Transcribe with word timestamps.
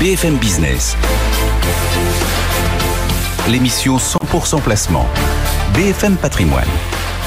BFM 0.00 0.36
Business. 0.36 0.96
L'émission 3.48 3.96
100% 3.96 4.60
placement. 4.60 5.04
BFM 5.74 6.14
Patrimoine. 6.16 6.68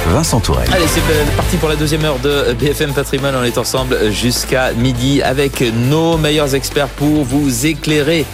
Vincent 0.07 0.39
Tourelle. 0.39 0.69
Allez, 0.71 0.87
c'est 0.87 1.01
parti 1.35 1.57
pour 1.57 1.67
la 1.67 1.75
deuxième 1.75 2.05
heure 2.05 2.19
de 2.19 2.53
BFM 2.53 2.93
Patrimoine. 2.93 3.35
On 3.35 3.43
est 3.43 3.57
ensemble 3.57 4.09
jusqu'à 4.09 4.71
midi 4.71 5.21
avec 5.21 5.61
nos 5.89 6.15
meilleurs 6.15 6.55
experts 6.55 6.87
pour 6.87 7.25
vous 7.25 7.65
éclairer 7.65 8.25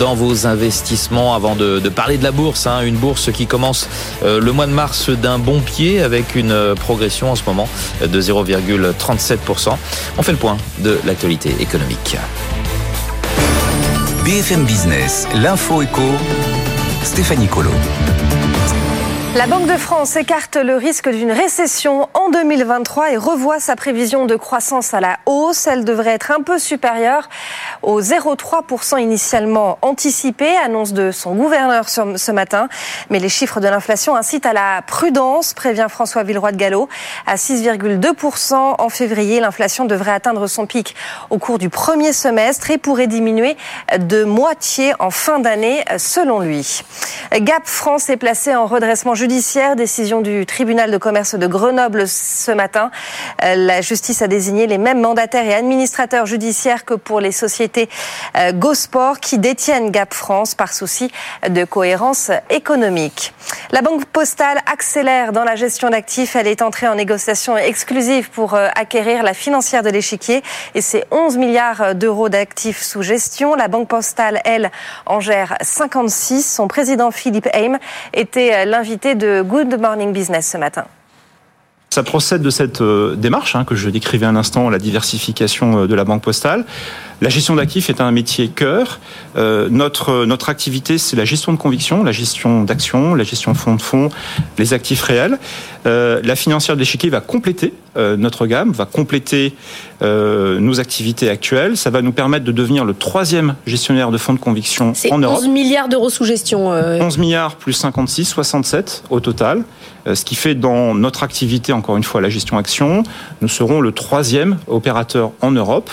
dans 0.00 0.16
vos 0.16 0.48
investissements 0.48 1.36
avant 1.36 1.54
de, 1.54 1.78
parler 1.88 2.18
de 2.18 2.24
la 2.24 2.32
bourse. 2.32 2.66
Hein. 2.66 2.80
une 2.80 2.96
bourse 2.96 3.30
qui 3.30 3.46
commence 3.46 3.88
euh, 4.24 4.40
le 4.40 4.50
mois 4.50 4.66
de 4.66 4.72
mars 4.72 5.10
d'un 5.10 5.38
bon 5.38 5.60
pied 5.60 6.02
avec 6.02 6.34
une 6.34 6.50
euh, 6.50 6.74
progression 6.74 7.30
en 7.30 7.36
ce 7.36 7.44
moment 7.46 7.68
de 8.04 8.20
0,37%. 8.20 9.76
On 10.18 10.22
fait 10.24 10.32
le 10.32 10.38
point 10.38 10.56
de 10.80 10.98
l'actualité 11.04 11.54
économique. 11.60 12.16
BFM 14.24 14.64
Business, 14.64 15.28
l'info 15.34 15.82
éco, 15.82 16.00
Stéphanie 17.02 17.46
Colo. 17.46 17.70
La 19.36 19.48
Banque 19.48 19.66
de 19.66 19.76
France 19.76 20.14
écarte 20.14 20.54
le 20.54 20.76
risque 20.76 21.08
d'une 21.08 21.32
récession 21.32 22.08
en 22.14 22.30
2023 22.30 23.10
et 23.10 23.16
revoit 23.16 23.58
sa 23.58 23.74
prévision 23.74 24.26
de 24.26 24.36
croissance 24.36 24.94
à 24.94 25.00
la 25.00 25.18
hausse. 25.26 25.66
Elle 25.66 25.84
devrait 25.84 26.12
être 26.12 26.30
un 26.30 26.40
peu 26.40 26.60
supérieure 26.60 27.28
aux 27.82 28.00
0,3% 28.00 29.02
initialement 29.02 29.78
anticipé, 29.82 30.56
annonce 30.64 30.92
de 30.92 31.10
son 31.10 31.34
gouverneur 31.34 31.88
ce 31.88 32.30
matin. 32.30 32.68
Mais 33.10 33.18
les 33.18 33.28
chiffres 33.28 33.58
de 33.58 33.66
l'inflation 33.66 34.14
incitent 34.14 34.46
à 34.46 34.52
la 34.52 34.82
prudence, 34.86 35.52
prévient 35.52 35.88
François 35.90 36.22
Villeroy 36.22 36.52
de 36.52 36.56
Gallo. 36.56 36.88
À 37.26 37.34
6,2% 37.34 38.54
en 38.54 38.88
février, 38.88 39.40
l'inflation 39.40 39.84
devrait 39.84 40.12
atteindre 40.12 40.46
son 40.46 40.66
pic 40.66 40.94
au 41.30 41.38
cours 41.38 41.58
du 41.58 41.70
premier 41.70 42.12
semestre 42.12 42.70
et 42.70 42.78
pourrait 42.78 43.08
diminuer 43.08 43.56
de 43.98 44.22
moitié 44.22 44.92
en 45.00 45.10
fin 45.10 45.40
d'année, 45.40 45.84
selon 45.98 46.38
lui. 46.38 46.82
Gap 47.32 47.66
France 47.66 48.08
est 48.10 48.16
placé 48.16 48.54
en 48.54 48.66
redressement 48.66 49.16
décision 49.26 50.20
du 50.20 50.44
tribunal 50.44 50.90
de 50.90 50.98
commerce 50.98 51.34
de 51.34 51.46
Grenoble 51.46 52.06
ce 52.06 52.50
matin. 52.50 52.90
Euh, 53.42 53.54
la 53.56 53.80
justice 53.80 54.20
a 54.20 54.28
désigné 54.28 54.66
les 54.66 54.76
mêmes 54.76 55.00
mandataires 55.00 55.46
et 55.46 55.54
administrateurs 55.54 56.26
judiciaires 56.26 56.84
que 56.84 56.94
pour 56.94 57.20
les 57.20 57.32
sociétés 57.32 57.88
euh, 58.36 58.52
GoSport 58.52 59.20
qui 59.20 59.38
détiennent 59.38 59.90
Gap 59.90 60.12
France 60.12 60.54
par 60.54 60.72
souci 60.72 61.10
de 61.48 61.64
cohérence 61.64 62.30
économique. 62.50 63.32
La 63.72 63.80
Banque 63.80 64.04
Postale 64.04 64.58
accélère 64.70 65.32
dans 65.32 65.44
la 65.44 65.56
gestion 65.56 65.90
d'actifs. 65.90 66.36
Elle 66.36 66.46
est 66.46 66.60
entrée 66.60 66.86
en 66.86 66.94
négociation 66.94 67.56
exclusive 67.56 68.30
pour 68.30 68.54
euh, 68.54 68.68
acquérir 68.76 69.22
la 69.22 69.32
financière 69.32 69.82
de 69.82 69.90
l'échiquier 69.90 70.42
et 70.74 70.80
ses 70.80 71.04
11 71.10 71.38
milliards 71.38 71.94
d'euros 71.94 72.28
d'actifs 72.28 72.82
sous 72.82 73.02
gestion. 73.02 73.54
La 73.54 73.68
Banque 73.68 73.88
Postale, 73.88 74.40
elle, 74.44 74.70
en 75.06 75.20
gère 75.20 75.56
56. 75.62 76.42
Son 76.42 76.68
président 76.68 77.10
Philippe 77.10 77.48
Haim 77.54 77.78
était 78.12 78.66
l'invité 78.66 79.13
de 79.14 79.42
Good 79.42 79.80
Morning 79.80 80.12
Business 80.12 80.50
ce 80.50 80.58
matin. 80.58 80.86
Ça 81.94 82.02
procède 82.02 82.42
de 82.42 82.50
cette 82.50 82.80
euh, 82.80 83.14
démarche 83.14 83.54
hein, 83.54 83.62
que 83.62 83.76
je 83.76 83.88
décrivais 83.88 84.26
un 84.26 84.34
instant, 84.34 84.68
la 84.68 84.80
diversification 84.80 85.82
euh, 85.82 85.86
de 85.86 85.94
la 85.94 86.02
banque 86.02 86.22
postale. 86.22 86.64
La 87.20 87.28
gestion 87.28 87.54
d'actifs 87.54 87.88
est 87.88 88.00
un 88.00 88.10
métier 88.10 88.48
cœur. 88.48 88.98
Euh, 89.36 89.68
notre 89.70 90.24
notre 90.24 90.48
activité, 90.48 90.98
c'est 90.98 91.14
la 91.14 91.24
gestion 91.24 91.52
de 91.52 91.56
conviction, 91.56 92.02
la 92.02 92.10
gestion 92.10 92.64
d'actions, 92.64 93.14
la 93.14 93.22
gestion 93.22 93.54
fonds 93.54 93.76
de 93.76 93.80
fonds, 93.80 94.08
les 94.58 94.74
actifs 94.74 95.02
réels. 95.02 95.38
la 95.84 96.36
financière 96.36 96.74
de 96.74 96.80
l'échiquier 96.80 97.10
va 97.10 97.20
compléter 97.20 97.72
notre 97.96 98.46
gamme, 98.46 98.72
va 98.72 98.86
compléter 98.86 99.54
nos 100.00 100.80
activités 100.80 101.30
actuelles. 101.30 101.76
Ça 101.76 101.90
va 101.90 102.02
nous 102.02 102.12
permettre 102.12 102.44
de 102.44 102.52
devenir 102.52 102.84
le 102.84 102.94
troisième 102.94 103.54
gestionnaire 103.66 104.10
de 104.10 104.18
fonds 104.18 104.32
de 104.32 104.40
conviction 104.40 104.92
en 105.10 105.18
Europe. 105.18 105.38
11 105.38 105.48
milliards 105.48 105.88
d'euros 105.88 106.10
sous 106.10 106.24
gestion. 106.24 106.70
11 106.70 107.18
milliards 107.18 107.54
plus 107.54 107.74
56, 107.74 108.24
67 108.24 109.04
au 109.10 109.20
total. 109.20 109.62
ce 110.06 110.24
qui 110.24 110.34
fait 110.34 110.56
dans 110.56 110.94
notre 110.94 111.22
activité 111.22 111.72
en 111.72 111.82
encore 111.84 111.98
une 111.98 112.02
fois 112.02 112.22
la 112.22 112.30
gestion 112.30 112.56
action. 112.56 113.02
Nous 113.42 113.48
serons 113.48 113.82
le 113.82 113.92
troisième 113.92 114.56
opérateur 114.68 115.32
en 115.42 115.50
Europe. 115.50 115.90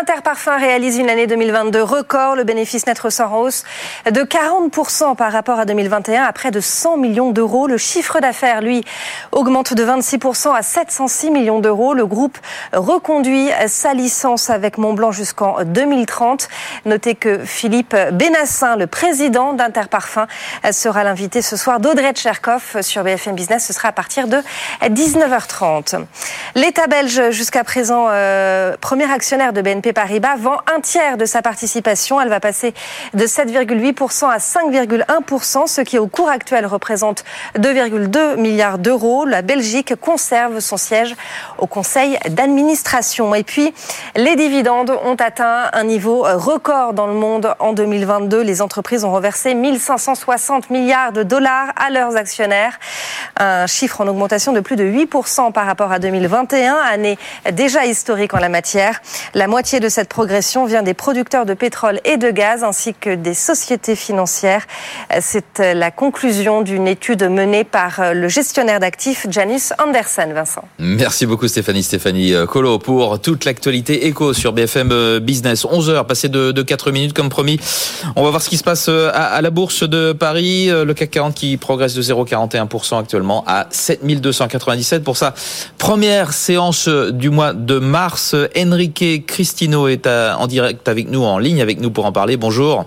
Interparfum 0.00 0.56
réalise 0.56 0.96
une 0.96 1.10
année 1.10 1.26
2022 1.26 1.82
record. 1.82 2.34
Le 2.34 2.44
bénéfice 2.44 2.86
net 2.86 2.98
ressort 2.98 3.34
en 3.34 3.40
hausse 3.40 3.64
de 4.10 4.22
40% 4.22 5.14
par 5.14 5.30
rapport 5.30 5.58
à 5.58 5.66
2021 5.66 6.22
à 6.24 6.32
près 6.32 6.50
de 6.50 6.60
100 6.60 6.96
millions 6.96 7.32
d'euros. 7.32 7.66
Le 7.66 7.76
chiffre 7.76 8.18
d'affaires, 8.18 8.62
lui, 8.62 8.82
augmente 9.30 9.74
de 9.74 9.84
26% 9.84 10.56
à 10.56 10.62
706 10.62 11.30
millions 11.30 11.60
d'euros. 11.60 11.92
Le 11.92 12.06
groupe 12.06 12.38
reconduit 12.72 13.50
sa 13.66 13.92
licence 13.92 14.48
avec 14.48 14.78
Montblanc 14.78 15.12
jusqu'en 15.12 15.64
2030. 15.64 16.48
Notez 16.86 17.14
que 17.14 17.44
Philippe 17.44 17.94
Benassin, 18.12 18.76
le 18.76 18.86
président 18.86 19.52
d'Interparfum, 19.52 20.26
sera 20.72 21.04
l'invité 21.04 21.42
ce 21.42 21.58
soir 21.58 21.78
d'Audrey 21.78 22.12
Tcherkov 22.14 22.80
sur 22.80 23.04
BFM 23.04 23.34
Business. 23.34 23.66
Ce 23.66 23.74
sera 23.74 23.88
à 23.88 23.92
partir 23.92 24.28
de 24.28 24.38
19h30. 24.82 26.06
L'État 26.54 26.86
belge, 26.86 27.30
jusqu'à 27.32 27.64
présent, 27.64 28.06
euh, 28.08 28.76
premier 28.80 29.10
actionnaire 29.12 29.52
de 29.52 29.60
BNP 29.60 29.89
Paribas 29.92 30.36
vend 30.36 30.58
un 30.74 30.80
tiers 30.80 31.16
de 31.16 31.24
sa 31.24 31.42
participation. 31.42 32.20
Elle 32.20 32.28
va 32.28 32.40
passer 32.40 32.74
de 33.14 33.26
7,8% 33.26 34.28
à 34.28 34.38
5,1%, 34.38 35.66
ce 35.66 35.80
qui 35.80 35.98
au 35.98 36.06
cours 36.06 36.28
actuel 36.28 36.66
représente 36.66 37.24
2,2 37.58 38.36
milliards 38.36 38.78
d'euros. 38.78 39.24
La 39.24 39.42
Belgique 39.42 39.94
conserve 39.96 40.60
son 40.60 40.76
siège 40.76 41.16
au 41.58 41.66
conseil 41.66 42.18
d'administration. 42.28 43.34
Et 43.34 43.42
puis, 43.42 43.74
les 44.16 44.36
dividendes 44.36 44.90
ont 45.04 45.16
atteint 45.16 45.70
un 45.72 45.84
niveau 45.84 46.22
record 46.22 46.92
dans 46.92 47.06
le 47.06 47.14
monde 47.14 47.54
en 47.58 47.72
2022. 47.72 48.42
Les 48.42 48.62
entreprises 48.62 49.04
ont 49.04 49.12
reversé 49.12 49.54
1560 49.54 50.70
milliards 50.70 51.12
de 51.12 51.22
dollars 51.22 51.72
à 51.76 51.90
leurs 51.90 52.16
actionnaires. 52.16 52.78
Un 53.36 53.66
chiffre 53.66 54.00
en 54.00 54.06
augmentation 54.06 54.52
de 54.52 54.60
plus 54.60 54.76
de 54.76 54.84
8% 54.84 55.52
par 55.52 55.66
rapport 55.66 55.92
à 55.92 55.98
2021, 55.98 56.76
année 56.76 57.18
déjà 57.52 57.86
historique 57.86 58.34
en 58.34 58.38
la 58.38 58.48
matière. 58.48 59.00
La 59.34 59.46
moitié 59.46 59.79
de 59.80 59.88
cette 59.88 60.08
progression 60.08 60.64
vient 60.66 60.82
des 60.82 60.94
producteurs 60.94 61.46
de 61.46 61.54
pétrole 61.54 62.00
et 62.04 62.16
de 62.16 62.30
gaz 62.30 62.62
ainsi 62.64 62.94
que 62.94 63.14
des 63.14 63.34
sociétés 63.34 63.96
financières. 63.96 64.66
C'est 65.20 65.58
la 65.58 65.90
conclusion 65.90 66.62
d'une 66.62 66.86
étude 66.86 67.24
menée 67.24 67.64
par 67.64 68.14
le 68.14 68.28
gestionnaire 68.28 68.80
d'actifs 68.80 69.26
Janus 69.30 69.72
Anderson. 69.78 70.28
Vincent. 70.34 70.64
Merci 70.78 71.26
beaucoup 71.26 71.48
Stéphanie. 71.48 71.82
Stéphanie 71.82 72.34
Colo 72.48 72.78
pour 72.78 73.20
toute 73.20 73.44
l'actualité 73.44 74.06
éco 74.06 74.32
sur 74.32 74.52
BFM 74.52 75.18
Business. 75.20 75.64
11h, 75.64 76.06
passé 76.06 76.28
de, 76.28 76.52
de 76.52 76.62
4 76.62 76.90
minutes 76.92 77.12
comme 77.12 77.28
promis. 77.28 77.58
On 78.16 78.24
va 78.24 78.30
voir 78.30 78.42
ce 78.42 78.48
qui 78.48 78.56
se 78.56 78.64
passe 78.64 78.88
à, 78.88 79.40
la 79.40 79.50
bourse 79.50 79.88
de 79.88 80.12
Paris. 80.12 80.68
Le 80.68 80.92
CAC 80.94 81.10
40 81.10 81.34
qui 81.34 81.56
progresse 81.56 81.94
de 81.94 82.02
0,41% 82.02 82.98
actuellement 82.98 83.44
à 83.46 83.66
7297 83.70 85.02
pour 85.02 85.16
sa 85.16 85.34
première 85.78 86.32
séance 86.32 86.88
du 86.88 87.30
mois 87.30 87.52
de 87.52 87.78
mars. 87.78 88.34
Enrique 88.56 89.26
Christine 89.60 89.88
est 89.90 90.06
en 90.06 90.46
direct 90.46 90.88
avec 90.88 91.10
nous, 91.10 91.22
en 91.22 91.38
ligne 91.38 91.60
avec 91.60 91.80
nous 91.80 91.90
pour 91.90 92.06
en 92.06 92.12
parler. 92.12 92.38
Bonjour. 92.38 92.86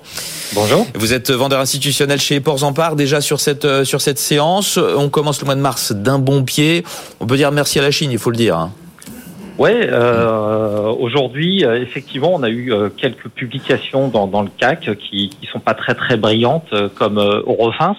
Bonjour. 0.55 0.87
Vous 0.95 1.13
êtes 1.13 1.29
vendeur 1.29 1.59
institutionnel 1.59 2.19
chez 2.19 2.39
Ports 2.39 2.63
en 2.63 2.73
Part 2.73 2.95
déjà 2.95 3.21
sur 3.21 3.39
cette, 3.39 3.65
euh, 3.65 3.83
sur 3.85 4.01
cette 4.01 4.17
séance. 4.17 4.77
On 4.77 5.09
commence 5.09 5.39
le 5.39 5.45
mois 5.45 5.53
de 5.53 5.61
mars 5.61 5.91
d'un 5.91 6.17
bon 6.17 6.43
pied. 6.43 6.83
On 7.19 7.27
peut 7.27 7.37
dire 7.37 7.51
merci 7.51 7.77
à 7.77 7.83
la 7.83 7.91
Chine, 7.91 8.11
il 8.11 8.17
faut 8.17 8.31
le 8.31 8.37
dire. 8.37 8.57
Hein. 8.57 8.71
Ouais, 9.59 9.87
euh, 9.91 10.87
aujourd'hui, 10.87 11.63
euh, 11.63 11.79
effectivement, 11.79 12.33
on 12.33 12.41
a 12.41 12.49
eu 12.49 12.73
euh, 12.73 12.89
quelques 12.89 13.29
publications 13.29 14.07
dans, 14.07 14.25
dans 14.25 14.41
le 14.41 14.49
CAC 14.57 14.97
qui, 14.97 15.29
qui 15.29 15.47
sont 15.51 15.59
pas 15.59 15.75
très 15.75 15.93
très 15.93 16.17
brillantes, 16.17 16.73
comme 16.95 17.19
Eurofins, 17.19 17.95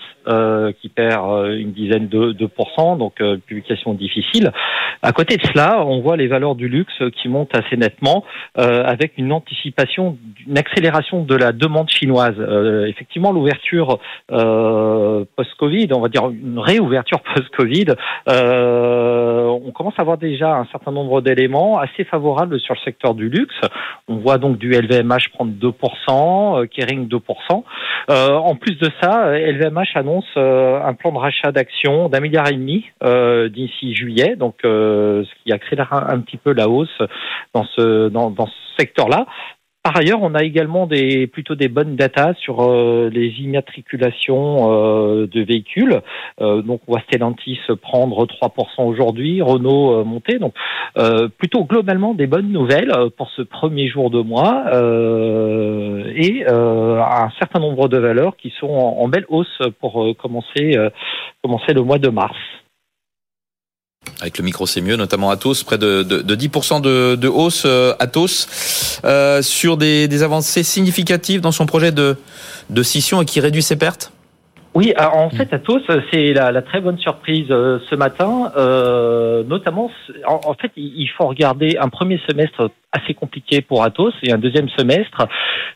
qui 0.81 0.89
perd 0.89 1.49
une 1.53 1.73
dizaine 1.73 2.09
de, 2.09 2.33
de 2.33 2.47
pourcents, 2.47 2.97
donc 2.97 3.23
publication 3.47 3.95
difficile. 3.95 4.53
À 5.03 5.12
côté 5.12 5.37
de 5.37 5.47
cela, 5.47 5.85
on 5.85 6.01
voit 6.01 6.17
les 6.17 6.29
valeurs 6.29 6.55
du 6.55 6.69
luxe 6.69 7.03
qui 7.21 7.29
montent 7.29 7.55
assez 7.55 7.77
nettement, 7.77 8.25
avec 8.57 9.19
une 9.19 9.32
anticipation, 9.32 10.17
une 10.47 10.59
accélération 10.59 11.25
de 11.25 11.35
la 11.35 11.53
demande 11.53 11.91
chinoise. 11.91 12.37
effectivement, 12.88 13.32
l'ouverture 13.32 13.99
post-Covid, 14.29 15.88
on 15.93 16.00
va 16.00 16.09
dire 16.09 16.29
une 16.31 16.59
réouverture 16.59 17.20
post-Covid, 17.35 17.94
on 18.27 19.70
commence 19.73 19.94
à 19.99 20.03
avoir 20.03 20.19
déjà 20.19 20.56
un 20.56 20.67
certain 20.67 20.93
nombre 20.93 21.20
d'éléments 21.20 21.79
assez 21.79 22.05
favorable 22.05 22.61
sur 22.61 22.75
le 22.75 22.81
secteur 22.81 23.15
du 23.15 23.29
luxe. 23.29 23.55
On 24.09 24.17
voit 24.17 24.38
donc 24.38 24.59
du 24.59 24.70
LVMH 24.70 25.31
prendre 25.32 25.53
2%, 25.53 26.62
euh, 26.62 26.67
Kering 26.67 27.09
2%. 27.09 27.65
Euh, 28.11 28.35
en 28.35 28.55
plus 28.55 28.77
de 28.79 28.91
ça, 29.00 29.37
LVMH 29.37 29.97
annonce 29.97 30.13
euh, 30.37 30.81
un 30.82 30.94
plan 30.94 31.12
de 31.12 31.19
rachat 31.19 31.52
d'actions 31.52 32.08
d'un 32.08 32.20
milliard 32.20 32.49
et 32.49 32.55
demi 32.55 32.84
d'ici 33.50 33.94
juillet, 33.94 34.37
donc 34.37 34.56
ce 34.62 35.43
qui 35.43 35.52
accélère 35.52 35.93
un, 35.93 36.20
petit 36.20 36.37
peu 36.37 36.52
la 36.52 36.69
hausse 36.69 36.99
dans 37.55 37.64
ce 37.64 38.08
dans 38.08 38.46
ce 38.46 38.52
secteur-là. 38.78 39.26
Par 39.84 39.98
ailleurs, 39.98 40.22
on 40.22 40.34
a 40.34 40.44
également 40.44 40.86
des 40.86 41.26
plutôt 41.26 41.56
des 41.56 41.69
bonnes 41.69 41.94
datas 41.94 42.32
sur 42.40 42.62
euh, 42.62 43.10
les 43.12 43.26
immatriculations 43.40 44.72
euh, 44.72 45.26
de 45.26 45.42
véhicules. 45.42 46.00
Euh, 46.40 46.62
donc, 46.62 46.81
on 46.88 46.92
voit 46.92 47.02
prendre 47.82 48.25
3% 48.25 48.82
aujourd'hui, 48.82 49.42
Renault 49.42 50.02
monter. 50.06 50.38
Donc, 50.38 50.54
plutôt 51.36 51.64
globalement 51.64 52.14
des 52.14 52.26
bonnes 52.26 52.50
nouvelles 52.50 52.92
pour 53.19 53.28
ce 53.36 53.42
premier 53.42 53.88
jour 53.88 54.08
de 54.08 54.20
mois 54.20 54.64
et 56.16 56.46
un 56.46 57.31
certain 57.38 57.60
nombre 57.60 57.88
de 57.88 57.98
valeurs 57.98 58.38
qui 58.38 58.54
sont 58.58 58.69
en, 58.69 59.02
en 59.02 59.08
belle 59.08 59.26
hausse 59.28 59.58
pour 59.81 60.16
commencer 60.16 60.76
commencer 61.42 61.75
le 61.75 61.82
mois 61.82 61.98
de 61.98 62.08
mars. 62.08 62.36
Avec 64.25 64.38
le 64.38 64.44
micro, 64.44 64.67
c'est 64.67 64.81
mieux, 64.81 64.97
notamment 64.97 65.29
Atos, 65.29 65.65
près 65.65 65.76
de, 65.76 66.03
de, 66.03 66.23
de 66.23 66.35
10% 66.35 66.81
de, 66.81 67.29
hausse 67.29 67.65
euh, 67.67 67.94
Atos, 67.99 68.49
euh, 69.05 69.43
sur 69.43 69.76
des, 69.76 70.09
des, 70.09 70.23
avancées 70.23 70.62
significatives 70.62 71.43
dans 71.43 71.53
son 71.53 71.67
projet 71.67 71.93
de, 71.93 72.17
de 72.71 72.82
scission 72.82 73.21
et 73.21 73.26
qui 73.26 73.41
réduit 73.41 73.62
ses 73.62 73.76
pertes 73.76 74.13
oui, 74.75 74.93
en 74.99 75.31
fait, 75.31 75.53
Atos, 75.53 75.82
c'est 76.12 76.32
la, 76.32 76.50
la, 76.50 76.61
très 76.61 76.81
bonne 76.81 76.99
surprise 76.99 77.47
euh, 77.50 77.79
ce 77.88 77.94
matin. 77.94 78.50
Euh, 78.56 79.44
notamment, 79.44 79.88
en, 80.26 80.55
fait, 80.55 80.73
il 80.76 81.09
faut 81.17 81.29
regarder 81.29 81.76
un 81.79 81.88
premier 81.88 82.21
semestre 82.29 82.71
assez 82.91 83.15
compliqué 83.15 83.61
pour 83.61 83.85
Atos 83.85 84.12
et 84.25 84.32
un 84.32 84.38
deuxième 84.38 84.69
semestre, 84.71 85.29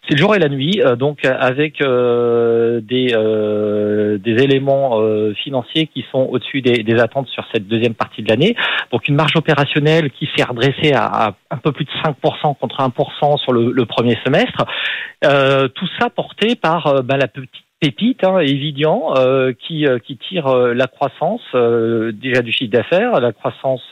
c'est 0.09 0.15
le 0.15 0.19
jour 0.19 0.35
et 0.35 0.39
la 0.39 0.49
nuit. 0.49 0.81
Euh, 0.83 0.97
donc, 0.97 1.25
avec 1.25 1.81
euh, 1.81 2.81
des, 2.81 3.13
euh, 3.13 4.19
des 4.19 4.43
éléments 4.43 5.01
financiers 5.35 5.87
qui 5.87 6.05
sont 6.11 6.27
au-dessus 6.31 6.61
des, 6.61 6.83
des, 6.83 7.01
attentes 7.01 7.29
sur 7.29 7.45
cette 7.53 7.69
deuxième 7.69 7.95
partie 7.95 8.23
de 8.23 8.29
l'année. 8.29 8.57
Donc, 8.91 9.07
une 9.09 9.15
marge 9.15 9.37
opérationnelle 9.37 10.11
qui 10.11 10.29
s'est 10.37 10.45
redressée 10.45 10.93
à, 10.93 11.05
à, 11.05 11.35
un 11.51 11.59
peu 11.59 11.71
plus 11.71 11.85
de 11.85 11.91
5% 12.05 12.57
contre 12.59 12.79
1% 12.79 13.39
sur 13.39 13.53
le, 13.53 13.71
le 13.71 13.87
premier 13.87 14.17
semestre. 14.25 14.65
tout 15.23 15.89
ça 16.01 16.11
porté 16.11 16.57
par 16.57 17.03
bah, 17.05 17.17
la 17.17 17.29
petite 17.29 17.68
pépite, 17.81 18.25
hein, 18.25 18.39
Evidian, 18.41 19.15
euh, 19.17 19.53
qui, 19.53 19.87
euh, 19.87 19.99
qui 19.99 20.17
tire 20.17 20.49
euh, 20.49 20.75
la 20.75 20.87
croissance 20.87 21.43
euh, 21.55 22.13
déjà 22.13 22.43
du 22.43 22.53
chiffre 22.53 22.73
d'affaires, 22.73 23.21
la 23.21 23.33
croissance 23.33 23.83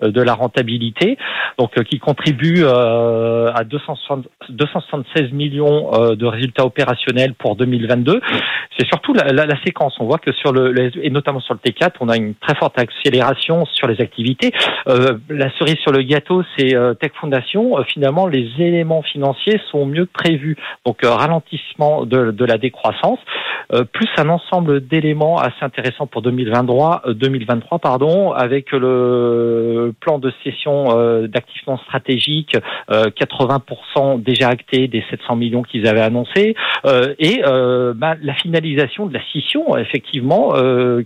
de 0.00 0.22
la 0.22 0.34
rentabilité, 0.34 1.16
donc 1.58 1.82
qui 1.84 1.98
contribue 1.98 2.64
à 2.64 3.64
276 3.64 5.32
millions 5.32 5.90
de 6.14 6.26
résultats 6.26 6.64
opérationnels 6.64 7.34
pour 7.34 7.56
2022. 7.56 8.20
C'est 8.78 8.86
surtout 8.86 9.12
la, 9.14 9.24
la, 9.32 9.46
la, 9.46 9.62
séquence. 9.64 9.94
On 10.00 10.06
voit 10.06 10.18
que 10.18 10.32
sur 10.32 10.52
le 10.52 10.74
et 11.02 11.10
notamment 11.10 11.40
sur 11.40 11.54
le 11.54 11.60
T4, 11.60 11.92
on 12.00 12.08
a 12.08 12.16
une 12.16 12.34
très 12.34 12.54
forte 12.54 12.78
accélération 12.78 13.66
sur 13.66 13.88
les 13.88 14.00
activités. 14.00 14.52
la 14.86 15.50
cerise 15.58 15.76
sur 15.76 15.92
le 15.92 16.02
gâteau, 16.02 16.42
c'est 16.56 16.74
Tech 17.00 17.12
Foundation. 17.20 17.76
finalement, 17.84 18.26
les 18.26 18.48
éléments 18.58 19.02
financiers 19.02 19.60
sont 19.70 19.86
mieux 19.86 20.06
prévus. 20.06 20.56
Donc 20.86 20.98
ralentissement 21.02 22.06
de, 22.06 22.30
de 22.30 22.44
la 22.44 22.58
décroissance. 22.58 23.18
Euh, 23.72 23.84
plus 23.84 24.08
un 24.16 24.28
ensemble 24.28 24.80
d'éléments 24.86 25.36
assez 25.38 25.62
intéressants 25.62 26.06
pour 26.06 26.22
2023, 26.22 27.02
2023 27.14 27.76
euh, 27.76 27.78
pardon, 27.78 28.32
avec 28.32 28.72
le 28.72 29.94
plan 30.00 30.18
de 30.18 30.32
cession 30.42 30.98
euh, 30.98 31.28
d'actifs 31.28 31.66
non 31.66 31.78
stratégiques, 31.78 32.56
80% 32.90 34.22
déjà 34.22 34.48
acté 34.48 34.88
des 34.88 35.04
700 35.10 35.36
millions 35.36 35.62
qu'ils 35.62 35.86
avaient 35.86 36.00
annoncés, 36.00 36.56
et 37.18 37.42
bah, 37.94 38.16
la 38.20 38.34
finalisation 38.34 39.06
de 39.06 39.14
la 39.14 39.22
scission, 39.26 39.76
effectivement, 39.76 40.52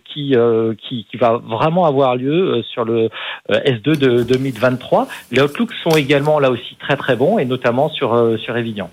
qui, 0.05 0.35
qui, 0.79 1.07
qui 1.11 1.17
va 1.17 1.41
vraiment 1.43 1.85
avoir 1.85 2.17
lieu 2.17 2.63
sur 2.63 2.85
le 2.85 3.09
S2 3.51 3.99
de 3.99 4.23
2023. 4.23 5.09
Les 5.33 5.43
outlooks 5.43 5.75
sont 5.83 5.97
également 5.97 6.39
là 6.39 6.51
aussi 6.51 6.77
très 6.77 6.97
très 6.97 7.17
bons, 7.17 7.39
et 7.39 7.45
notamment 7.45 7.89
sur 7.89 8.39
sur 8.39 8.57
Evidian. 8.57 8.91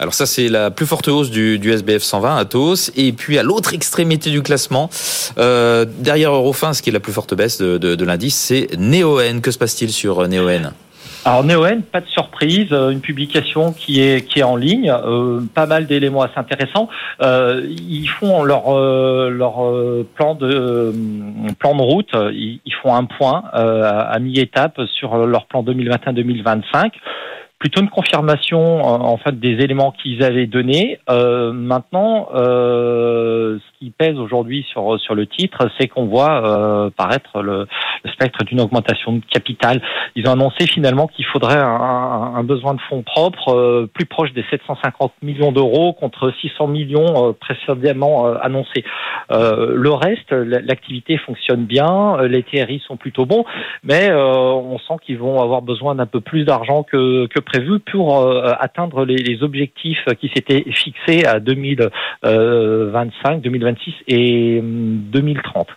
Alors 0.00 0.14
ça, 0.14 0.24
c'est 0.24 0.48
la 0.48 0.70
plus 0.70 0.86
forte 0.86 1.08
hausse 1.08 1.30
du, 1.30 1.58
du 1.58 1.70
SBF 1.70 2.02
120 2.02 2.38
Atos. 2.38 2.90
Et 2.96 3.12
puis 3.12 3.36
à 3.36 3.42
l'autre 3.42 3.74
extrémité 3.74 4.30
du 4.30 4.40
classement, 4.40 4.88
euh, 5.36 5.84
derrière 5.84 6.32
Eurofin, 6.32 6.72
ce 6.72 6.80
qui 6.80 6.88
est 6.88 6.92
la 6.92 7.00
plus 7.00 7.12
forte 7.12 7.34
baisse 7.34 7.60
de, 7.60 7.76
de, 7.76 7.96
de 7.96 8.04
l'indice, 8.06 8.34
c'est 8.34 8.68
Neoen. 8.78 9.42
Que 9.42 9.50
se 9.50 9.58
passe-t-il 9.58 9.90
sur 9.90 10.20
euh, 10.20 10.26
Neoen? 10.26 10.72
Alors 11.26 11.44
Neoen, 11.44 11.82
pas 11.82 12.00
de 12.00 12.06
surprise, 12.06 12.68
euh, 12.72 12.88
une 12.88 13.02
publication 13.02 13.74
qui 13.74 14.00
est 14.00 14.26
qui 14.26 14.38
est 14.38 14.42
en 14.42 14.56
ligne, 14.56 14.90
euh, 14.90 15.42
pas 15.54 15.66
mal 15.66 15.86
d'éléments 15.86 16.22
assez 16.22 16.38
intéressants. 16.38 16.88
Euh, 17.20 17.62
ils 17.68 18.08
font 18.08 18.42
leur 18.42 18.74
euh, 18.74 19.28
leur 19.28 19.56
plan 20.14 20.34
de 20.34 20.94
plan 21.58 21.74
de 21.74 21.82
route, 21.82 22.08
ils, 22.14 22.60
ils 22.64 22.74
font 22.82 22.94
un 22.94 23.04
point 23.04 23.44
à 23.52 24.18
mi-étape 24.18 24.80
sur 24.98 25.26
leur 25.26 25.44
plan 25.44 25.62
2021-2025 25.62 26.90
plutôt 27.60 27.82
une 27.82 27.90
confirmation 27.90 28.82
en 28.82 29.18
fait 29.18 29.38
des 29.38 29.62
éléments 29.62 29.92
qu'ils 29.92 30.24
avaient 30.24 30.46
donnés. 30.46 30.98
Euh, 31.10 31.52
maintenant, 31.52 32.30
euh, 32.34 33.58
ce 33.58 33.78
qui 33.78 33.90
pèse 33.90 34.16
aujourd'hui 34.18 34.66
sur 34.70 34.98
sur 34.98 35.14
le 35.14 35.26
titre, 35.26 35.68
c'est 35.78 35.86
qu'on 35.86 36.06
voit 36.06 36.42
euh, 36.42 36.90
paraître 36.90 37.42
le, 37.42 37.66
le 38.04 38.10
spectre 38.10 38.44
d'une 38.44 38.62
augmentation 38.62 39.12
de 39.12 39.22
capital. 39.30 39.82
Ils 40.16 40.26
ont 40.26 40.32
annoncé 40.32 40.66
finalement 40.66 41.06
qu'il 41.06 41.26
faudrait 41.26 41.58
un, 41.58 42.32
un, 42.34 42.44
besoin 42.44 42.74
de 42.74 42.80
fonds 42.88 43.02
propres 43.02 43.54
euh, 43.54 43.90
plus 43.92 44.06
proche 44.06 44.32
des 44.32 44.44
750 44.50 45.12
millions 45.22 45.52
d'euros 45.52 45.92
contre 45.92 46.32
600 46.40 46.66
millions 46.66 47.28
euh, 47.28 47.32
précédemment 47.32 48.26
euh, 48.26 48.34
annoncés. 48.40 48.84
le 49.30 49.90
reste, 49.90 50.32
l'activité 50.32 51.18
fonctionne 51.18 51.64
bien, 51.64 52.22
les 52.22 52.42
TRI 52.42 52.82
sont 52.86 52.96
plutôt 52.96 53.26
bons, 53.26 53.44
mais 53.84 54.10
on 54.12 54.78
sent 54.78 54.94
qu'ils 55.04 55.18
vont 55.18 55.40
avoir 55.40 55.62
besoin 55.62 55.94
d'un 55.94 56.06
peu 56.06 56.20
plus 56.20 56.44
d'argent 56.44 56.82
que, 56.82 57.26
que 57.26 57.40
prévu 57.52 57.80
pour 57.90 58.30
atteindre 58.60 59.04
les, 59.04 59.16
les 59.16 59.42
objectifs 59.42 60.04
qui 60.20 60.30
s'étaient 60.34 60.64
fixés 60.72 61.24
à 61.24 61.40
2025, 61.40 63.42
2026 63.42 63.94
et 64.08 64.60
2030. 64.62 65.68
Hum, 65.68 65.74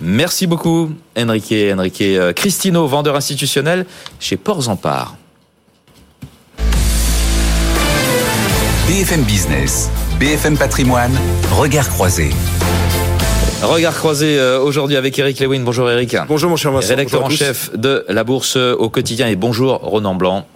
Merci 0.00 0.46
beaucoup, 0.46 0.90
Enrique. 1.16 1.54
Enrique 1.72 2.02
euh, 2.02 2.32
Cristino, 2.32 2.86
vendeur 2.86 3.16
institutionnel 3.16 3.86
chez 4.18 4.36
Ports 4.36 4.68
en 4.68 4.76
Part. 4.76 5.16
BFM 8.88 9.24
Business, 9.24 9.90
BFM 10.20 10.58
Patrimoine, 10.58 11.12
regard 11.52 11.88
croisé. 11.88 12.30
Regard 13.66 13.94
croisé 13.94 14.38
euh, 14.38 14.60
aujourd'hui 14.60 14.96
avec 14.96 15.18
Eric 15.18 15.40
Lewin. 15.40 15.60
Bonjour 15.60 15.90
Eric. 15.90 16.16
Bonjour 16.28 16.50
mon 16.50 16.56
cher 16.56 16.72
Vincent. 16.72 16.88
Rédacteur 16.88 17.24
en 17.24 17.30
chef 17.30 17.70
de 17.76 18.04
la 18.08 18.24
Bourse 18.24 18.56
au 18.56 18.88
quotidien 18.90 19.28
et 19.28 19.36
bonjour 19.36 19.78
Ronan 19.78 20.14
Blanc. 20.14 20.46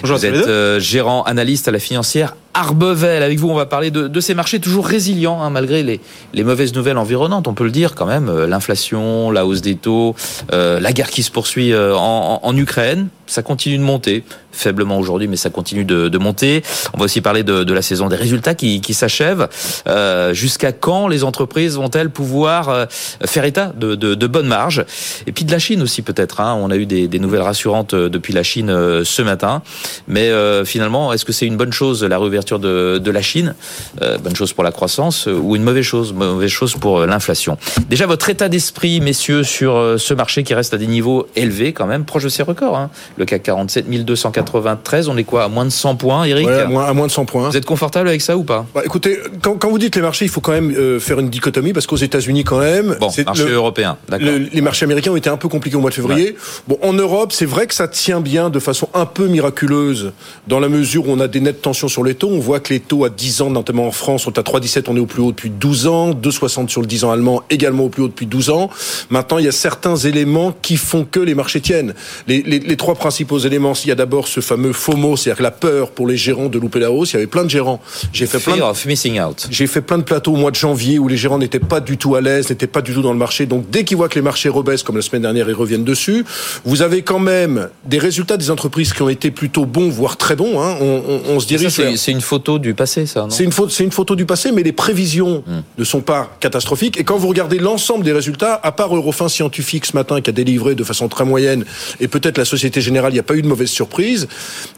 Bonjour 0.00 0.16
Vous 0.16 0.26
êtes 0.26 0.34
euh, 0.34 0.80
gérant 0.80 1.22
analyste 1.22 1.68
à 1.68 1.70
la 1.70 1.78
financière 1.78 2.34
Arbevel. 2.54 3.22
Avec 3.22 3.38
vous, 3.38 3.50
on 3.50 3.54
va 3.54 3.66
parler 3.66 3.90
de, 3.90 4.06
de 4.06 4.20
ces 4.20 4.32
marchés 4.32 4.60
toujours 4.60 4.86
résilients, 4.86 5.42
hein, 5.42 5.50
malgré 5.50 5.82
les, 5.82 6.00
les, 6.32 6.44
mauvaises 6.44 6.72
nouvelles 6.72 6.98
environnantes. 6.98 7.48
On 7.48 7.54
peut 7.54 7.64
le 7.64 7.70
dire 7.70 7.94
quand 7.94 8.06
même. 8.06 8.28
Euh, 8.28 8.46
l'inflation, 8.46 9.30
la 9.30 9.44
hausse 9.44 9.60
des 9.60 9.74
taux, 9.74 10.14
euh, 10.52 10.78
la 10.80 10.92
guerre 10.92 11.10
qui 11.10 11.24
se 11.24 11.32
poursuit 11.32 11.72
euh, 11.72 11.94
en, 11.96 12.40
en, 12.42 12.56
Ukraine, 12.56 13.08
ça 13.26 13.42
continue 13.42 13.78
de 13.78 13.82
monter. 13.82 14.24
Faiblement 14.52 14.98
aujourd'hui, 14.98 15.26
mais 15.26 15.36
ça 15.36 15.50
continue 15.50 15.84
de, 15.84 16.08
de, 16.08 16.18
monter. 16.18 16.62
On 16.92 16.98
va 16.98 17.06
aussi 17.06 17.20
parler 17.20 17.42
de, 17.42 17.64
de 17.64 17.74
la 17.74 17.82
saison 17.82 18.08
des 18.08 18.16
résultats 18.16 18.54
qui, 18.54 18.80
qui 18.80 18.94
s'achève. 18.94 19.48
Euh, 19.88 20.32
Jusqu'à 20.32 20.70
quand 20.72 21.08
les 21.08 21.24
entreprises 21.24 21.76
vont-elles 21.76 22.10
pouvoir 22.10 22.86
faire 23.24 23.44
état 23.44 23.72
de, 23.76 23.94
de, 23.94 24.26
bonnes 24.26 24.46
marges? 24.46 24.84
Et 25.26 25.32
puis 25.32 25.44
de 25.44 25.50
la 25.50 25.58
Chine 25.58 25.82
aussi 25.82 26.02
peut-être. 26.02 26.40
Hein. 26.40 26.56
On 26.60 26.70
a 26.70 26.76
eu 26.76 26.86
des, 26.86 27.08
des, 27.08 27.18
nouvelles 27.18 27.42
rassurantes 27.42 27.94
depuis 27.94 28.32
la 28.32 28.44
Chine 28.44 28.68
ce 28.68 29.22
matin. 29.22 29.62
Mais 30.06 30.30
finalement, 30.64 31.12
est-ce 31.12 31.24
que 31.24 31.32
c'est 31.32 31.46
une 31.46 31.56
bonne 31.56 31.72
chose 31.72 32.04
la 32.04 32.18
réouverture 32.18 32.58
de, 32.58 33.10
la 33.10 33.22
Chine, 33.22 33.54
euh, 34.02 34.18
bonne 34.18 34.36
chose 34.36 34.52
pour 34.52 34.64
la 34.64 34.72
croissance, 34.72 35.28
euh, 35.28 35.34
ou 35.34 35.56
une 35.56 35.62
mauvaise 35.62 35.84
chose, 35.84 36.12
mauvaise 36.12 36.50
chose 36.50 36.74
pour 36.74 36.98
euh, 36.98 37.06
l'inflation? 37.06 37.58
Déjà, 37.88 38.06
votre 38.06 38.28
état 38.30 38.48
d'esprit, 38.48 39.00
messieurs, 39.00 39.42
sur 39.42 39.94
ce 39.98 40.14
marché 40.14 40.42
qui 40.42 40.54
reste 40.54 40.74
à 40.74 40.78
des 40.78 40.86
niveaux 40.86 41.26
élevés 41.36 41.72
quand 41.72 41.86
même, 41.86 42.04
proche 42.04 42.24
de 42.24 42.28
ses 42.28 42.42
records. 42.42 42.76
Hein. 42.76 42.90
Le 43.16 43.24
CAC 43.24 43.44
47, 43.44 43.88
1293, 43.88 45.08
on 45.08 45.16
est 45.16 45.24
quoi, 45.24 45.44
à 45.44 45.48
moins 45.48 45.64
de 45.64 45.70
100 45.70 45.96
points, 45.96 46.24
Eric 46.24 46.46
ouais, 46.46 46.60
À 46.60 46.92
moins 46.92 47.06
de 47.06 47.12
100 47.12 47.24
points. 47.26 47.48
Vous 47.50 47.56
êtes 47.56 47.64
confortable 47.64 48.08
avec 48.08 48.20
ça 48.20 48.36
ou 48.36 48.42
pas? 48.42 48.66
Bah, 48.74 48.82
Écoutez, 48.84 49.18
quand, 49.42 49.56
quand, 49.56 49.70
vous 49.70 49.78
dites 49.78 49.94
les 49.96 50.02
marchés, 50.02 50.24
il 50.24 50.30
faut 50.30 50.40
quand 50.40 50.52
même 50.52 50.72
euh, 50.72 50.98
faire 50.98 51.20
une 51.20 51.30
dichotomie, 51.30 51.72
parce 51.72 51.86
qu'aux 51.86 51.96
États-Unis 51.96 52.44
quand 52.44 52.58
même... 52.58 52.96
Bon, 53.00 53.10
marché 53.24 53.44
le, 53.44 53.52
européen, 53.52 53.96
les 54.18 54.60
marchés 54.60 54.84
américains 54.84 55.12
ont 55.12 55.16
été 55.16 55.30
un 55.30 55.36
peu 55.36 55.48
compliqués 55.48 55.76
au 55.76 55.80
mois 55.80 55.90
de 55.90 55.94
février. 55.94 56.26
Ouais. 56.26 56.36
Bon, 56.68 56.78
en 56.82 56.92
Europe, 56.92 57.32
c'est 57.32 57.46
vrai 57.46 57.66
que 57.66 57.74
ça 57.74 57.88
tient 57.88 58.20
bien 58.20 58.50
de 58.50 58.58
façon 58.58 58.88
un 58.94 59.06
peu 59.06 59.28
miraculeuse, 59.28 60.12
dans 60.48 60.60
la 60.60 60.68
mesure 60.68 61.08
où 61.08 61.12
on 61.12 61.20
a 61.20 61.28
des 61.28 61.40
nettes 61.40 61.62
tensions 61.62 61.88
sur 61.88 62.02
les 62.04 62.14
taux. 62.14 62.30
On 62.30 62.40
voit 62.40 62.60
que 62.60 62.72
les 62.72 62.80
taux 62.80 63.04
à 63.04 63.10
10 63.10 63.42
ans, 63.42 63.50
notamment 63.50 63.86
en 63.86 63.92
France, 63.92 64.22
sont 64.22 64.38
à 64.38 64.42
3,17, 64.42 64.84
on 64.88 64.96
est 64.96 65.00
au 65.00 65.06
plus 65.06 65.22
haut 65.22 65.30
depuis 65.30 65.50
12 65.50 65.86
ans, 65.86 66.10
2,60 66.10 66.68
sur 66.68 66.80
le 66.80 66.86
10 66.86 67.04
ans 67.04 67.10
allemand, 67.10 67.42
également 67.50 67.84
au 67.84 67.88
plus 67.88 68.02
haut 68.02 68.08
depuis 68.08 68.26
12 68.26 68.50
ans. 68.50 68.70
Maintenant, 69.10 69.38
il 69.38 69.44
y 69.44 69.48
a 69.48 69.52
certains 69.52 69.96
éléments 69.96 70.54
qui 70.62 70.76
font 70.76 71.06
que 71.08 71.20
les 71.20 71.34
marchés 71.34 71.60
tiennent. 71.60 71.94
Les, 72.26 72.42
les, 72.42 72.58
les 72.58 72.76
trois 72.76 72.94
principaux 73.04 73.38
éléments, 73.38 73.74
il 73.84 73.88
y 73.88 73.92
a 73.92 73.96
d'abord 73.96 74.28
ce 74.28 74.40
fameux 74.40 74.72
FOMO, 74.72 75.18
c'est-à-dire 75.18 75.42
la 75.42 75.50
peur 75.50 75.90
pour 75.90 76.06
les 76.06 76.16
gérants 76.16 76.48
de 76.48 76.58
louper 76.58 76.80
la 76.80 76.90
hausse. 76.90 77.10
Il 77.10 77.16
y 77.16 77.16
avait 77.18 77.26
plein 77.26 77.44
de 77.44 77.50
gérants. 77.50 77.78
J'ai 78.14 78.24
fait 78.24 78.38
plein 78.38 78.56
de, 78.56 78.88
missing 78.88 79.20
out. 79.20 79.46
J'ai 79.50 79.66
fait 79.66 79.82
plein 79.82 79.98
de 79.98 80.04
plateaux 80.04 80.32
au 80.32 80.36
mois 80.36 80.50
de 80.50 80.56
janvier 80.56 80.98
où 80.98 81.06
les 81.06 81.18
gérants 81.18 81.36
n'étaient 81.36 81.58
pas 81.58 81.80
du 81.80 81.98
tout 81.98 82.14
à 82.14 82.22
l'aise, 82.22 82.48
n'étaient 82.48 82.66
pas 82.66 82.80
du 82.80 82.94
tout 82.94 83.02
dans 83.02 83.12
le 83.12 83.18
marché. 83.18 83.44
Donc 83.44 83.68
dès 83.68 83.84
qu'ils 83.84 83.98
voient 83.98 84.08
que 84.08 84.14
les 84.14 84.22
marchés 84.22 84.48
rebaissent, 84.48 84.82
comme 84.82 84.96
la 84.96 85.02
semaine 85.02 85.20
dernière, 85.20 85.46
ils 85.50 85.54
reviennent 85.54 85.84
dessus. 85.84 86.24
Vous 86.64 86.80
avez 86.80 87.02
quand 87.02 87.18
même 87.18 87.68
des 87.84 87.98
résultats 87.98 88.38
des 88.38 88.50
entreprises 88.50 88.94
qui 88.94 89.02
ont 89.02 89.10
été 89.10 89.30
plutôt 89.30 89.66
bons, 89.66 89.90
voire 89.90 90.16
très 90.16 90.34
bons. 90.34 90.62
Hein. 90.62 90.78
On, 90.80 91.02
on, 91.06 91.34
on, 91.34 91.40
se 91.40 91.46
dirige. 91.46 91.68
C'est 91.68 92.10
une 92.10 92.22
photo 92.22 92.58
du 92.58 92.72
passé, 92.72 93.04
ça. 93.04 93.26
C'est 93.28 93.44
une, 93.44 93.52
une 93.80 93.92
photo 93.92 94.16
du 94.16 94.24
passé, 94.24 94.50
mais 94.50 94.62
les 94.62 94.72
prévisions 94.72 95.44
hmm. 95.46 95.60
ne 95.76 95.84
sont 95.84 96.00
pas 96.00 96.34
catastrophiques. 96.40 96.98
Et 96.98 97.04
quand 97.04 97.18
vous 97.18 97.28
regardez 97.28 97.58
l'ensemble 97.58 98.02
des 98.02 98.12
résultats, 98.12 98.58
à 98.62 98.72
part 98.72 98.96
Eurofin 98.96 99.28
Scientifique 99.28 99.84
ce 99.84 99.94
matin 99.94 100.22
qui 100.22 100.30
a 100.30 100.32
délivré 100.32 100.74
de 100.74 100.84
façon 100.84 101.08
très 101.08 101.26
moyenne, 101.26 101.66
et 102.00 102.08
peut-être 102.08 102.38
la 102.38 102.46
Société 102.46 102.80
Générale, 102.80 102.93
il 102.94 103.12
n'y 103.12 103.18
a 103.18 103.24
pas 103.24 103.34
eu 103.34 103.42
de 103.42 103.48
mauvaise 103.48 103.70
surprise. 103.70 104.28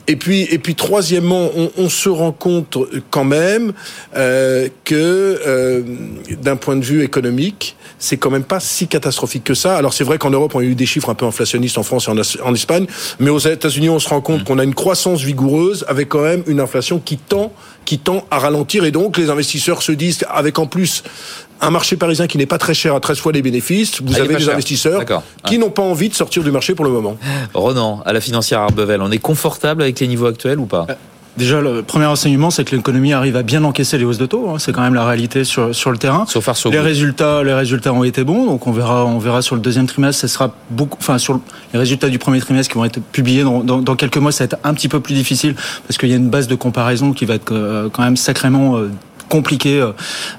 Et 0.08 0.16
puis, 0.16 0.42
et 0.42 0.58
puis 0.58 0.75
troisièmement, 0.75 1.50
on, 1.56 1.70
on 1.76 1.88
se 1.88 2.08
rend 2.08 2.32
compte 2.32 2.78
quand 3.11 3.25
même 3.25 3.73
euh, 4.16 4.68
que 4.85 4.94
euh, 4.94 5.82
d'un 6.40 6.56
point 6.56 6.76
de 6.76 6.85
vue 6.85 7.02
économique, 7.02 7.76
c'est 7.99 8.16
quand 8.16 8.30
même 8.30 8.44
pas 8.44 8.61
si 8.61 8.87
catastrophique 8.87 9.44
que 9.44 9.54
ça. 9.54 9.76
Alors 9.76 9.92
c'est 9.92 10.04
vrai 10.04 10.18
qu'en 10.18 10.30
Europe, 10.30 10.54
on 10.54 10.61
a 10.61 10.64
eu 10.64 10.75
des 10.75 10.87
chiffres 10.87 11.11
un 11.11 11.14
peu 11.14 11.26
inflationnistes 11.26 11.78
en 11.78 11.82
France 11.82 12.08
et 12.08 12.40
en, 12.42 12.54
Espagne, 12.54 12.87
mais 13.18 13.30
aux 13.30 13.38
États-Unis, 13.38 13.88
on 13.88 13.99
se 13.99 14.08
rend 14.08 14.20
compte 14.20 14.42
mm. 14.42 14.44
qu'on 14.44 14.58
a 14.58 14.64
une 14.64 14.75
croissance 14.75 15.23
vigoureuse 15.23 15.85
avec 15.88 16.08
quand 16.08 16.23
même 16.23 16.42
une 16.46 16.61
inflation 16.61 16.99
qui 16.99 17.16
tend 17.18 17.52
qui 17.85 17.99
tend 17.99 18.25
à 18.32 18.40
ralentir 18.40 18.85
et 18.85 18.90
donc 18.90 19.16
les 19.16 19.30
investisseurs 19.30 19.80
se 19.80 19.92
disent 19.92 20.25
avec 20.28 20.58
en 20.58 20.66
plus 20.66 21.04
un 21.60 21.70
marché 21.70 21.96
parisien 21.96 22.26
qui 22.26 22.38
n'est 22.38 22.46
pas 22.46 22.58
très 22.58 22.75
cher 22.75 22.94
à 22.94 23.00
13 23.00 23.18
fois 23.18 23.32
les 23.32 23.42
bénéfices, 23.42 24.02
vous 24.02 24.14
ah, 24.16 24.20
avez 24.20 24.36
des 24.36 24.48
investisseurs 24.48 25.02
qui 25.44 25.58
n'ont 25.58 25.70
pas 25.70 25.82
envie 25.82 26.08
de 26.08 26.14
sortir 26.14 26.42
du 26.42 26.50
marché 26.50 26.75
pour 26.75 26.84
le 26.84 26.90
moment. 26.90 27.16
Ronan, 27.54 28.02
à 28.04 28.12
la 28.12 28.20
financière 28.20 28.60
Arbevel, 28.60 29.00
on 29.02 29.10
est 29.10 29.18
confortable 29.18 29.82
avec 29.82 30.00
les 30.00 30.08
niveaux 30.08 30.26
actuels 30.26 30.58
ou 30.58 30.66
pas? 30.66 30.86
Euh, 30.90 30.94
Déjà, 31.36 31.60
le 31.60 31.82
premier 31.82 32.06
enseignement, 32.06 32.50
c'est 32.50 32.64
que 32.64 32.75
l'économie 32.75 33.12
arrive 33.12 33.36
à 33.36 33.42
bien 33.42 33.62
encaisser 33.64 33.98
les 33.98 34.04
hausses 34.04 34.16
de 34.16 34.25
taux. 34.25 34.48
Hein. 34.48 34.58
C'est 34.58 34.72
quand 34.72 34.80
même 34.80 34.94
la 34.94 35.04
réalité 35.04 35.44
sur, 35.44 35.75
sur 35.75 35.90
le 35.90 35.98
terrain. 35.98 36.25
les 36.70 36.80
résultats, 36.80 37.42
les 37.42 37.52
résultats 37.52 37.92
ont 37.92 38.04
été 38.04 38.25
bons, 38.25 38.46
donc 38.46 38.66
on 38.66 38.72
verra, 38.72 39.04
on 39.04 39.18
verra 39.18 39.42
sur 39.42 39.54
le 39.54 39.60
deuxième 39.60 39.86
trimestre. 39.86 40.22
Ce 40.22 40.28
sera 40.28 40.54
beaucoup, 40.70 40.96
enfin 40.98 41.18
sur 41.18 41.40
les 41.75 41.78
résultats 41.78 42.08
du 42.08 42.18
premier 42.18 42.40
trimestre 42.40 42.72
qui 42.72 42.78
vont 42.78 42.86
être 42.86 43.02
publiés 43.02 43.42
dans, 43.42 43.62
dans, 43.62 43.82
dans 43.82 43.96
quelques 43.96 44.16
mois, 44.16 44.32
ça 44.32 44.44
va 44.44 44.46
être 44.46 44.58
un 44.64 44.72
petit 44.72 44.88
peu 44.88 45.00
plus 45.00 45.14
difficile 45.14 45.54
parce 45.86 45.98
qu'il 45.98 46.08
y 46.08 46.14
a 46.14 46.16
une 46.16 46.30
base 46.30 46.48
de 46.48 46.54
comparaison 46.54 47.12
qui 47.12 47.26
va 47.26 47.34
être 47.34 47.52
euh, 47.52 47.90
quand 47.92 48.02
même 48.02 48.16
sacrément 48.16 48.78
euh, 48.78 48.90
compliqué, 49.28 49.80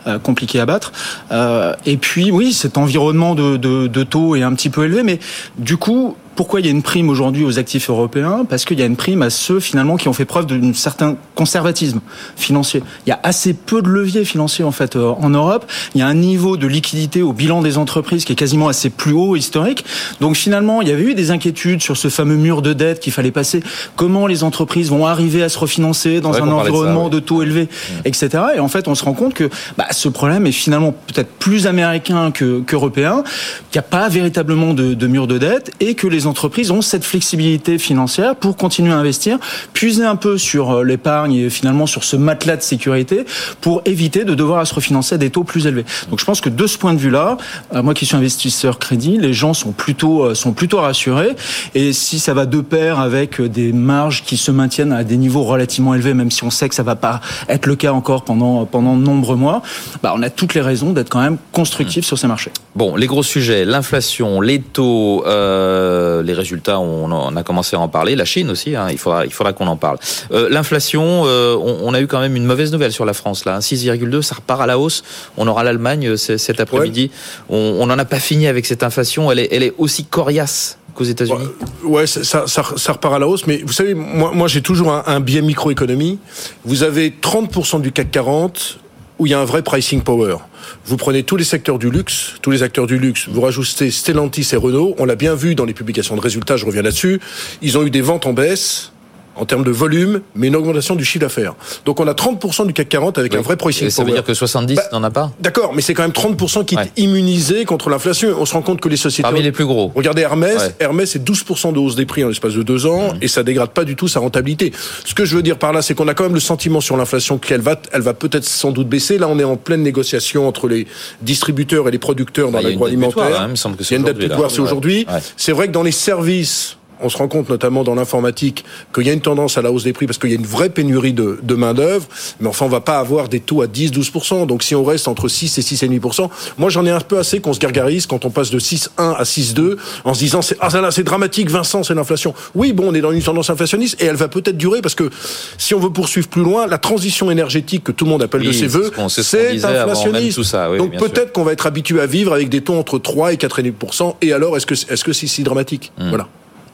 euh, 0.07 0.19
compliqué 0.19 0.59
à 0.59 0.65
battre. 0.65 0.91
Euh, 1.31 1.73
et 1.85 1.97
puis 1.97 2.31
oui, 2.31 2.53
cet 2.53 2.77
environnement 2.77 3.35
de, 3.35 4.03
taux 4.03 4.35
est 4.35 4.43
un 4.43 4.53
petit 4.53 4.69
peu 4.69 4.85
élevé, 4.85 5.03
mais 5.03 5.19
du 5.57 5.77
coup, 5.77 6.15
pourquoi 6.37 6.59
il 6.59 6.67
y 6.67 6.69
a 6.69 6.71
une 6.71 6.83
prime 6.83 7.09
aujourd'hui 7.09 7.43
aux 7.43 7.57
actifs 7.57 7.89
européens? 7.89 8.45
Parce 8.47 8.63
qu'il 8.63 8.79
y 8.79 8.83
a 8.83 8.85
une 8.85 8.95
prime 8.95 9.23
à 9.23 9.31
ceux 9.31 9.59
finalement 9.59 9.97
qui 9.97 10.07
ont 10.07 10.13
fait 10.13 10.23
preuve 10.23 10.45
d'un 10.45 10.71
certain 10.71 11.17
conservatisme 11.33 11.99
financier. 12.35 12.83
Il 13.05 13.09
y 13.09 13.11
a 13.11 13.19
assez 13.23 13.55
peu 13.55 13.81
de 13.81 13.89
leviers 13.89 14.23
financiers 14.23 14.63
en 14.63 14.71
fait 14.71 14.95
euh, 14.95 15.07
en 15.19 15.31
Europe. 15.31 15.65
Il 15.95 15.99
y 15.99 16.03
a 16.03 16.07
un 16.07 16.13
niveau 16.13 16.55
de 16.55 16.67
liquidité 16.67 17.23
au 17.23 17.33
bilan 17.33 17.63
des 17.63 17.79
entreprises 17.79 18.23
qui 18.23 18.33
est 18.33 18.35
quasiment 18.35 18.67
assez 18.67 18.91
plus 18.91 19.13
haut 19.13 19.35
historique. 19.35 19.83
Donc 20.21 20.35
finalement, 20.35 20.83
il 20.83 20.89
y 20.89 20.91
avait 20.91 21.03
eu 21.03 21.15
des 21.15 21.31
inquiétudes 21.31 21.81
sur 21.81 21.97
ce 21.97 22.07
fameux 22.07 22.35
mur 22.35 22.61
de 22.61 22.71
dette 22.71 22.99
qu'il 22.99 23.13
fallait 23.13 23.31
passer. 23.31 23.63
Comment 23.95 24.27
les 24.27 24.43
entreprises 24.43 24.91
vont 24.91 25.07
arriver 25.07 25.41
à 25.41 25.49
se 25.49 25.57
refinancer 25.57 26.21
dans 26.21 26.35
un 26.35 26.47
environnement 26.47 27.09
de, 27.09 27.19
taux 27.19 27.41
élevés, 27.41 27.67
etc. 28.05 28.43
Et 28.55 28.59
en 28.59 28.67
fait, 28.67 28.87
on 28.87 28.93
se 28.93 29.03
rend 29.03 29.13
compte 29.13 29.33
que 29.33 29.49
bah, 29.75 29.87
ce 29.89 30.07
problème 30.07 30.45
est 30.45 30.51
finalement 30.51 30.91
peut-être 30.91 31.31
plus 31.39 31.65
américain 31.65 32.31
qu'européen, 32.31 33.23
qu'il 33.71 33.79
n'y 33.79 33.85
a 33.85 33.89
pas 33.89 34.07
véritablement 34.07 34.75
de, 34.75 34.93
de 34.93 35.07
mur 35.07 35.25
de 35.25 35.39
dette 35.39 35.71
et 35.79 35.95
que 35.95 36.05
les 36.05 36.26
entreprises 36.27 36.71
ont 36.71 36.81
cette 36.81 37.03
flexibilité 37.03 37.77
financière 37.77 38.35
pour 38.35 38.55
continuer 38.57 38.93
à 38.93 38.97
investir, 38.97 39.39
puiser 39.73 40.05
un 40.05 40.15
peu 40.15 40.37
sur 40.37 40.71
euh, 40.71 40.83
l'épargne 40.83 41.33
et 41.33 41.49
finalement 41.49 41.85
sur 41.85 42.03
ce 42.03 42.15
matelas 42.15 42.57
de 42.57 42.61
sécurité 42.61 43.25
pour 43.61 43.81
éviter 43.85 44.23
de 44.23 44.35
devoir 44.35 44.65
se 44.67 44.73
refinancer 44.73 45.15
à 45.15 45.17
des 45.17 45.29
taux 45.29 45.43
plus 45.43 45.67
élevés. 45.67 45.85
Donc 46.09 46.19
je 46.19 46.25
pense 46.25 46.41
que 46.41 46.49
de 46.49 46.67
ce 46.67 46.77
point 46.77 46.93
de 46.93 46.99
vue-là, 46.99 47.37
euh, 47.73 47.81
moi 47.81 47.93
qui 47.93 48.05
suis 48.05 48.15
investisseur 48.15 48.79
crédit, 48.79 49.17
les 49.17 49.33
gens 49.33 49.53
sont 49.53 49.71
plutôt 49.71 50.23
euh, 50.23 50.35
sont 50.35 50.53
plutôt 50.53 50.79
rassurés 50.79 51.35
et 51.73 51.93
si 51.93 52.19
ça 52.19 52.33
va 52.33 52.45
de 52.45 52.61
pair 52.61 52.99
avec 52.99 53.41
des 53.41 53.73
marges 53.73 54.23
qui 54.23 54.37
se 54.37 54.51
maintiennent 54.51 54.93
à 54.93 55.03
des 55.03 55.17
niveaux 55.17 55.43
relativement 55.43 55.95
élevés, 55.95 56.13
même 56.13 56.31
si 56.31 56.43
on 56.43 56.49
sait 56.49 56.69
que 56.69 56.75
ça 56.75 56.83
va 56.83 56.95
pas 56.95 57.21
être 57.49 57.65
le 57.65 57.75
cas 57.75 57.93
encore 57.93 58.23
pendant 58.23 58.65
pendant 58.65 58.97
de 58.97 59.03
nombreux 59.03 59.35
mois, 59.35 59.61
bah 60.03 60.13
on 60.15 60.21
a 60.21 60.29
toutes 60.29 60.53
les 60.53 60.61
raisons 60.61 60.91
d'être 60.91 61.09
quand 61.09 61.21
même 61.21 61.37
constructif 61.51 62.03
mmh. 62.03 62.07
sur 62.07 62.19
ces 62.19 62.27
marchés. 62.27 62.51
Bon, 62.75 62.95
les 62.95 63.07
gros 63.07 63.23
sujets, 63.23 63.65
l'inflation, 63.65 64.41
les 64.41 64.59
taux. 64.59 65.23
Euh 65.25 66.16
les 66.21 66.33
résultats, 66.33 66.79
on, 66.79 67.35
a 67.35 67.43
commencé 67.43 67.75
à 67.75 67.79
en 67.79 67.87
parler. 67.87 68.15
La 68.15 68.25
Chine 68.25 68.49
aussi, 68.49 68.75
hein, 68.75 68.87
il 68.91 68.97
faudra, 68.97 69.25
il 69.25 69.33
faudra 69.33 69.53
qu'on 69.53 69.67
en 69.67 69.77
parle. 69.77 69.97
Euh, 70.31 70.49
l'inflation, 70.49 71.23
euh, 71.25 71.55
on, 71.55 71.93
a 71.93 72.01
eu 72.01 72.07
quand 72.07 72.19
même 72.19 72.35
une 72.35 72.45
mauvaise 72.45 72.71
nouvelle 72.71 72.91
sur 72.91 73.05
la 73.05 73.13
France 73.13 73.45
là. 73.45 73.59
6,2, 73.59 74.21
ça 74.21 74.35
repart 74.35 74.61
à 74.61 74.65
la 74.65 74.79
hausse. 74.79 75.03
On 75.37 75.47
aura 75.47 75.63
l'Allemagne 75.63 76.07
euh, 76.09 76.17
cet 76.17 76.59
après-midi. 76.59 77.11
On 77.49 77.85
n'en 77.85 77.97
a 77.97 78.05
pas 78.05 78.19
fini 78.19 78.47
avec 78.47 78.65
cette 78.65 78.83
inflation. 78.83 79.31
Elle 79.31 79.39
est, 79.39 79.49
elle 79.51 79.63
est 79.63 79.73
aussi 79.77 80.05
coriace 80.05 80.77
qu'aux 80.93 81.03
États-Unis 81.03 81.47
Ouais, 81.83 82.07
ça, 82.07 82.45
repart 82.87 83.13
à 83.13 83.19
la 83.19 83.27
hausse. 83.27 83.47
Mais 83.47 83.61
vous 83.65 83.73
savez, 83.73 83.93
moi, 83.93 84.31
moi 84.33 84.47
j'ai 84.47 84.61
toujours 84.61 84.91
un, 84.91 85.03
un 85.05 85.19
biais 85.19 85.41
microéconomie. 85.41 86.19
Vous 86.65 86.83
avez 86.83 87.09
30% 87.09 87.81
du 87.81 87.91
CAC 87.91 88.11
40 88.11 88.79
où 89.19 89.25
il 89.25 89.31
y 89.31 89.33
a 89.33 89.39
un 89.39 89.45
vrai 89.45 89.61
pricing 89.61 90.01
power. 90.01 90.37
Vous 90.85 90.97
prenez 90.97 91.23
tous 91.23 91.37
les 91.37 91.43
secteurs 91.43 91.79
du 91.79 91.89
luxe, 91.89 92.35
tous 92.41 92.51
les 92.51 92.63
acteurs 92.63 92.87
du 92.87 92.97
luxe, 92.97 93.27
vous 93.29 93.41
rajoutez 93.41 93.91
Stellantis 93.91 94.49
et 94.53 94.57
Renault, 94.57 94.95
on 94.97 95.05
l'a 95.05 95.15
bien 95.15 95.35
vu 95.35 95.55
dans 95.55 95.65
les 95.65 95.73
publications 95.73 96.15
de 96.15 96.21
résultats, 96.21 96.57
je 96.57 96.65
reviens 96.65 96.81
là-dessus, 96.81 97.19
ils 97.61 97.77
ont 97.77 97.85
eu 97.85 97.89
des 97.89 98.01
ventes 98.01 98.25
en 98.25 98.33
baisse, 98.33 98.91
en 99.37 99.45
termes 99.45 99.63
de 99.63 99.71
volume, 99.71 100.21
mais 100.35 100.47
une 100.47 100.55
augmentation 100.55 100.95
du 100.95 101.05
chiffre 101.05 101.21
d'affaires. 101.21 101.55
Donc 101.85 101.99
on 101.99 102.07
a 102.07 102.13
30% 102.13 102.67
du 102.67 102.73
CAC 102.73 102.89
40 102.89 103.17
avec 103.17 103.35
un 103.35 103.41
vrai 103.41 103.57
pricing. 103.57 103.89
Ça 103.89 104.03
veut 104.03 104.11
dire 104.11 104.23
que 104.23 104.33
70 104.33 104.75
bah, 104.75 104.83
n'en 104.91 105.03
a 105.03 105.09
pas 105.09 105.31
D'accord, 105.39 105.73
mais 105.73 105.81
c'est 105.81 105.93
quand 105.93 106.03
même 106.03 106.11
30% 106.11 106.65
qui 106.65 106.75
est 106.75 106.91
immunisé 106.97 107.65
contre 107.65 107.89
l'inflation. 107.89 108.35
On 108.39 108.45
se 108.45 108.53
rend 108.53 108.61
compte 108.61 108.81
que 108.81 108.89
les 108.89 108.97
sociétés... 108.97 109.23
Parmi 109.23 109.41
les 109.41 109.51
plus 109.51 109.65
gros. 109.65 109.91
Regardez 109.95 110.21
Hermès, 110.21 110.73
Hermès 110.79 111.11
c'est 111.11 111.23
12% 111.23 111.73
de 111.73 111.79
hausse 111.79 111.95
des 111.95 112.05
prix 112.05 112.23
en 112.23 112.27
l'espace 112.27 112.53
de 112.53 112.63
deux 112.63 112.85
ans, 112.85 113.13
mmh. 113.13 113.17
et 113.21 113.27
ça 113.27 113.43
dégrade 113.43 113.69
pas 113.69 113.83
du 113.83 113.95
tout 113.95 114.07
sa 114.07 114.19
rentabilité. 114.19 114.71
Ce 115.05 115.13
que 115.13 115.25
je 115.25 115.35
veux 115.35 115.43
dire 115.43 115.57
par 115.57 115.73
là, 115.73 115.81
c'est 115.81 115.93
qu'on 115.93 116.07
a 116.07 116.13
quand 116.13 116.23
même 116.23 116.33
le 116.33 116.39
sentiment 116.39 116.81
sur 116.81 116.97
l'inflation 116.97 117.37
qu'elle 117.37 117.61
va, 117.61 117.79
elle 117.91 118.01
va 118.01 118.13
peut-être 118.13 118.45
sans 118.45 118.71
doute 118.71 118.87
baisser. 118.87 119.17
Là, 119.17 119.27
on 119.29 119.39
est 119.39 119.43
en 119.43 119.57
pleine 119.57 119.83
négociation 119.83 120.47
entre 120.47 120.67
les 120.67 120.87
distributeurs 121.21 121.87
et 121.87 121.91
les 121.91 121.99
producteurs 121.99 122.51
dans 122.51 122.61
l'agroalimentaire. 122.61 123.41
Hein, 123.41 123.53
il 123.55 123.91
y 123.91 123.93
a 123.93 123.97
une 123.97 124.03
date 124.03 124.17
butoir, 124.17 124.51
c'est 124.51 124.61
aujourd'hui. 124.61 125.05
C'est 125.35 125.51
vrai 125.51 125.67
que 125.67 125.73
dans 125.73 125.83
les 125.83 125.91
services 125.91 126.77
on 127.01 127.09
se 127.09 127.17
rend 127.17 127.27
compte 127.27 127.49
notamment 127.49 127.83
dans 127.83 127.95
l'informatique 127.95 128.65
qu'il 128.93 129.05
y 129.05 129.09
a 129.09 129.13
une 129.13 129.21
tendance 129.21 129.57
à 129.57 129.61
la 129.61 129.71
hausse 129.71 129.83
des 129.83 129.93
prix 129.93 130.05
parce 130.05 130.17
qu'il 130.17 130.29
y 130.29 130.33
a 130.33 130.37
une 130.37 130.45
vraie 130.45 130.69
pénurie 130.69 131.13
de, 131.13 131.39
de 131.41 131.55
main 131.55 131.73
d'œuvre. 131.73 132.07
Mais 132.39 132.47
enfin, 132.47 132.65
on 132.65 132.69
va 132.69 132.81
pas 132.81 132.99
avoir 132.99 133.29
des 133.29 133.39
taux 133.39 133.61
à 133.61 133.67
10-12%. 133.67 134.45
Donc 134.45 134.63
si 134.63 134.75
on 134.75 134.83
reste 134.83 135.07
entre 135.07 135.27
6 135.27 135.57
et 135.57 135.61
6,5%, 135.61 136.29
moi 136.57 136.69
j'en 136.69 136.85
ai 136.85 136.91
un 136.91 136.99
peu 136.99 137.17
assez 137.17 137.39
qu'on 137.39 137.53
se 137.53 137.59
gargarise 137.59 138.05
quand 138.05 138.25
on 138.25 138.29
passe 138.29 138.49
de 138.49 138.59
6,1 138.59 138.89
à 138.97 139.23
6,2 139.23 139.77
en 140.03 140.13
se 140.13 140.19
disant 140.19 140.41
c'est 140.41 140.57
ah 140.59 140.69
là 140.81 140.91
c'est 140.91 141.03
dramatique, 141.03 141.49
Vincent, 141.49 141.83
c'est 141.83 141.93
l'inflation. 141.93 142.33
Oui, 142.55 142.73
bon, 142.73 142.89
on 142.89 142.93
est 142.93 143.01
dans 143.01 143.11
une 143.11 143.21
tendance 143.21 143.49
inflationniste 143.49 144.01
et 144.01 144.05
elle 144.05 144.15
va 144.15 144.27
peut-être 144.27 144.57
durer 144.57 144.81
parce 144.81 144.95
que 144.95 145.09
si 145.57 145.73
on 145.73 145.79
veut 145.79 145.89
poursuivre 145.89 146.27
plus 146.27 146.43
loin, 146.43 146.67
la 146.67 146.77
transition 146.77 147.31
énergétique 147.31 147.83
que 147.83 147.91
tout 147.91 148.05
le 148.05 148.11
monde 148.11 148.23
appelle 148.23 148.43
de 148.43 148.51
ses 148.51 148.67
voeux, 148.67 148.91
c'est 149.09 149.63
inflationniste. 149.65 150.39
Donc 150.77 150.97
peut-être 150.97 151.31
qu'on 151.31 151.43
va 151.43 151.53
être 151.53 151.67
habitué 151.67 151.99
à 152.01 152.05
vivre 152.05 152.33
avec 152.33 152.49
des 152.49 152.61
taux 152.61 152.75
entre 152.75 152.99
3 152.99 153.33
et 153.33 153.37
4,5%. 153.37 154.15
Et 154.21 154.33
alors, 154.33 154.57
est-ce 154.57 154.65
que 154.65 154.73
est-ce 154.73 155.03
que 155.03 155.13
c'est 155.13 155.27
si 155.27 155.43
dramatique? 155.43 155.91
Hmm. 155.97 156.09
Voilà. 156.09 156.27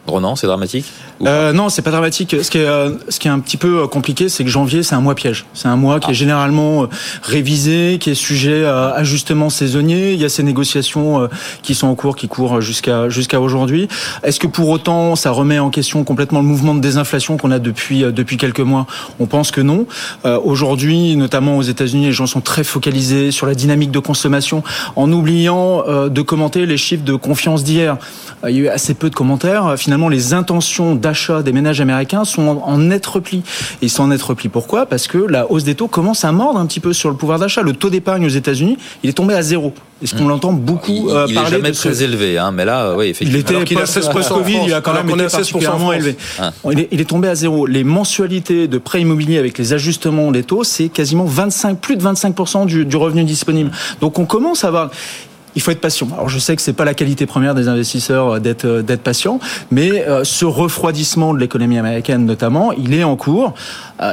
Ronan, 0.05 0.35
c'est 0.35 0.47
dramatique 0.47 0.85
euh, 1.21 1.53
Non, 1.53 1.69
c'est 1.69 1.81
pas 1.81 1.91
dramatique. 1.91 2.35
Ce 2.41 2.51
qui 2.51 2.57
est, 2.57 2.65
euh, 2.65 2.91
ce 3.07 3.19
qui 3.19 3.29
est 3.29 3.31
un 3.31 3.39
petit 3.39 3.55
peu 3.55 3.83
euh, 3.83 3.87
compliqué, 3.87 4.27
c'est 4.27 4.43
que 4.43 4.49
janvier, 4.49 4.83
c'est 4.83 4.95
un 4.95 5.01
mois 5.01 5.15
piège. 5.15 5.45
C'est 5.53 5.69
un 5.69 5.77
mois 5.77 6.01
qui 6.01 6.07
est 6.07 6.09
ah. 6.09 6.13
généralement 6.13 6.87
révisé, 7.21 7.97
qui 8.01 8.09
est 8.09 8.15
sujet 8.15 8.65
à 8.65 8.89
ajustement 8.89 9.49
saisonnier. 9.49 10.11
Il 10.11 10.19
y 10.19 10.25
a 10.25 10.29
ces 10.29 10.43
négociations 10.43 11.29
qui 11.61 11.73
sont 11.73 11.87
en 11.87 11.95
cours, 11.95 12.17
qui 12.17 12.27
courent 12.27 12.59
jusqu'à 12.59 13.07
jusqu'à 13.07 13.39
aujourd'hui. 13.39 13.87
Est-ce 14.23 14.39
que 14.39 14.47
pour 14.47 14.69
autant, 14.69 15.15
ça 15.15 15.31
remet 15.31 15.59
en 15.59 15.69
question 15.69 16.03
complètement 16.03 16.41
le 16.41 16.47
mouvement 16.47 16.75
de 16.75 16.81
désinflation 16.81 17.37
qu'on 17.37 17.51
a 17.51 17.59
depuis 17.59 18.01
depuis 18.01 18.37
quelques 18.37 18.59
mois? 18.59 18.85
On 19.19 19.25
pense 19.25 19.51
que 19.51 19.61
non. 19.61 19.85
aujourd'hui, 20.43 21.15
notamment 21.15 21.57
aux 21.57 21.61
États-Unis, 21.61 22.05
les 22.05 22.11
gens 22.11 22.27
sont 22.27 22.41
très 22.41 22.63
focalisés 22.63 23.31
sur 23.31 23.45
la 23.45 23.55
dynamique 23.55 23.91
de 23.91 23.99
consommation, 23.99 24.63
en 24.95 25.11
oubliant 25.11 25.83
de 26.09 26.21
commenter 26.21 26.65
les 26.65 26.77
chiffres 26.77 27.05
de 27.05 27.15
confiance 27.15 27.63
d'hier. 27.63 27.97
il 28.47 28.55
y 28.55 28.59
a 28.59 28.61
eu 28.63 28.67
assez 28.67 28.93
peu 28.93 29.09
de 29.09 29.15
commentaires. 29.15 29.75
Finalement, 29.77 29.92
finalement 29.93 30.09
les 30.09 30.33
intentions 30.33 30.95
d'achat 30.95 31.43
des 31.43 31.51
ménages 31.51 31.79
américains 31.79 32.25
sont 32.25 32.63
en, 32.65 32.77
net 32.79 33.05
repli. 33.05 33.43
ils 33.83 33.91
sont 33.91 34.01
en 34.01 34.07
net 34.07 34.23
repli. 34.23 34.49
Pourquoi? 34.49 34.87
Parce 34.87 35.07
que 35.07 35.19
la 35.19 35.51
hausse 35.51 35.65
des 35.65 35.75
taux 35.75 35.87
commence 35.87 36.25
à 36.25 36.31
mordre 36.31 36.59
un 36.59 36.65
petit 36.65 36.79
peu 36.79 36.93
sur 36.93 37.11
le 37.11 37.15
pouvoir 37.15 37.37
d'achat. 37.37 37.61
Le 37.61 37.73
taux 37.73 37.91
d'épargne 37.91 38.25
aux 38.25 38.29
États-Unis, 38.29 38.79
il 39.03 39.11
est 39.11 39.13
tombé 39.13 39.35
à 39.35 39.43
zéro. 39.43 39.71
Est-ce 40.01 40.15
qu'on 40.15 40.25
mmh. 40.25 40.29
l'entend 40.29 40.51
beaucoup 40.51 41.05
il, 41.09 41.15
euh, 41.15 41.25
il 41.29 41.37
est 41.37 41.45
jamais 41.45 41.71
très 41.71 42.01
élevé, 42.01 42.39
hein, 42.39 42.51
mais 42.51 42.65
là, 42.65 42.95
oui, 42.97 43.09
effectivement. 43.09 43.37
Il 43.37 43.39
était 43.39 43.53
Alors 43.53 43.65
qu'il 43.65 43.77
a 43.77 43.85
16 43.85 44.09
Covid, 44.09 44.57
il 44.65 44.73
a 44.73 44.81
quand 44.81 44.93
même 44.93 45.07
été 45.11 45.27
particulièrement 45.27 45.93
élevé. 45.93 46.17
Ah. 46.39 46.51
Il, 46.71 46.79
est, 46.79 46.87
il, 46.91 46.99
est, 46.99 47.05
tombé 47.05 47.27
à 47.27 47.35
zéro. 47.35 47.67
Les 47.67 47.83
mensualités 47.83 48.67
de 48.67 48.79
prêts 48.79 49.01
immobiliers 49.01 49.37
avec 49.37 49.59
les 49.59 49.73
ajustements 49.73 50.31
des 50.31 50.41
taux, 50.41 50.63
c'est 50.63 50.89
quasiment 50.89 51.25
25, 51.25 51.77
plus 51.77 51.97
de 51.97 52.03
25% 52.03 52.65
du, 52.65 52.85
du 52.85 52.97
revenu 52.97 53.23
disponible. 53.25 53.69
Donc 54.01 54.17
on 54.17 54.25
commence 54.25 54.63
à 54.63 54.69
avoir 54.69 54.89
il 55.55 55.61
faut 55.61 55.71
être 55.71 55.81
patient. 55.81 56.07
Alors 56.13 56.29
je 56.29 56.39
sais 56.39 56.55
que 56.55 56.61
c'est 56.61 56.73
pas 56.73 56.85
la 56.85 56.93
qualité 56.93 57.25
première 57.25 57.55
des 57.55 57.67
investisseurs 57.67 58.39
d'être 58.39 58.81
d'être 58.81 59.01
patient, 59.01 59.39
mais 59.71 60.05
ce 60.23 60.45
refroidissement 60.45 61.33
de 61.33 61.39
l'économie 61.39 61.77
américaine 61.77 62.25
notamment, 62.25 62.71
il 62.71 62.93
est 62.93 63.03
en 63.03 63.15
cours. 63.15 63.53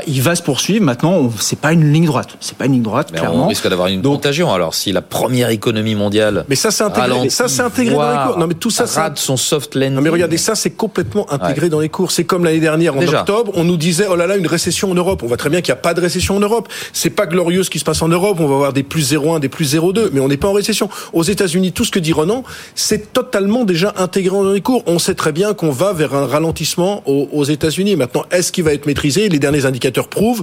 il 0.06 0.22
va 0.22 0.34
se 0.34 0.42
poursuivre. 0.42 0.84
Maintenant, 0.84 1.30
c'est 1.38 1.58
pas 1.58 1.72
une 1.72 1.92
ligne 1.92 2.06
droite. 2.06 2.36
C'est 2.40 2.56
pas 2.56 2.66
une 2.66 2.72
ligne 2.72 2.82
droite. 2.82 3.12
clairement. 3.12 3.44
On 3.44 3.48
risque 3.48 3.68
d'avoir 3.68 3.88
une 3.88 4.02
contagion. 4.02 4.52
Alors 4.52 4.74
si 4.74 4.92
la 4.92 5.02
première 5.02 5.50
économie 5.50 5.94
mondiale, 5.94 6.44
mais 6.48 6.56
ça 6.56 6.70
c'est 6.70 6.84
intégré. 6.84 7.30
ça 7.30 7.48
c'est 7.48 7.62
intégré 7.62 7.94
dans 7.94 8.10
les 8.10 8.26
cours. 8.26 8.38
Non 8.38 8.46
mais 8.46 8.54
tout 8.54 8.70
ça, 8.70 8.84
rate 8.84 9.18
son 9.18 9.36
soft 9.36 9.74
landing. 9.74 9.94
Non 9.94 10.02
mais 10.02 10.10
regardez, 10.10 10.36
ça 10.36 10.54
c'est 10.54 10.70
complètement 10.70 11.30
intégré 11.32 11.68
dans 11.68 11.80
les 11.80 11.88
cours. 11.88 12.10
C'est 12.10 12.24
comme 12.24 12.44
l'année 12.44 12.60
dernière 12.60 12.96
en 12.96 13.00
octobre, 13.00 13.52
on 13.54 13.64
nous 13.64 13.76
disait 13.76 14.06
oh 14.08 14.16
là 14.16 14.26
là 14.26 14.36
une 14.36 14.46
récession 14.46 14.90
en 14.90 14.94
Europe. 14.94 15.22
On 15.22 15.26
voit 15.26 15.36
très 15.36 15.50
bien 15.50 15.60
qu'il 15.60 15.72
n'y 15.72 15.78
a 15.78 15.82
pas 15.82 15.94
de 15.94 16.00
récession 16.00 16.36
en 16.36 16.40
Europe. 16.40 16.68
C'est 16.92 17.10
pas 17.10 17.26
glorieux 17.26 17.62
ce 17.62 17.70
qui 17.70 17.78
se 17.78 17.84
passe 17.84 18.02
en 18.02 18.08
Europe. 18.08 18.38
On 18.40 18.46
va 18.46 18.54
avoir 18.54 18.72
des 18.72 18.82
plus 18.82 19.12
0,1, 19.12 19.40
des 19.40 19.48
plus 19.48 19.74
0,2, 19.74 20.10
mais 20.12 20.20
on 20.20 20.28
n'est 20.28 20.36
pas 20.36 20.48
en 20.48 20.52
récession. 20.52 20.88
Aux 21.12 21.22
États-Unis, 21.30 21.72
tout 21.72 21.84
ce 21.84 21.90
que 21.90 21.98
dit 21.98 22.12
Renan, 22.12 22.44
c'est 22.74 23.12
totalement 23.12 23.64
déjà 23.64 23.94
intégré 23.96 24.36
dans 24.36 24.52
les 24.52 24.60
cours. 24.60 24.82
On 24.86 24.98
sait 24.98 25.14
très 25.14 25.32
bien 25.32 25.54
qu'on 25.54 25.70
va 25.70 25.92
vers 25.92 26.14
un 26.14 26.26
ralentissement 26.26 27.02
aux, 27.06 27.28
aux 27.32 27.44
États-Unis. 27.44 27.96
Maintenant, 27.96 28.24
est-ce 28.30 28.52
qu'il 28.52 28.64
va 28.64 28.72
être 28.72 28.86
maîtrisé? 28.86 29.28
Les 29.28 29.38
derniers 29.38 29.66
indicateurs 29.66 30.08
prouvent 30.08 30.42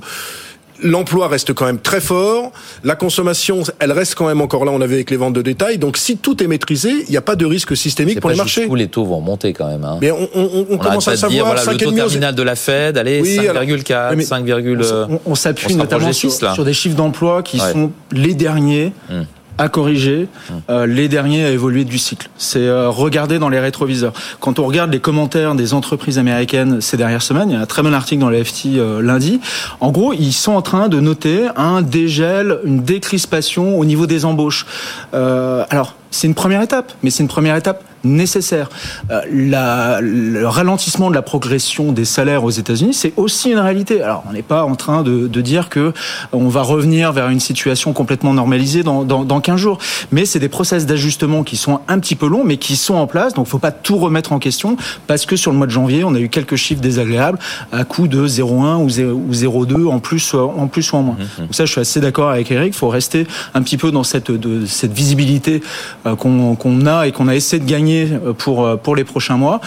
L'emploi 0.83 1.27
reste 1.27 1.53
quand 1.53 1.65
même 1.65 1.79
très 1.79 2.01
fort. 2.01 2.51
La 2.83 2.95
consommation, 2.95 3.63
elle 3.79 3.91
reste 3.91 4.15
quand 4.15 4.27
même 4.27 4.41
encore 4.41 4.63
là. 4.63 4.71
On 4.71 4.81
avait 4.81 4.95
avec 4.95 5.09
les 5.09 5.17
ventes 5.17 5.33
de 5.33 5.41
détail. 5.41 5.77
Donc, 5.77 5.97
si 5.97 6.17
tout 6.17 6.43
est 6.43 6.47
maîtrisé, 6.47 6.91
il 7.07 7.09
n'y 7.09 7.17
a 7.17 7.21
pas 7.21 7.35
de 7.35 7.45
risque 7.45 7.75
systémique 7.75 8.19
pour 8.19 8.29
les 8.29 8.35
marchés. 8.35 8.65
Où 8.65 8.75
les 8.75 8.87
taux 8.87 9.05
vont 9.05 9.21
monter 9.21 9.53
quand 9.53 9.67
même. 9.67 9.83
Hein. 9.83 9.97
Mais 10.01 10.11
on, 10.11 10.29
on, 10.35 10.67
on, 10.69 10.77
commence 10.77 11.07
à 11.07 11.17
savoir. 11.17 11.31
Dire, 11.31 11.45
voilà, 11.45 11.71
le 11.71 11.77
taux 11.77 11.91
terminal 11.91 12.35
de 12.35 12.43
la 12.43 12.55
Fed, 12.55 12.97
allez, 12.97 13.21
5,4, 13.23 14.21
5, 14.21 15.19
on, 15.25 15.35
s'appuie 15.35 15.75
notamment 15.75 16.13
sur, 16.13 16.31
sur, 16.31 16.63
des 16.63 16.73
chiffres 16.73 16.95
d'emploi 16.95 17.41
qui 17.41 17.57
sont 17.57 17.91
les 18.11 18.35
derniers. 18.35 18.93
Hum 19.09 19.25
à 19.57 19.69
corriger, 19.69 20.27
euh, 20.69 20.85
les 20.85 21.07
derniers 21.07 21.45
à 21.45 21.51
évoluer 21.51 21.83
du 21.83 21.97
cycle. 21.97 22.29
C'est 22.37 22.59
euh, 22.59 22.89
regarder 22.89 23.39
dans 23.39 23.49
les 23.49 23.59
rétroviseurs. 23.59 24.13
Quand 24.39 24.59
on 24.59 24.65
regarde 24.65 24.91
les 24.91 24.99
commentaires 24.99 25.55
des 25.55 25.73
entreprises 25.73 26.19
américaines 26.19 26.81
ces 26.81 26.97
dernières 26.97 27.21
semaines, 27.21 27.49
il 27.49 27.53
y 27.53 27.57
a 27.57 27.61
un 27.61 27.65
très 27.65 27.81
bon 27.81 27.93
article 27.93 28.21
dans 28.21 28.29
le 28.29 28.43
FT 28.43 28.77
euh, 28.77 29.01
lundi. 29.01 29.39
En 29.79 29.91
gros, 29.91 30.13
ils 30.13 30.33
sont 30.33 30.53
en 30.53 30.61
train 30.61 30.89
de 30.89 30.99
noter 30.99 31.47
un 31.55 31.81
dégel, 31.81 32.59
une 32.63 32.83
décrispation 32.83 33.77
au 33.79 33.85
niveau 33.85 34.05
des 34.07 34.25
embauches. 34.25 34.65
alors, 35.13 35.95
c'est 36.11 36.27
une 36.27 36.35
première 36.35 36.61
étape, 36.61 36.93
mais 37.03 37.09
c'est 37.09 37.23
une 37.23 37.29
première 37.29 37.55
étape 37.55 37.83
nécessaire. 38.03 38.69
Euh, 39.11 39.21
la, 39.31 39.99
le 40.01 40.47
ralentissement 40.47 41.09
de 41.09 41.15
la 41.15 41.21
progression 41.21 41.91
des 41.91 42.05
salaires 42.05 42.43
aux 42.43 42.49
États-Unis, 42.49 42.93
c'est 42.93 43.13
aussi 43.17 43.51
une 43.51 43.59
réalité. 43.59 44.01
Alors, 44.01 44.23
on 44.29 44.33
n'est 44.33 44.41
pas 44.41 44.63
en 44.63 44.75
train 44.75 45.03
de, 45.03 45.27
de, 45.27 45.41
dire 45.41 45.69
que 45.69 45.93
on 46.31 46.47
va 46.47 46.61
revenir 46.61 47.11
vers 47.11 47.29
une 47.29 47.39
situation 47.39 47.93
complètement 47.93 48.33
normalisée 48.33 48.83
dans, 48.83 49.03
dans, 49.03 49.23
dans 49.23 49.39
15 49.39 49.59
jours, 49.59 49.77
mais 50.11 50.25
c'est 50.25 50.39
des 50.39 50.49
process 50.49 50.85
d'ajustement 50.85 51.43
qui 51.43 51.57
sont 51.57 51.79
un 51.87 51.99
petit 51.99 52.15
peu 52.15 52.27
longs, 52.27 52.43
mais 52.43 52.57
qui 52.57 52.75
sont 52.75 52.95
en 52.95 53.07
place. 53.07 53.33
Donc, 53.33 53.47
faut 53.47 53.59
pas 53.59 53.71
tout 53.71 53.97
remettre 53.97 54.33
en 54.33 54.39
question 54.39 54.77
parce 55.07 55.25
que 55.25 55.35
sur 55.35 55.51
le 55.51 55.57
mois 55.57 55.67
de 55.67 55.71
janvier, 55.71 56.03
on 56.03 56.15
a 56.15 56.19
eu 56.19 56.29
quelques 56.29 56.55
chiffres 56.55 56.81
désagréables 56.81 57.39
à 57.71 57.83
coût 57.83 58.07
de 58.07 58.27
0,1 58.27 58.77
ou 58.77 58.87
0,2 59.31 59.87
en 59.87 59.99
plus, 59.99 60.33
en 60.33 60.67
plus 60.67 60.91
ou 60.91 60.97
en 60.97 61.03
moins. 61.03 61.15
Mmh, 61.15 61.23
mmh. 61.23 61.41
Donc 61.43 61.55
ça, 61.55 61.65
je 61.65 61.71
suis 61.71 61.81
assez 61.81 61.99
d'accord 61.99 62.29
avec 62.29 62.51
Eric. 62.51 62.73
Il 62.73 62.77
faut 62.77 62.89
rester 62.89 63.27
un 63.53 63.61
petit 63.61 63.77
peu 63.77 63.91
dans 63.91 64.03
cette, 64.03 64.31
de, 64.31 64.65
cette 64.65 64.93
visibilité 64.93 65.61
euh, 66.07 66.15
qu'on 66.15 66.85
a 66.85 67.07
et 67.07 67.11
qu'on 67.11 67.27
a 67.27 67.35
essayé 67.35 67.61
de 67.61 67.69
gagner 67.69 68.07
euh, 68.11 68.33
pour, 68.33 68.65
euh, 68.65 68.75
pour 68.75 68.95
les 68.95 69.03
prochains 69.03 69.37
mois. 69.37 69.61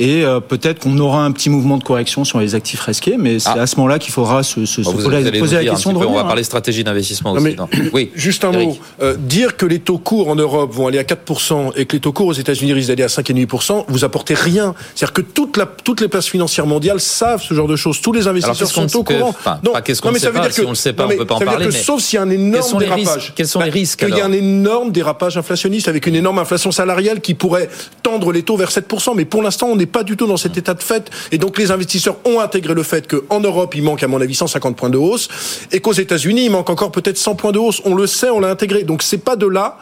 Et 0.00 0.22
peut-être 0.48 0.80
qu'on 0.80 0.96
aura 0.98 1.24
un 1.24 1.32
petit 1.32 1.50
mouvement 1.50 1.76
de 1.76 1.82
correction 1.82 2.24
sur 2.24 2.38
les 2.38 2.54
actifs 2.54 2.80
risqués, 2.80 3.16
mais 3.18 3.40
c'est 3.40 3.48
ah. 3.50 3.62
à 3.62 3.66
ce 3.66 3.76
moment-là 3.76 3.98
qu'il 3.98 4.12
faudra 4.12 4.44
se, 4.44 4.64
se, 4.64 4.84
se 4.84 4.90
poser, 4.90 5.56
la 5.56 5.64
question 5.64 5.92
de 5.92 5.98
On 5.98 6.14
va 6.14 6.22
parler 6.22 6.44
stratégie 6.44 6.84
d'investissement 6.84 7.32
aussi. 7.32 7.56
oui, 7.92 8.10
juste 8.14 8.44
un 8.44 8.52
mot. 8.52 8.78
dire 9.18 9.56
que 9.56 9.66
les 9.66 9.80
taux 9.80 9.98
courts 9.98 10.28
en 10.28 10.36
Europe 10.36 10.72
vont 10.72 10.86
aller 10.86 10.98
à 10.98 11.02
4% 11.02 11.72
et 11.74 11.86
que 11.86 11.96
les 11.96 12.00
taux 12.00 12.12
courts 12.12 12.28
aux 12.28 12.32
États-Unis 12.32 12.72
risquent 12.72 12.90
d'aller 12.90 13.02
à 13.02 13.08
5,5%, 13.08 13.86
vous 13.88 14.04
apportez 14.04 14.34
rien. 14.34 14.74
C'est-à-dire 14.94 15.14
que 15.14 15.22
toute 15.22 15.56
la, 15.56 15.66
toutes 15.66 16.00
les 16.00 16.08
places 16.08 16.28
financières 16.28 16.66
mondiales 16.66 17.00
savent 17.00 17.42
ce 17.42 17.54
genre 17.54 17.68
de 17.68 17.76
choses. 17.76 18.00
Tous 18.00 18.12
les 18.12 18.28
investisseurs 18.28 18.68
sont 18.68 18.96
au 18.96 19.02
courant. 19.02 19.34
non, 19.64 19.72
qu'est-ce 19.84 20.00
qu'on 20.00 20.12
ne 20.12 20.18
sait 20.18 20.30
pas, 20.30 20.50
si 20.50 20.60
on 20.60 20.70
le 20.70 20.74
sait 20.74 20.92
pas, 20.92 21.06
on 21.06 21.16
peut 21.16 21.26
pas 21.26 21.34
en 21.34 21.40
parler. 21.40 21.70
Sauf 21.72 22.02
s'il 22.02 22.18
y 22.18 22.20
a 22.20 22.22
un 22.22 22.30
énorme 22.30 22.78
dérapage. 22.78 23.32
Quels 23.34 23.48
sont 23.48 23.60
les 23.60 23.70
risques 23.70 24.04
Qu'il 24.04 24.16
y 24.16 24.20
a 24.20 24.26
un 24.26 24.32
énorme 24.32 24.92
dérapage 24.92 25.36
inflationniste 25.36 25.77
avec 25.86 26.06
une 26.06 26.16
énorme 26.16 26.38
inflation 26.38 26.72
salariale 26.72 27.20
qui 27.20 27.34
pourrait 27.34 27.68
tendre 28.02 28.32
les 28.32 28.42
taux 28.42 28.56
vers 28.56 28.70
7%. 28.70 29.14
Mais 29.14 29.24
pour 29.24 29.42
l'instant, 29.42 29.68
on 29.68 29.76
n'est 29.76 29.86
pas 29.86 30.02
du 30.02 30.16
tout 30.16 30.26
dans 30.26 30.36
cet 30.36 30.56
état 30.56 30.74
de 30.74 30.82
fait. 30.82 31.10
Et 31.30 31.38
donc, 31.38 31.58
les 31.58 31.70
investisseurs 31.70 32.16
ont 32.24 32.40
intégré 32.40 32.74
le 32.74 32.82
fait 32.82 33.06
qu'en 33.06 33.40
Europe, 33.40 33.74
il 33.76 33.82
manque, 33.82 34.02
à 34.02 34.08
mon 34.08 34.20
avis, 34.20 34.34
150 34.34 34.76
points 34.76 34.90
de 34.90 34.98
hausse 34.98 35.28
et 35.70 35.80
qu'aux 35.80 35.92
États-Unis, 35.92 36.46
il 36.46 36.50
manque 36.50 36.70
encore 36.70 36.90
peut-être 36.90 37.18
100 37.18 37.36
points 37.36 37.52
de 37.52 37.58
hausse. 37.58 37.80
On 37.84 37.94
le 37.94 38.06
sait, 38.06 38.30
on 38.30 38.40
l'a 38.40 38.48
intégré. 38.48 38.82
Donc, 38.82 39.02
c'est 39.02 39.18
pas 39.18 39.36
de 39.36 39.46
là 39.46 39.78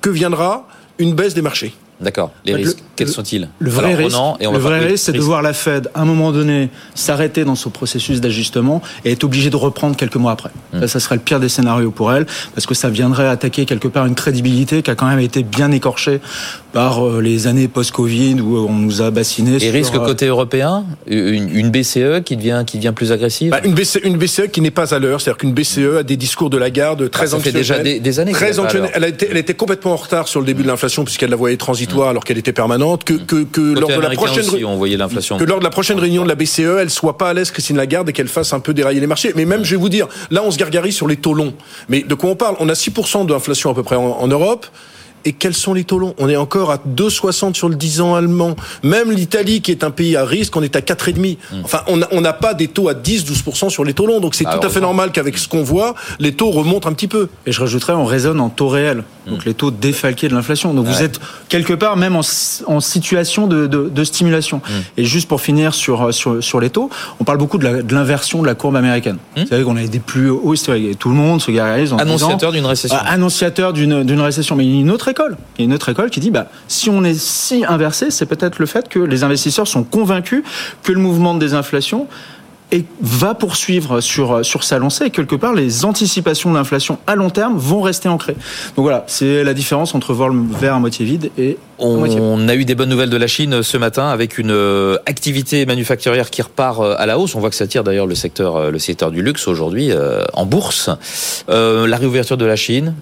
que 0.00 0.08
viendra 0.08 0.66
une 0.98 1.14
baisse 1.14 1.34
des 1.34 1.42
marchés. 1.42 1.74
D'accord. 2.00 2.30
Les 2.44 2.54
risques, 2.54 2.78
quels 2.94 3.08
sont-ils 3.08 3.48
Le 3.58 3.70
vrai 3.70 3.94
risque, 3.94 4.16
le 4.40 4.58
vrai 4.58 4.80
risque, 4.80 5.04
c'est 5.06 5.12
de 5.12 5.20
voir 5.20 5.40
la 5.40 5.52
Fed, 5.52 5.90
à 5.94 6.02
un 6.02 6.04
moment 6.04 6.30
donné, 6.30 6.68
s'arrêter 6.94 7.44
dans 7.44 7.54
son 7.54 7.70
processus 7.70 8.20
d'ajustement 8.20 8.82
et 9.04 9.12
être 9.12 9.24
obligé 9.24 9.48
de 9.48 9.56
reprendre 9.56 9.96
quelques 9.96 10.16
mois 10.16 10.32
après. 10.32 10.50
Hmm. 10.72 10.86
Ça, 10.86 11.00
serait 11.00 11.14
le 11.14 11.22
pire 11.22 11.40
des 11.40 11.48
scénarios 11.48 11.90
pour 11.90 12.12
elle, 12.12 12.26
parce 12.54 12.66
que 12.66 12.74
ça 12.74 12.90
viendrait 12.90 13.28
attaquer 13.28 13.64
quelque 13.64 13.88
part 13.88 14.06
une 14.06 14.14
crédibilité 14.14 14.82
qui 14.82 14.90
a 14.90 14.94
quand 14.94 15.06
même 15.06 15.20
été 15.20 15.42
bien 15.42 15.72
écorchée 15.72 16.20
par 16.72 17.06
euh, 17.06 17.22
les 17.22 17.46
années 17.46 17.68
post-Covid 17.68 18.40
où 18.40 18.58
on 18.68 18.74
nous 18.74 19.00
a 19.00 19.10
bassiné. 19.10 19.56
Et 19.64 19.70
risque 19.70 19.94
euh, 19.94 20.04
côté 20.04 20.26
européen 20.26 20.84
une, 21.06 21.70
BCE 21.70 22.22
qui 22.24 22.36
devient, 22.36 22.64
qui 22.66 22.76
devient 22.76 22.92
plus 22.94 23.12
agressive 23.12 23.50
bah, 23.50 23.60
une, 23.64 23.74
BCE, 23.74 24.00
une 24.04 24.18
BCE 24.18 24.48
qui 24.52 24.60
n'est 24.60 24.70
pas 24.70 24.94
à 24.94 24.98
l'heure, 24.98 25.20
c'est-à-dire 25.20 25.38
qu'une 25.38 25.54
BCE 25.54 25.98
a 26.00 26.02
des 26.02 26.16
discours 26.16 26.50
de 26.50 26.58
la 26.58 26.68
garde 26.68 27.10
très 27.10 27.24
bah, 27.24 27.30
ça 27.30 27.38
fait 27.38 27.52
déjà 27.52 27.78
des, 27.78 28.20
années. 28.20 28.32
Très 28.32 28.52
elle, 28.94 29.04
a 29.04 29.08
été, 29.08 29.28
elle 29.30 29.38
était 29.38 29.54
complètement 29.54 29.92
en 29.92 29.96
retard 29.96 30.28
sur 30.28 30.40
le 30.40 30.46
début 30.46 30.62
de 30.62 30.68
l'inflation 30.68 31.04
puisqu'elle 31.04 31.30
la 31.30 31.36
voyait 31.36 31.56
transitoire 31.56 31.85
alors 32.08 32.24
qu'elle 32.24 32.38
était 32.38 32.52
permanente. 32.52 33.04
Que, 33.04 33.14
que, 33.14 33.44
que 33.44 33.60
lors 33.60 33.88
de 33.90 34.00
la 34.00 34.10
prochaine 34.10 34.44
on 34.64 34.76
voyait 34.76 34.96
l'inflation. 34.96 35.38
Que 35.38 35.44
lors 35.44 35.58
de 35.58 35.64
la 35.64 35.70
prochaine 35.70 35.98
réunion 35.98 36.24
de 36.24 36.28
la 36.28 36.34
BCE, 36.34 36.78
elle 36.80 36.90
soit 36.90 37.18
pas 37.18 37.30
à 37.30 37.34
l'aise 37.34 37.50
Christine 37.50 37.76
Lagarde 37.76 38.08
et 38.08 38.12
qu'elle 38.12 38.28
fasse 38.28 38.52
un 38.52 38.60
peu 38.60 38.74
dérailler 38.74 39.00
les 39.00 39.06
marchés. 39.06 39.32
Mais 39.36 39.44
même, 39.44 39.64
je 39.64 39.72
vais 39.72 39.80
vous 39.80 39.88
dire, 39.88 40.08
là, 40.30 40.42
on 40.44 40.50
se 40.50 40.58
gargarise 40.58 40.94
sur 40.94 41.08
les 41.08 41.16
taux 41.16 41.34
longs. 41.34 41.54
Mais 41.88 42.02
de 42.02 42.14
quoi 42.14 42.30
on 42.30 42.36
parle? 42.36 42.56
On 42.60 42.68
a 42.68 42.74
6% 42.74 43.26
d'inflation 43.26 43.70
à 43.70 43.74
peu 43.74 43.82
près 43.82 43.96
en 43.96 44.26
Europe. 44.28 44.66
Et 45.26 45.32
quels 45.32 45.54
sont 45.54 45.74
les 45.74 45.82
taux 45.82 45.98
longs 45.98 46.14
On 46.18 46.28
est 46.28 46.36
encore 46.36 46.70
à 46.70 46.76
2,60 46.76 47.54
sur 47.54 47.68
le 47.68 47.74
10 47.74 48.00
ans 48.00 48.14
allemand. 48.14 48.54
Même 48.84 49.10
l'Italie, 49.10 49.60
qui 49.60 49.72
est 49.72 49.82
un 49.82 49.90
pays 49.90 50.16
à 50.16 50.24
risque, 50.24 50.56
on 50.56 50.62
est 50.62 50.76
à 50.76 50.80
4,5. 50.80 51.36
Hmm. 51.50 51.56
Enfin, 51.64 51.80
on 51.88 52.20
n'a 52.20 52.32
pas 52.32 52.54
des 52.54 52.68
taux 52.68 52.88
à 52.88 52.94
10-12% 52.94 53.68
sur 53.68 53.84
les 53.84 53.92
taux 53.92 54.06
longs. 54.06 54.20
Donc 54.20 54.36
c'est 54.36 54.44
tout 54.44 54.62
à 54.62 54.68
fait 54.68 54.80
normal 54.80 55.10
qu'avec 55.10 55.36
ce 55.36 55.48
qu'on 55.48 55.64
voit, 55.64 55.96
les 56.20 56.32
taux 56.32 56.50
remontent 56.52 56.88
un 56.88 56.92
petit 56.92 57.08
peu. 57.08 57.28
Et 57.44 57.50
je 57.50 57.60
rajouterais, 57.60 57.94
on 57.94 58.04
raisonne 58.04 58.40
en 58.40 58.50
taux 58.50 58.68
réels. 58.68 59.02
Hmm. 59.26 59.30
Donc 59.30 59.44
les 59.44 59.54
taux 59.54 59.72
défalqués 59.72 60.28
de 60.28 60.34
l'inflation. 60.34 60.72
Donc 60.72 60.86
vous 60.86 61.02
êtes 61.02 61.18
quelque 61.48 61.72
part 61.72 61.96
même 61.96 62.14
en, 62.14 62.80
situation 62.80 63.48
de, 63.48 64.04
stimulation. 64.04 64.58
Hmm. 64.58 64.80
Et 64.96 65.04
juste 65.04 65.26
pour 65.26 65.40
finir 65.40 65.74
sur, 65.74 66.14
sur, 66.14 66.40
sur 66.42 66.60
les 66.60 66.70
taux, 66.70 66.88
on 67.18 67.24
parle 67.24 67.38
beaucoup 67.38 67.58
de 67.58 67.92
l'inversion 67.92 68.42
de, 68.42 68.46
la 68.46 68.54
courbe 68.54 68.76
américaine. 68.76 69.18
Vous 69.36 69.46
savez 69.46 69.64
qu'on 69.64 69.76
avait 69.76 69.88
des 69.88 69.98
plus 69.98 70.30
hauts 70.30 70.54
historiques. 70.54 70.96
Tout 71.00 71.08
le 71.08 71.16
monde 71.16 71.42
se 71.42 71.50
gargarise 71.50 71.92
en 71.92 71.96
Annonciateur 71.96 72.52
d'une 72.52 72.66
récession. 72.66 72.96
Ah, 73.00 73.10
annonciateur 73.10 73.72
d'une 73.72 74.20
récession. 74.20 74.54
Mais 74.54 74.64
une 74.64 74.90
autre 74.90 75.08
école. 75.16 75.36
Il 75.56 75.62
y 75.62 75.64
a 75.64 75.66
une 75.66 75.72
autre 75.72 75.88
école 75.88 76.10
qui 76.10 76.20
dit 76.20 76.30
bah, 76.30 76.48
si 76.68 76.90
on 76.90 77.02
est 77.02 77.18
si 77.18 77.64
inversé, 77.66 78.10
c'est 78.10 78.26
peut-être 78.26 78.58
le 78.58 78.66
fait 78.66 78.88
que 78.88 78.98
les 78.98 79.24
investisseurs 79.24 79.66
sont 79.66 79.82
convaincus 79.82 80.42
que 80.82 80.92
le 80.92 81.00
mouvement 81.00 81.34
de 81.34 81.40
désinflation 81.40 82.06
et 82.72 82.84
va 83.00 83.34
poursuivre 83.34 84.00
sur, 84.00 84.44
sur 84.44 84.64
sa 84.64 84.78
lancée 84.78 85.04
et 85.04 85.10
quelque 85.10 85.36
part 85.36 85.54
les 85.54 85.84
anticipations 85.84 86.52
d'inflation 86.52 86.98
à 87.06 87.14
long 87.14 87.30
terme 87.30 87.56
vont 87.56 87.80
rester 87.80 88.08
ancrées. 88.08 88.34
Donc 88.74 88.82
voilà, 88.82 89.04
c'est 89.06 89.44
la 89.44 89.54
différence 89.54 89.94
entre 89.94 90.12
voir 90.12 90.30
le 90.30 90.42
verre 90.58 90.74
à 90.74 90.80
moitié 90.80 91.06
vide 91.06 91.30
et 91.38 91.58
on, 91.78 91.98
moitié 91.98 92.18
on 92.20 92.48
a 92.48 92.54
eu 92.56 92.64
des 92.64 92.74
bonnes 92.74 92.88
nouvelles 92.88 93.10
de 93.10 93.16
la 93.16 93.28
Chine 93.28 93.62
ce 93.62 93.76
matin 93.76 94.08
avec 94.08 94.36
une 94.36 94.50
euh, 94.50 94.98
activité 95.06 95.64
manufacturière 95.64 96.28
qui 96.28 96.42
repart 96.42 96.80
euh, 96.80 96.96
à 96.98 97.06
la 97.06 97.18
hausse. 97.18 97.36
On 97.36 97.40
voit 97.40 97.50
que 97.50 97.56
ça 97.56 97.68
tire 97.68 97.84
d'ailleurs 97.84 98.06
le 98.06 98.16
secteur, 98.16 98.56
euh, 98.56 98.70
le 98.72 98.80
secteur 98.80 99.12
du 99.12 99.22
luxe 99.22 99.46
aujourd'hui 99.46 99.92
en 100.32 100.44
bourse. 100.44 100.90
la 101.48 101.96
réouverture 101.96 102.36
de 102.36 102.44
la 102.44 102.56
Chine, 102.56 102.94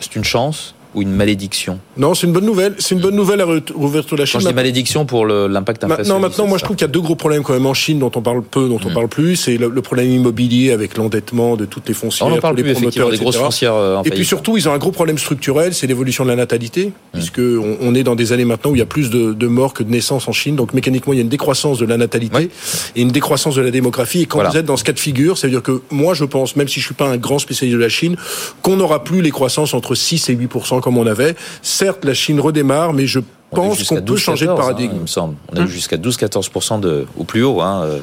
c'est 0.00 0.16
une 0.16 0.24
chance 0.24 0.74
ou 0.94 1.02
une 1.02 1.12
malédiction 1.12 1.78
Non, 1.96 2.14
c'est 2.14 2.26
une 2.26 2.32
bonne 2.32 2.44
nouvelle. 2.44 2.74
C'est 2.78 2.94
une 2.94 3.00
bonne 3.00 3.14
nouvelle 3.14 3.38
la 3.38 3.46
réouverture 3.46 4.16
de 4.16 4.22
la 4.22 4.26
Chine. 4.26 4.40
Quand 4.40 4.46
je 4.46 4.48
dis 4.48 4.54
malédiction 4.54 5.06
pour 5.06 5.26
l'impact 5.26 5.84
inflationniste. 5.84 6.12
Non, 6.12 6.20
maintenant, 6.20 6.46
moi, 6.46 6.58
je 6.58 6.64
trouve 6.64 6.76
qu'il 6.76 6.86
y 6.86 6.90
a 6.90 6.92
deux 6.92 7.00
gros 7.00 7.14
problèmes 7.14 7.42
quand 7.42 7.52
même 7.52 7.66
en 7.66 7.74
Chine 7.74 7.98
dont 7.98 8.10
on 8.14 8.22
parle 8.22 8.42
peu, 8.42 8.68
dont 8.68 8.80
on 8.84 8.90
mm. 8.90 8.94
parle 8.94 9.08
plus. 9.08 9.36
C'est 9.36 9.56
le, 9.56 9.80
problème 9.80 10.10
immobilier 10.10 10.72
avec 10.72 10.96
l'endettement 10.96 11.56
de 11.56 11.64
toutes 11.64 11.88
les 11.88 11.94
foncières, 11.94 12.28
on 12.28 12.32
en 12.32 12.38
parle 12.38 12.56
les 12.56 12.62
plus, 12.62 12.74
promoteurs, 12.74 13.10
des 13.10 13.16
grosses 13.16 13.36
foncières. 13.36 13.74
Euh, 13.74 14.02
et 14.04 14.10
puis 14.10 14.24
surtout, 14.24 14.56
ils 14.56 14.68
ont 14.68 14.72
un 14.72 14.78
gros 14.78 14.92
problème 14.92 15.16
structurel, 15.16 15.72
c'est 15.72 15.86
l'évolution 15.86 16.24
de 16.24 16.28
la 16.28 16.36
natalité, 16.36 16.86
mm. 16.86 16.92
puisque 17.14 17.40
on, 17.40 17.94
est 17.94 18.02
dans 18.02 18.14
des 18.14 18.32
années 18.32 18.44
maintenant 18.44 18.72
où 18.72 18.76
il 18.76 18.80
y 18.80 18.82
a 18.82 18.86
plus 18.86 19.10
de, 19.10 19.46
morts 19.46 19.74
que 19.74 19.82
de 19.82 19.90
naissances 19.90 20.28
en 20.28 20.32
Chine. 20.32 20.56
Donc 20.56 20.74
mécaniquement, 20.74 21.12
il 21.12 21.16
y 21.16 21.20
a 21.20 21.22
une 21.22 21.28
décroissance 21.28 21.78
de 21.78 21.86
la 21.86 21.96
natalité 21.96 22.50
et 22.94 23.00
une 23.00 23.10
décroissance 23.10 23.54
de 23.54 23.62
la 23.62 23.70
démographie. 23.70 24.22
Et 24.22 24.26
quand 24.26 24.42
vous 24.42 24.56
êtes 24.56 24.66
dans 24.66 24.76
ce 24.76 24.84
cas 24.84 24.92
de 24.92 24.98
figure, 24.98 25.38
ça 25.38 25.46
veut 25.46 25.52
dire 25.52 25.62
que 25.62 25.80
moi, 25.90 26.14
je 26.14 26.24
pense, 26.24 26.56
même 26.56 26.68
si 26.68 26.80
je 26.80 26.84
suis 26.84 26.94
pas 26.94 27.08
un 27.08 27.16
grand 27.16 27.38
spécialiste 27.38 27.76
de 27.76 27.82
la 27.82 27.88
Chine, 27.88 28.16
qu'on 28.62 28.76
n'aura 28.76 29.04
plus 29.04 29.22
les 29.22 29.30
croissances 29.30 29.74
entre 29.74 29.94
6 29.94 30.28
et 30.28 30.34
8 30.34 30.48
comme 30.80 30.98
on 30.98 31.06
avait. 31.06 31.36
Certes, 31.62 32.04
la 32.04 32.14
Chine 32.14 32.40
redémarre, 32.40 32.92
mais 32.92 33.06
je 33.06 33.20
pense 33.50 33.84
qu'on 33.84 34.00
peut 34.00 34.16
changer 34.16 34.46
de 34.46 34.52
paradigme. 34.52 34.92
Hein, 34.92 34.96
il 34.96 35.02
me 35.02 35.06
semble. 35.06 35.36
On 35.52 35.60
a 35.60 35.64
eu 35.64 35.68
jusqu'à 35.68 35.96
12-14% 35.96 36.80
de, 36.80 37.06
au 37.16 37.24
plus 37.24 37.42
haut. 37.42 37.60
Hein, 37.60 37.82
euh, 37.84 38.00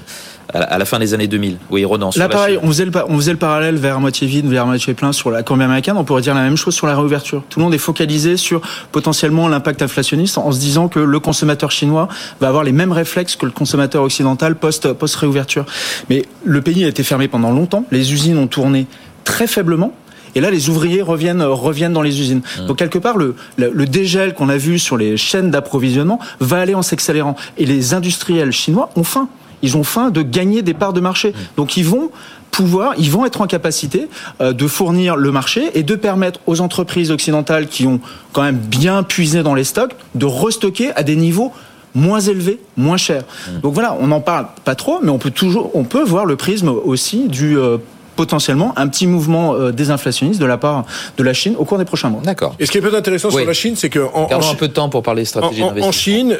à 0.53 0.77
la 0.77 0.85
fin 0.85 0.99
des 0.99 1.13
années 1.13 1.27
2000. 1.27 1.57
Oui, 1.69 1.83
Ronan. 1.83 2.09
Là, 2.15 2.29
pareil, 2.29 2.57
on 2.61 2.67
faisait, 2.67 2.85
le, 2.85 2.91
on 3.09 3.17
faisait 3.17 3.31
le 3.31 3.37
parallèle 3.37 3.75
vers 3.75 3.99
moitié 3.99 4.27
vide, 4.27 4.47
vers 4.47 4.65
moitié 4.65 4.93
plein 4.93 5.11
sur 5.11 5.29
la 5.29 5.43
courbe 5.43 5.61
américaine. 5.61 5.97
On 5.97 6.03
pourrait 6.03 6.21
dire 6.21 6.33
la 6.33 6.43
même 6.43 6.55
chose 6.55 6.73
sur 6.73 6.87
la 6.87 6.95
réouverture. 6.95 7.43
Tout 7.49 7.59
le 7.59 7.65
monde 7.65 7.73
est 7.73 7.79
focalisé 7.79 8.37
sur 8.37 8.61
potentiellement 8.91 9.47
l'impact 9.47 9.81
inflationniste 9.81 10.37
en 10.37 10.51
se 10.51 10.59
disant 10.59 10.87
que 10.87 10.99
le 10.99 11.19
consommateur 11.19 11.71
chinois 11.71 12.07
va 12.39 12.47
avoir 12.47 12.63
les 12.63 12.71
mêmes 12.71 12.91
réflexes 12.91 13.35
que 13.35 13.45
le 13.45 13.51
consommateur 13.51 14.03
occidental 14.03 14.55
post, 14.55 14.93
post 14.93 15.15
réouverture. 15.17 15.65
Mais 16.09 16.23
le 16.45 16.61
pays 16.61 16.85
a 16.85 16.87
été 16.87 17.03
fermé 17.03 17.27
pendant 17.27 17.51
longtemps. 17.51 17.85
Les 17.91 18.13
usines 18.13 18.37
ont 18.37 18.47
tourné 18.47 18.87
très 19.25 19.47
faiblement. 19.47 19.93
Et 20.35 20.41
là, 20.41 20.51
les 20.51 20.69
ouvriers 20.69 21.01
reviennent, 21.01 21.41
reviennent 21.41 21.93
dans 21.93 22.01
les 22.01 22.19
usines. 22.19 22.41
Mmh. 22.59 22.65
Donc 22.65 22.77
quelque 22.77 22.99
part, 22.99 23.17
le, 23.17 23.35
le, 23.57 23.85
dégel 23.85 24.33
qu'on 24.33 24.49
a 24.49 24.57
vu 24.57 24.79
sur 24.79 24.97
les 24.97 25.17
chaînes 25.17 25.51
d'approvisionnement 25.51 26.19
va 26.39 26.59
aller 26.59 26.75
en 26.75 26.81
s'accélérant. 26.81 27.35
Et 27.57 27.65
les 27.65 27.93
industriels 27.93 28.51
chinois 28.51 28.89
ont 28.95 29.03
faim. 29.03 29.29
Ils 29.63 29.75
ont 29.75 29.83
faim 29.83 30.11
de 30.11 30.21
gagner 30.21 30.61
des 30.61 30.73
parts 30.73 30.93
de 30.93 31.01
marché. 31.01 31.29
Mmh. 31.29 31.33
Donc 31.57 31.77
ils 31.77 31.85
vont 31.85 32.11
pouvoir, 32.51 32.93
ils 32.97 33.11
vont 33.11 33.25
être 33.25 33.41
en 33.41 33.47
capacité 33.47 34.07
euh, 34.41 34.53
de 34.53 34.67
fournir 34.67 35.15
le 35.15 35.31
marché 35.31 35.71
et 35.73 35.83
de 35.83 35.95
permettre 35.95 36.39
aux 36.47 36.61
entreprises 36.61 37.11
occidentales 37.11 37.67
qui 37.67 37.85
ont 37.85 37.99
quand 38.33 38.43
même 38.43 38.57
bien 38.57 39.03
puisé 39.03 39.43
dans 39.43 39.53
les 39.53 39.63
stocks 39.63 39.95
de 40.15 40.25
restocker 40.25 40.91
à 40.95 41.03
des 41.03 41.15
niveaux 41.15 41.51
moins 41.95 42.19
élevés, 42.19 42.59
moins 42.75 42.97
chers. 42.97 43.23
Mmh. 43.23 43.59
Donc 43.61 43.73
voilà, 43.73 43.97
on 43.99 44.07
n'en 44.07 44.21
parle 44.21 44.47
pas 44.65 44.75
trop, 44.75 44.99
mais 45.01 45.09
on 45.09 45.17
peut 45.17 45.31
toujours, 45.31 45.71
on 45.73 45.83
peut 45.83 46.03
voir 46.03 46.25
le 46.25 46.35
prisme 46.35 46.69
aussi 46.69 47.27
du 47.27 47.57
euh, 47.57 47.77
potentiellement 48.17 48.73
un 48.75 48.89
petit 48.89 49.07
mouvement 49.07 49.53
euh, 49.53 49.71
désinflationniste 49.71 50.41
de 50.41 50.45
la 50.45 50.57
part 50.57 50.83
de 51.17 51.23
la 51.23 51.33
Chine 51.33 51.55
au 51.57 51.63
cours 51.63 51.77
des 51.77 51.85
prochains 51.85 52.09
mois. 52.09 52.21
D'accord. 52.21 52.55
Et 52.59 52.65
ce 52.65 52.71
qui 52.71 52.79
est 52.79 52.81
peut-être 52.81 52.95
intéressant 52.95 53.31
sur 53.31 53.45
la 53.45 53.53
Chine, 53.53 53.75
c'est 53.77 53.89
que 53.89 53.99
en, 54.13 54.27
un 54.29 54.55
peu 54.55 54.67
de 54.67 54.73
temps 54.73 54.89
pour 54.89 55.03
parler 55.03 55.23
stratégie 55.23 55.63
en, 55.63 55.77
en 55.77 55.91
Chine, 55.93 56.37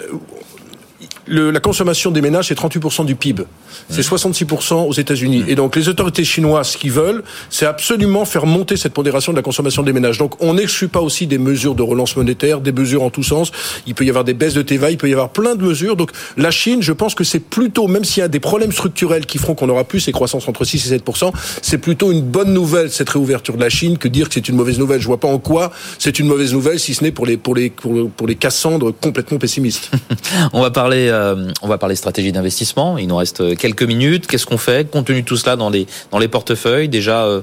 le, 1.28 1.52
la 1.52 1.60
consommation 1.60 2.12
des 2.12 2.22
ménages, 2.22 2.48
c'est 2.48 2.58
38% 2.58 3.06
du 3.06 3.16
PIB. 3.16 3.44
C'est 3.90 4.02
66% 4.02 4.88
aux 4.88 4.94
États-Unis. 4.94 5.44
Et 5.48 5.56
donc, 5.56 5.76
les 5.76 5.90
autorités 5.90 6.24
chinoises, 6.24 6.70
ce 6.70 6.78
qu'ils 6.78 6.92
veulent, 6.92 7.24
c'est 7.50 7.66
absolument 7.66 8.26
faire 8.26 8.46
monter 8.46 8.78
cette 8.78 8.94
pondération 8.94 9.32
de 9.32 9.38
la 9.38 9.44
consommation 9.44 9.84
des 9.84 9.94
ménages. 9.94 10.18
Donc, 10.18 10.42
on 10.42 10.56
n'exclut 10.56 10.88
pas 10.88 11.02
aussi 11.02 11.28
des 11.28 11.38
mesures 11.38 11.76
de 11.76 11.84
relance 11.84 12.16
monétaire, 12.16 12.62
des 12.62 12.72
mesures 12.72 13.04
en 13.04 13.10
tous 13.10 13.24
sens. 13.24 13.52
Il 13.86 13.96
peut 13.96 14.06
y 14.06 14.10
avoir 14.10 14.24
des 14.24 14.34
baisses 14.34 14.54
de 14.54 14.62
TVA, 14.62 14.92
il 14.92 14.98
peut 14.98 15.10
y 15.10 15.14
avoir 15.14 15.30
plein 15.30 15.56
de 15.56 15.64
mesures. 15.64 15.96
Donc, 15.96 16.12
la 16.38 16.52
Chine, 16.52 16.82
je 16.82 16.92
pense 16.92 17.16
que 17.16 17.24
c'est 17.24 17.40
plutôt, 17.40 17.88
même 17.88 18.04
s'il 18.04 18.22
y 18.22 18.24
a 18.24 18.28
des 18.28 18.40
problèmes 18.40 18.72
structurels 18.72 19.26
qui 19.26 19.38
feront 19.38 19.56
qu'on 19.56 19.70
aura 19.70 19.84
plus 19.84 20.00
ces 20.00 20.12
croissances 20.12 20.48
entre 20.48 20.66
6 20.66 20.92
et 20.92 20.98
7%, 20.98 21.32
c'est 21.62 21.78
plutôt 21.78 22.12
une 22.12 22.22
bonne 22.22 22.54
nouvelle, 22.54 22.92
cette 22.92 23.10
réouverture 23.10 23.56
de 23.56 23.62
la 23.62 23.70
Chine, 23.70 23.98
que 23.98 24.08
dire 24.08 24.28
que 24.28 24.34
c'est 24.34 24.50
une 24.50 24.56
mauvaise 24.56 24.80
nouvelle. 24.80 25.02
Je 25.02 25.08
vois 25.08 25.20
pas 25.20 25.28
en 25.28 25.40
quoi 25.40 25.72
c'est 26.00 26.20
une 26.20 26.28
mauvaise 26.28 26.54
nouvelle, 26.54 26.80
si 26.80 26.94
ce 26.94 27.04
n'est 27.04 27.12
pour 27.12 27.26
les, 27.26 27.38
pour 27.38 27.56
les, 27.56 27.70
pour, 27.70 28.10
pour 28.10 28.28
les 28.28 28.36
Cassandres 28.36 28.94
complètement 29.00 29.38
pessimistes. 29.38 29.92
on 30.54 30.62
va 30.62 30.72
parler 30.72 31.10
euh, 31.18 31.52
on 31.62 31.68
va 31.68 31.78
parler 31.78 31.96
stratégie 31.96 32.32
d'investissement. 32.32 32.98
Il 32.98 33.08
nous 33.08 33.18
reste 33.18 33.58
quelques 33.58 33.84
minutes. 33.84 34.28
Qu'est-ce 34.28 34.46
qu'on 34.46 34.58
fait? 34.58 34.90
Compte 34.90 35.08
tenu 35.08 35.22
de 35.22 35.28
tout 35.28 35.38
cela 35.38 35.56
dans 35.56 35.70
les 35.70 35.88
dans 36.12 36.20
les 36.20 36.28
portefeuilles 36.28 36.90
Déjà. 36.90 37.26
Euh, 37.26 37.42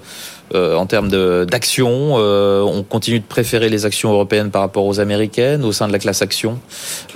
euh, 0.54 0.76
en 0.76 0.84
termes 0.84 1.08
d'actions, 1.46 2.16
on 2.16 2.82
continue 2.82 3.18
de 3.18 3.24
préférer 3.24 3.70
les 3.70 3.87
actions 3.87 4.12
européennes 4.12 4.50
par 4.50 4.60
rapport 4.60 4.84
aux 4.84 5.00
américaines 5.00 5.64
au 5.64 5.72
sein 5.72 5.88
de 5.88 5.92
la 5.92 5.98
classe 5.98 6.20
action. 6.20 6.60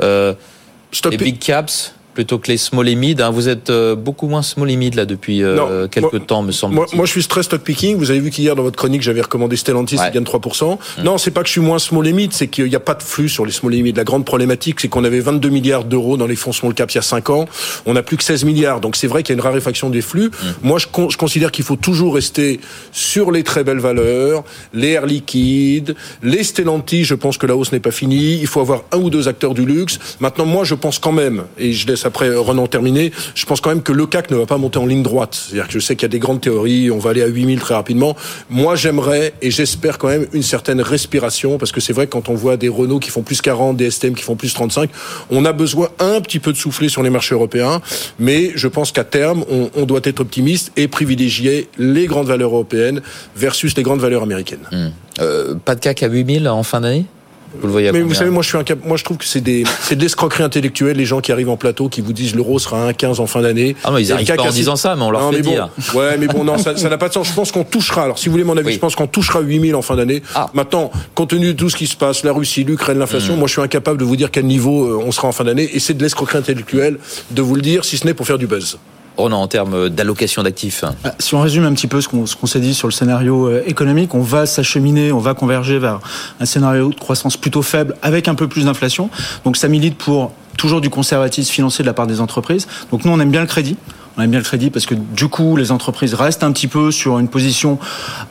les 0.00 1.16
big 1.18 1.38
caps, 1.38 1.94
plutôt 2.18 2.38
que 2.40 2.50
les 2.50 2.56
small 2.56 2.88
et 2.88 2.96
mid. 2.96 3.20
Hein. 3.20 3.30
Vous 3.30 3.48
êtes 3.48 3.70
euh, 3.70 3.94
beaucoup 3.94 4.26
moins 4.26 4.42
small 4.42 4.68
et 4.72 4.74
mid 4.74 4.96
là 4.96 5.06
depuis 5.06 5.44
euh, 5.44 5.86
quelques 5.86 6.26
temps, 6.26 6.42
me 6.42 6.50
semble. 6.50 6.74
Moi, 6.74 6.86
moi, 6.92 7.06
je 7.06 7.12
suis 7.12 7.24
très 7.24 7.44
stock 7.44 7.62
picking. 7.62 7.96
Vous 7.96 8.10
avez 8.10 8.18
vu 8.18 8.30
qu'hier 8.30 8.56
dans 8.56 8.64
votre 8.64 8.76
chronique, 8.76 9.02
j'avais 9.02 9.20
recommandé 9.20 9.54
Stellantis, 9.54 9.98
ouais. 9.98 10.06
qui 10.08 10.14
gagne 10.14 10.24
3%. 10.24 10.74
Mmh. 10.74 11.02
Non, 11.04 11.16
c'est 11.16 11.30
pas 11.30 11.42
que 11.42 11.46
je 11.46 11.52
suis 11.52 11.60
moins 11.60 11.78
small 11.78 12.08
et 12.08 12.12
mid, 12.12 12.32
c'est 12.32 12.48
qu'il 12.48 12.64
n'y 12.64 12.74
a 12.74 12.80
pas 12.80 12.94
de 12.94 13.04
flux 13.04 13.28
sur 13.28 13.46
les 13.46 13.52
small 13.52 13.72
et 13.72 13.82
mid. 13.82 13.96
La 13.96 14.02
grande 14.02 14.24
problématique, 14.24 14.80
c'est 14.80 14.88
qu'on 14.88 15.04
avait 15.04 15.20
22 15.20 15.48
milliards 15.48 15.84
d'euros 15.84 16.16
dans 16.16 16.26
les 16.26 16.34
fonds 16.34 16.50
small 16.50 16.74
cap 16.74 16.90
il 16.90 16.96
y 16.96 16.98
a 16.98 17.02
5 17.02 17.30
ans. 17.30 17.44
On 17.86 17.92
n'a 17.92 18.02
plus 18.02 18.16
que 18.16 18.24
16 18.24 18.42
milliards. 18.44 18.80
Donc 18.80 18.96
c'est 18.96 19.06
vrai 19.06 19.22
qu'il 19.22 19.36
y 19.36 19.36
a 19.36 19.38
une 19.38 19.46
raréfaction 19.46 19.88
des 19.88 20.02
flux. 20.02 20.26
Mmh. 20.26 20.46
Moi, 20.62 20.80
je, 20.80 20.86
je 21.10 21.16
considère 21.16 21.52
qu'il 21.52 21.64
faut 21.64 21.76
toujours 21.76 22.16
rester 22.16 22.58
sur 22.90 23.30
les 23.30 23.44
très 23.44 23.62
belles 23.62 23.78
valeurs, 23.78 24.42
les 24.74 24.88
air 24.88 25.06
liquides, 25.06 25.94
les 26.24 26.42
Stellantis. 26.42 27.04
Je 27.04 27.14
pense 27.14 27.38
que 27.38 27.46
la 27.46 27.54
hausse 27.54 27.70
n'est 27.70 27.78
pas 27.78 27.92
finie. 27.92 28.40
Il 28.40 28.48
faut 28.48 28.60
avoir 28.60 28.82
un 28.90 28.98
ou 28.98 29.08
deux 29.08 29.28
acteurs 29.28 29.54
du 29.54 29.64
luxe. 29.64 30.00
Maintenant, 30.18 30.46
moi, 30.46 30.64
je 30.64 30.74
pense 30.74 30.98
quand 30.98 31.12
même, 31.12 31.44
et 31.58 31.72
je 31.72 31.86
laisse 31.86 32.07
après 32.08 32.34
Renan 32.34 32.66
terminé, 32.66 33.12
je 33.34 33.46
pense 33.46 33.60
quand 33.60 33.70
même 33.70 33.82
que 33.82 33.92
le 33.92 34.06
CAC 34.06 34.30
ne 34.30 34.36
va 34.36 34.46
pas 34.46 34.58
monter 34.58 34.78
en 34.78 34.86
ligne 34.86 35.02
droite. 35.02 35.34
C'est-à-dire 35.34 35.68
que 35.68 35.72
je 35.72 35.78
sais 35.78 35.94
qu'il 35.94 36.02
y 36.02 36.06
a 36.06 36.08
des 36.10 36.18
grandes 36.18 36.40
théories, 36.40 36.90
on 36.90 36.98
va 36.98 37.10
aller 37.10 37.22
à 37.22 37.26
8000 37.26 37.60
très 37.60 37.74
rapidement. 37.74 38.16
Moi, 38.50 38.74
j'aimerais 38.74 39.34
et 39.42 39.50
j'espère 39.50 39.98
quand 39.98 40.08
même 40.08 40.26
une 40.32 40.42
certaine 40.42 40.80
respiration, 40.80 41.58
parce 41.58 41.72
que 41.72 41.80
c'est 41.80 41.92
vrai 41.92 42.06
que 42.06 42.12
quand 42.12 42.28
on 42.28 42.34
voit 42.34 42.56
des 42.56 42.68
Renault 42.68 42.98
qui 42.98 43.10
font 43.10 43.22
plus 43.22 43.40
40, 43.40 43.76
des 43.76 43.90
STM 43.90 44.14
qui 44.14 44.22
font 44.22 44.36
plus 44.36 44.52
35, 44.52 44.90
on 45.30 45.44
a 45.44 45.52
besoin 45.52 45.88
un 45.98 46.20
petit 46.20 46.38
peu 46.40 46.52
de 46.52 46.56
souffler 46.56 46.88
sur 46.88 47.02
les 47.02 47.10
marchés 47.10 47.34
européens, 47.34 47.80
mais 48.18 48.52
je 48.54 48.68
pense 48.68 48.92
qu'à 48.92 49.04
terme, 49.04 49.44
on, 49.48 49.86
doit 49.86 50.00
être 50.04 50.20
optimiste 50.20 50.72
et 50.76 50.86
privilégier 50.86 51.68
les 51.78 52.06
grandes 52.06 52.26
valeurs 52.26 52.50
européennes 52.50 53.00
versus 53.36 53.74
les 53.76 53.82
grandes 53.82 54.00
valeurs 54.00 54.22
américaines. 54.22 54.66
Mmh. 54.70 54.86
Euh, 55.20 55.54
pas 55.54 55.74
de 55.74 55.80
CAC 55.80 56.02
à 56.02 56.08
8000 56.08 56.48
en 56.48 56.62
fin 56.62 56.80
d'année? 56.80 57.06
Vous 57.54 57.66
le 57.66 57.72
voyez 57.72 57.92
Mais 57.92 58.02
vous 58.02 58.14
savez, 58.14 58.30
moi, 58.30 58.42
je 58.42 58.48
suis 58.48 58.58
un 58.58 58.64
cap... 58.64 58.78
moi, 58.84 58.96
je 58.96 59.04
trouve 59.04 59.16
que 59.16 59.24
c'est 59.24 59.40
des, 59.40 59.64
c'est 59.82 59.96
de 59.96 60.02
l'escroquerie 60.02 60.42
intellectuelle, 60.42 60.96
les 60.96 61.04
gens 61.04 61.20
qui 61.20 61.32
arrivent 61.32 61.48
en 61.48 61.56
plateau, 61.56 61.88
qui 61.88 62.00
vous 62.00 62.12
disent 62.12 62.34
l'euro 62.34 62.58
sera 62.58 62.86
à 62.86 62.92
1,15 62.92 63.20
en 63.20 63.26
fin 63.26 63.40
d'année. 63.40 63.74
Ah, 63.84 63.90
non, 63.90 63.98
ils 63.98 64.12
arrivent 64.12 64.34
pas 64.34 64.42
en 64.42 64.50
disant 64.50 64.76
ça, 64.76 64.94
mais 64.96 65.02
on 65.02 65.10
leur 65.10 65.22
non, 65.22 65.30
fait 65.30 65.36
mais 65.38 65.42
bon, 65.42 65.50
dire. 65.50 65.68
Ouais, 65.94 66.18
mais 66.18 66.26
bon, 66.26 66.44
non, 66.44 66.58
ça, 66.58 66.74
n'a 66.74 66.98
pas 66.98 67.08
de 67.08 67.14
sens. 67.14 67.28
Je 67.28 67.34
pense 67.34 67.52
qu'on 67.52 67.64
touchera. 67.64 68.04
Alors, 68.04 68.18
si 68.18 68.26
vous 68.26 68.32
voulez 68.32 68.44
mon 68.44 68.56
avis, 68.56 68.68
oui. 68.68 68.74
je 68.74 68.78
pense 68.78 68.94
qu'on 68.94 69.06
touchera 69.06 69.40
8000 69.40 69.74
en 69.74 69.82
fin 69.82 69.96
d'année. 69.96 70.22
Ah. 70.34 70.50
Maintenant, 70.54 70.90
compte 71.14 71.30
tenu 71.30 71.48
de 71.48 71.52
tout 71.52 71.70
ce 71.70 71.76
qui 71.76 71.86
se 71.86 71.96
passe, 71.96 72.24
la 72.24 72.32
Russie, 72.32 72.64
l'Ukraine, 72.64 72.98
l'inflation, 72.98 73.34
mmh. 73.34 73.38
moi, 73.38 73.48
je 73.48 73.52
suis 73.52 73.62
incapable 73.62 73.98
de 73.98 74.04
vous 74.04 74.16
dire 74.16 74.30
quel 74.30 74.46
niveau 74.46 74.84
euh, 74.84 75.02
on 75.04 75.12
sera 75.12 75.28
en 75.28 75.32
fin 75.32 75.44
d'année. 75.44 75.68
Et 75.72 75.78
c'est 75.78 75.94
de 75.94 76.02
l'escroquerie 76.02 76.38
intellectuelle 76.38 76.98
de 77.30 77.42
vous 77.42 77.54
le 77.54 77.62
dire, 77.62 77.84
si 77.84 77.96
ce 77.96 78.06
n'est 78.06 78.14
pour 78.14 78.26
faire 78.26 78.38
du 78.38 78.46
buzz. 78.46 78.78
En 79.18 79.48
termes 79.48 79.88
d'allocation 79.88 80.44
d'actifs 80.44 80.84
ah, 81.04 81.12
Si 81.18 81.34
on 81.34 81.40
résume 81.40 81.64
un 81.64 81.72
petit 81.72 81.88
peu 81.88 82.00
ce 82.00 82.08
qu'on 82.08 82.22
qu 82.22 82.46
s'est 82.46 82.60
dit 82.60 82.72
sur 82.72 82.86
le 82.86 82.92
scénario 82.92 83.48
euh, 83.48 83.62
économique, 83.66 84.14
on 84.14 84.20
va 84.20 84.46
s'acheminer, 84.46 85.10
on 85.10 85.18
va 85.18 85.34
converger 85.34 85.80
vers 85.80 85.98
un 86.38 86.46
scénario 86.46 86.90
de 86.90 86.94
croissance 86.94 87.36
plutôt 87.36 87.62
faible 87.62 87.96
avec 88.02 88.28
un 88.28 88.36
peu 88.36 88.46
plus 88.46 88.64
d'inflation. 88.64 89.10
Donc 89.44 89.56
ça 89.56 89.66
milite 89.66 89.98
pour 89.98 90.30
toujours 90.56 90.80
du 90.80 90.88
conservatisme 90.88 91.52
financier 91.52 91.82
de 91.82 91.88
la 91.88 91.94
part 91.94 92.06
des 92.06 92.20
entreprises. 92.20 92.68
Donc 92.92 93.04
nous, 93.04 93.10
on 93.10 93.18
aime 93.18 93.32
bien 93.32 93.40
le 93.40 93.48
crédit. 93.48 93.76
On 94.16 94.22
aime 94.22 94.30
bien 94.30 94.38
le 94.38 94.44
crédit 94.44 94.70
parce 94.70 94.86
que 94.86 94.94
du 94.94 95.28
coup, 95.28 95.56
les 95.56 95.72
entreprises 95.72 96.14
restent 96.14 96.44
un 96.44 96.52
petit 96.52 96.68
peu 96.68 96.92
sur 96.92 97.18
une 97.18 97.28
position 97.28 97.78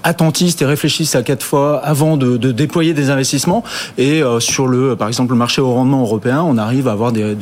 attentiste 0.04 0.62
et 0.62 0.66
réfléchissent 0.66 1.16
à 1.16 1.22
quatre 1.22 1.44
fois 1.44 1.80
avant 1.84 2.16
de, 2.16 2.38
déployer 2.38 2.94
des 2.94 3.10
investissements. 3.10 3.64
Et 3.98 4.24
euh, 4.24 4.40
sur 4.40 4.68
le, 4.68 4.96
par 4.96 5.10
exemple, 5.10 5.34
le 5.34 5.38
marché 5.38 5.60
au 5.62 5.74
rendement 5.74 6.02
européen, 6.02 6.44
on 6.44 6.58
arrive 6.58 6.88
à 6.88 6.94
avoir 6.94 7.12
des 7.12 7.36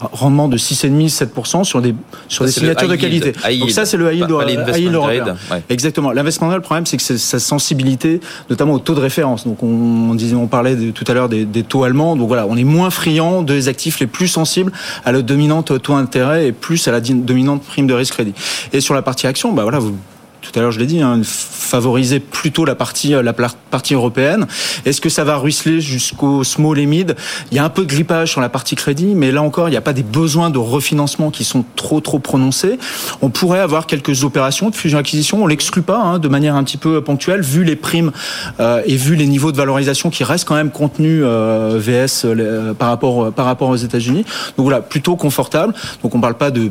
rendement 0.00 0.48
de 0.48 0.56
6,5-7% 0.56 1.64
sur 1.64 1.82
des 1.82 1.94
sur 2.28 2.44
des 2.44 2.50
signatures 2.50 2.88
de 2.88 2.96
qualité. 2.96 3.32
Donc 3.58 3.70
ça 3.70 3.84
c'est 3.84 3.96
le 3.96 4.12
high 4.12 4.20
yield, 4.20 4.30
high 4.68 4.78
yield 4.78 4.94
européen. 4.94 5.36
Ouais. 5.50 5.62
Exactement. 5.68 6.12
L'investment 6.12 6.48
le 6.48 6.60
problème 6.60 6.86
c'est 6.86 6.96
que 6.96 7.02
c'est 7.02 7.18
sa 7.18 7.38
sensibilité 7.38 8.20
notamment 8.48 8.74
au 8.74 8.78
taux 8.78 8.94
de 8.94 9.00
référence. 9.00 9.46
Donc 9.46 9.62
on, 9.62 10.10
on 10.10 10.14
disait 10.14 10.34
on 10.36 10.46
parlait 10.46 10.76
de, 10.76 10.90
tout 10.90 11.04
à 11.08 11.14
l'heure 11.14 11.28
des, 11.28 11.44
des, 11.44 11.62
taux 11.62 11.84
allemands. 11.84 12.16
Donc 12.16 12.28
voilà, 12.28 12.46
on 12.48 12.56
est 12.56 12.64
moins 12.64 12.90
friand 12.90 13.42
des 13.42 13.68
actifs 13.68 14.00
les 14.00 14.06
plus 14.06 14.28
sensibles 14.28 14.72
à 15.04 15.12
la 15.12 15.22
dominante 15.22 15.80
taux 15.82 15.94
d'intérêt 15.94 16.46
et 16.46 16.52
plus 16.52 16.88
à 16.88 16.92
la 16.92 17.00
dominante 17.00 17.62
prime 17.62 17.86
de 17.86 17.94
risque 17.94 18.14
crédit. 18.14 18.34
Et 18.72 18.80
sur 18.80 18.94
la 18.94 19.02
partie 19.02 19.26
action, 19.26 19.52
bah 19.52 19.62
voilà, 19.62 19.78
vous 19.78 19.96
tout 20.40 20.58
à 20.58 20.62
l'heure 20.62 20.70
je 20.70 20.78
l'ai 20.78 20.86
dit, 20.86 21.00
hein, 21.00 21.20
favoriser 21.24 22.20
plutôt 22.20 22.64
la 22.64 22.74
partie, 22.74 23.10
la 23.10 23.32
partie 23.32 23.94
européenne. 23.94 24.46
Est-ce 24.84 25.00
que 25.00 25.08
ça 25.08 25.24
va 25.24 25.36
ruisseler 25.36 25.80
jusqu'au 25.80 26.44
small 26.44 26.78
et 26.78 26.86
mid? 26.86 27.16
Il 27.50 27.56
y 27.56 27.60
a 27.60 27.64
un 27.64 27.68
peu 27.68 27.82
de 27.82 27.88
grippage 27.88 28.30
sur 28.30 28.40
la 28.40 28.48
partie 28.48 28.74
crédit, 28.74 29.14
mais 29.14 29.32
là 29.32 29.42
encore, 29.42 29.68
il 29.68 29.72
n'y 29.72 29.76
a 29.76 29.82
pas 29.82 29.92
des 29.92 30.02
besoins 30.02 30.50
de 30.50 30.58
refinancement 30.58 31.30
qui 31.30 31.44
sont 31.44 31.64
trop 31.76 32.00
trop 32.00 32.18
prononcés. 32.18 32.78
On 33.22 33.30
pourrait 33.30 33.60
avoir 33.60 33.86
quelques 33.86 34.24
opérations 34.24 34.70
de 34.70 34.74
fusion-acquisition, 34.74 35.42
on 35.42 35.46
l'exclut 35.46 35.82
pas, 35.82 35.98
hein, 35.98 36.18
de 36.18 36.28
manière 36.28 36.54
un 36.54 36.64
petit 36.64 36.76
peu 36.76 37.02
ponctuelle, 37.02 37.42
vu 37.42 37.64
les 37.64 37.76
primes 37.76 38.12
euh, 38.58 38.82
et 38.86 38.96
vu 38.96 39.14
les 39.14 39.26
niveaux 39.26 39.52
de 39.52 39.56
valorisation 39.56 40.10
qui 40.10 40.24
restent 40.24 40.46
quand 40.46 40.54
même 40.54 40.70
contenus 40.70 41.22
euh, 41.24 41.78
VS 41.78 42.24
euh, 42.24 42.74
par 42.74 42.88
rapport 42.88 43.32
par 43.32 43.46
rapport 43.46 43.68
aux 43.68 43.76
États-Unis. 43.76 44.24
Donc 44.56 44.64
voilà, 44.64 44.80
plutôt 44.80 45.16
confortable. 45.16 45.74
Donc 46.02 46.14
on 46.14 46.20
parle 46.20 46.36
pas 46.36 46.50
de 46.50 46.70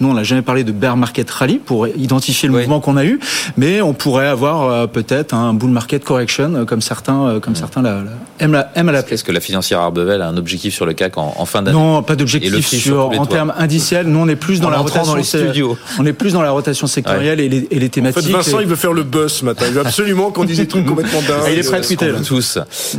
nous, 0.00 0.08
on 0.08 0.14
n'a 0.14 0.22
jamais 0.22 0.42
parlé 0.42 0.64
de 0.64 0.72
bear 0.72 0.96
market 0.96 1.30
rally 1.30 1.58
pour 1.58 1.86
identifier 1.86 2.48
le 2.48 2.54
oui. 2.54 2.60
mouvement 2.62 2.80
qu'on 2.80 2.96
a 2.96 3.04
eu, 3.04 3.20
mais 3.58 3.82
on 3.82 3.92
pourrait 3.92 4.26
avoir 4.26 4.64
euh, 4.64 4.86
peut-être 4.86 5.34
un 5.34 5.52
bull 5.52 5.70
market 5.70 6.02
correction, 6.04 6.54
euh, 6.54 6.64
comme 6.64 6.80
certains, 6.80 7.26
euh, 7.26 7.40
comme 7.40 7.54
certains 7.54 7.82
la, 7.82 7.96
la, 7.96 8.10
aiment, 8.38 8.52
la, 8.52 8.72
aiment 8.76 8.88
à 8.88 8.92
l'appeler. 8.92 9.14
Est-ce 9.14 9.24
que 9.24 9.32
la 9.32 9.40
financière 9.40 9.80
Arbevel 9.80 10.22
a 10.22 10.28
un 10.28 10.38
objectif 10.38 10.74
sur 10.74 10.86
le 10.86 10.94
CAC 10.94 11.18
en, 11.18 11.34
en 11.36 11.44
fin 11.44 11.60
d'année? 11.60 11.78
Non, 11.78 12.02
pas 12.02 12.16
d'objectif 12.16 12.66
sur, 12.66 13.10
en 13.10 13.26
termes 13.26 13.52
indiciels. 13.58 14.06
Nous, 14.06 14.18
on 14.18 14.28
est 14.28 14.36
plus 14.36 14.60
dans 14.60 14.70
la 14.70 14.78
rotation 14.78 15.12
dans 15.12 15.16
les 15.16 15.22
studios. 15.22 15.76
On 15.98 16.06
est 16.06 16.14
plus 16.14 16.32
dans 16.32 16.42
la 16.42 16.50
rotation 16.50 16.86
sectorielle 16.86 17.38
ouais. 17.38 17.46
et, 17.46 17.48
les, 17.50 17.68
et, 17.70 17.78
les, 17.78 17.88
thématiques. 17.90 18.22
En 18.22 18.26
fait, 18.26 18.32
Vincent, 18.32 18.60
et... 18.60 18.62
il 18.62 18.68
veut 18.68 18.76
faire 18.76 18.94
le 18.94 19.02
buzz 19.02 19.32
ce 19.32 19.44
matin. 19.44 19.66
Il 19.68 19.74
veut 19.74 19.80
absolument 19.84 20.30
qu'on 20.30 20.44
dise 20.44 20.58
des 20.58 20.66
trucs 20.66 20.86
complètement 20.86 21.20
dingues. 21.28 21.52
Il 21.52 21.58
est 21.58 21.68
prêt 21.68 21.78
à 21.78 21.80
tweeter. 21.82 22.12
Tous. 22.26 22.58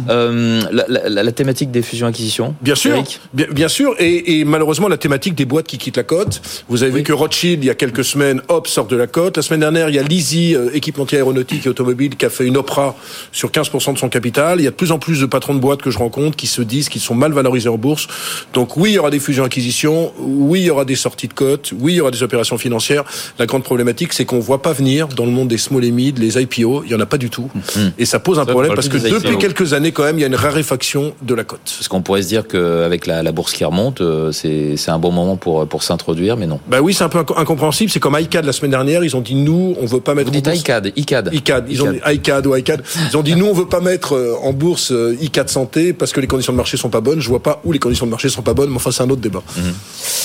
Euh, 0.10 0.62
la, 0.72 0.86
la, 0.88 1.24
la, 1.24 1.32
thématique 1.32 1.72
des 1.72 1.82
fusions-acquisitions. 1.82 2.54
Bien 2.62 2.76
sûr. 2.76 3.04
Bien, 3.34 3.48
bien, 3.52 3.68
sûr. 3.68 3.96
Et, 3.98 4.40
et 4.40 4.46
malheureusement, 4.46 4.88
la 4.88 4.98
thématique 4.98 5.34
des 5.34 5.46
boîtes 5.46 5.66
qui 5.66 5.80
quittent 5.80 5.98
la 5.98 6.04
côte. 6.04 6.42
Vous 6.70 6.84
avez 6.84 6.91
avez 6.92 7.00
vu 7.00 7.04
que 7.04 7.14
Rothschild, 7.14 7.64
il 7.64 7.68
y 7.68 7.70
a 7.70 7.76
quelques 7.76 8.04
semaines, 8.04 8.42
hop, 8.48 8.68
sort 8.68 8.88
de 8.88 8.96
la 8.96 9.08
cote. 9.08 9.38
La 9.38 9.44
semaine 9.44 9.62
dernière, 9.62 9.90
il 9.90 9.96
y 9.96 10.00
a 10.00 10.04
Lizzie, 10.04 10.56
euh, 10.56 10.70
équipementier 10.74 11.18
aéronautique 11.18 11.66
et 11.66 11.70
automobile, 11.70 12.16
qui 12.16 12.26
a 12.26 12.30
fait 12.30 12.46
une 12.46 12.58
OPRA 12.58 12.96
sur 13.32 13.50
15% 13.50 13.94
de 13.94 13.98
son 13.98 14.10
capital. 14.10 14.60
Il 14.60 14.64
y 14.64 14.68
a 14.68 14.72
de 14.72 14.76
plus 14.76 14.92
en 14.92 15.00
plus 15.00 15.22
de 15.22 15.26
patrons 15.26 15.54
de 15.54 15.60
boîtes 15.60 15.82
que 15.82 15.92
je 15.92 15.98
rencontre 15.98 16.36
qui 16.36 16.48
se 16.48 16.62
disent 16.62 16.90
qu'ils 16.90 17.02
sont 17.02 17.16
mal 17.16 17.32
valorisés 17.32 17.70
en 17.70 17.78
bourse. 17.78 18.08
Donc 18.54 18.78
oui, 18.78 18.92
il 18.92 18.94
y 18.96 19.00
aura 19.00 19.10
des 19.10 19.20
fusions-acquisitions. 19.20 20.14
Oui, 20.20 20.62
il 20.62 20.66
y 20.66 20.70
aura 20.70 20.86
des 20.86 20.96
sorties 20.96 21.28
de 21.28 21.34
cote. 21.34 21.74
Oui, 21.80 21.94
il 21.94 21.96
y 21.98 22.02
aura 22.02 22.12
des 22.12 22.24
opérations 22.24 22.58
financières. 22.58 23.04
La 23.40 23.46
grande 23.46 23.64
problématique, 23.64 24.14
c'est 24.14 24.26
qu'on 24.26 24.40
voit 24.40 24.62
pas 24.62 24.74
venir 24.74 25.08
dans 25.08 25.26
le 25.26 25.32
monde 25.32 25.48
des 25.48 25.58
small 25.58 25.84
et 25.84 25.92
mid, 25.92 26.18
les 26.18 26.42
IPO. 26.42 26.84
Il 26.86 26.92
y 26.92 26.96
en 26.96 27.00
a 27.00 27.06
pas 27.06 27.18
du 27.18 27.30
tout. 27.30 27.50
Mhm. 27.54 27.94
Et 27.98 28.06
ça 28.06 28.20
pose 28.20 28.40
un 28.40 28.46
problème 28.46 28.74
parce 28.76 28.90
que 28.90 28.98
depuis 28.98 29.38
quelques 29.38 29.74
années, 29.74 29.92
quand 29.92 30.04
même, 30.04 30.18
il 30.18 30.22
y 30.22 30.26
a 30.26 30.28
une 30.28 30.36
raréfaction 30.36 31.14
de 31.22 31.34
la 31.36 31.44
cote. 31.44 31.62
Parce 31.64 31.88
qu'on 31.88 32.02
pourrait 32.02 32.22
se 32.22 32.28
dire 32.28 32.48
qu'avec 32.48 33.08
la, 33.08 33.24
la 33.24 33.32
bourse 33.32 33.54
qui 33.54 33.64
remonte, 33.64 34.02
euh, 34.02 34.32
c'est 34.32 34.90
un 34.90 35.00
bon 35.00 35.12
moment 35.12 35.38
pour, 35.38 35.68
pour 35.68 35.84
s'introduire, 35.84 36.38
mais 36.38 36.48
non. 36.48 36.60
Bah 36.82 36.86
oui, 36.86 36.96
c'est 36.96 37.04
un 37.04 37.10
peu 37.10 37.20
incompréhensible. 37.38 37.92
C'est 37.92 38.00
comme 38.00 38.18
ICAD 38.20 38.44
la 38.44 38.54
semaine 38.54 38.72
dernière, 38.72 39.04
ils 39.04 39.16
ont 39.16 39.22
dit 39.22 39.36
nous, 39.36 39.76
on 39.80 39.86
veut 39.86 40.00
pas 40.00 40.16
mettre. 40.16 40.32
Vous 40.32 40.42
dites 40.42 40.48
ICAD, 40.52 40.94
ICAD. 40.96 41.30
ICAD. 41.32 41.66
Ils 41.70 41.84
ont 41.84 41.92
dit 41.92 42.00
ICAD 42.04 42.48
ou 42.48 42.56
ICAD. 42.56 42.82
Ils 43.12 43.18
ont 43.18 43.22
dit 43.22 43.36
nous, 43.36 43.46
on 43.46 43.54
veut 43.54 43.68
pas 43.68 43.82
mettre 43.82 44.16
euh, 44.16 44.34
en 44.42 44.52
bourse 44.52 44.92
euh, 44.92 45.16
ICAD 45.22 45.48
santé 45.48 45.94
parce 45.94 46.12
que 46.12 46.20
les 46.20 46.26
conditions 46.26 46.54
de 46.54 46.58
marché 46.58 46.78
sont 46.78 46.90
pas 46.90 47.00
bonnes. 47.00 47.20
Je 47.20 47.30
vois 47.30 47.44
pas 47.44 47.62
où 47.66 47.72
les 47.72 47.78
conditions 47.78 48.08
de 48.08 48.10
marché 48.10 48.30
sont 48.30 48.42
pas 48.42 48.56
bonnes, 48.56 48.72
mais 48.72 48.78
enfin 48.78 48.90
c'est 48.90 49.04
un 49.04 49.10
autre 49.12 49.22
débat. 49.22 49.44
Mhm. 49.56 49.74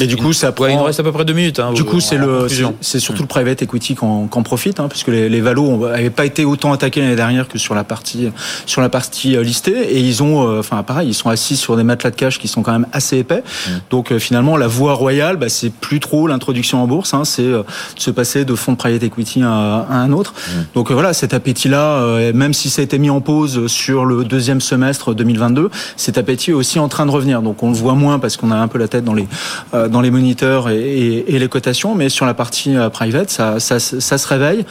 Mais 0.01 0.07
du 0.07 0.17
coup, 0.17 0.33
ça 0.33 0.51
prend... 0.53 0.67
il 0.67 0.77
nous 0.77 0.83
reste 0.83 0.99
à 0.99 1.03
peu 1.03 1.13
près 1.13 1.27
deux 1.27 1.35
minutes. 1.35 1.61
Hein, 1.61 1.75
du 1.75 1.85
coup, 1.85 2.01
c'est 2.01 2.17
le, 2.17 2.47
c'est 2.81 3.01
surtout 3.01 3.23
le 3.23 3.29
private 3.29 3.61
equity 3.61 3.95
qu'on 3.95 4.43
profite, 4.43 4.81
hein, 4.81 4.89
puisque 4.89 5.09
les, 5.09 5.29
les 5.29 5.41
valos 5.43 5.77
n'avaient 5.89 6.09
pas 6.09 6.25
été 6.25 6.47
autant 6.47 6.73
attaqués 6.73 7.03
l'année 7.03 7.17
dernière 7.17 7.49
que 7.49 7.59
sur 7.59 7.75
la 7.75 7.85
partie 7.85 8.31
sur 8.65 8.81
la 8.81 8.89
partie 8.89 9.37
listée, 9.45 9.95
et 9.95 10.01
ils 10.01 10.23
ont, 10.23 10.59
enfin 10.59 10.83
pareil, 10.83 11.09
ils 11.09 11.15
sont 11.15 11.29
assis 11.29 11.57
sur 11.57 11.77
des 11.77 11.83
matelas 11.83 12.13
de 12.13 12.17
cash 12.17 12.39
qui 12.39 12.49
sont 12.49 12.63
quand 12.63 12.73
même 12.73 12.87
assez 12.95 13.19
épais. 13.19 13.43
Mhm. 13.69 13.81
Donc 13.91 14.17
finalement, 14.17 14.57
la 14.57 14.69
voie 14.69 14.95
royale, 14.95 15.37
bah, 15.37 15.51
c'est 15.51 15.71
plus 15.71 16.01
trop 16.01 16.27
l'introduction 16.27 16.46
en 16.75 16.87
bourse, 16.87 17.15
hein, 17.15 17.25
c'est 17.25 17.43
de 17.43 17.65
se 17.97 18.11
passer 18.11 18.45
de 18.45 18.55
fonds 18.55 18.73
de 18.73 18.77
private 18.77 19.03
equity 19.03 19.43
à, 19.43 19.87
un 19.91 20.13
autre. 20.13 20.33
Mmh. 20.33 20.53
Donc 20.75 20.91
voilà, 20.91 21.13
cet 21.13 21.35
appétit-là, 21.35 21.99
euh, 21.99 22.33
même 22.33 22.55
si 22.55 22.71
ça 22.71 22.81
a 22.83 22.85
été 22.85 22.99
mis 22.99 23.11
en 23.11 23.21
pause 23.21 23.67
sur 23.67 24.05
le 24.05 24.25
deuxième 24.25 24.61
semestre 24.61 25.15
2022, 25.15 25.71
cet 25.97 26.19
appétit 26.19 26.51
est 26.51 26.55
aussi 26.55 26.79
en 26.79 26.89
train 26.89 27.07
de 27.07 27.11
revenir. 27.11 27.43
Donc 27.43 27.63
on 27.63 27.71
le 27.71 27.77
voit 27.77 27.95
moins 27.95 28.19
parce 28.19 28.37
qu'on 28.37 28.51
a 28.51 28.57
un 28.57 28.69
peu 28.69 28.79
la 28.79 28.89
tête 28.89 29.05
dans 29.05 29.15
les 29.15 29.29
euh, 29.75 29.89
dans 29.89 30.01
les 30.01 30.11
moniteurs 30.11 30.69
et, 30.69 31.25
les 31.29 31.49
cotations, 31.49 31.95
mais 31.95 32.09
sur 32.09 32.27
la 32.27 32.35
partie 32.35 32.77
euh, 32.77 32.89
private, 32.89 33.31
ça, 33.31 33.61
ça, 33.61 33.79
se 33.79 34.29
réveille 34.29 34.65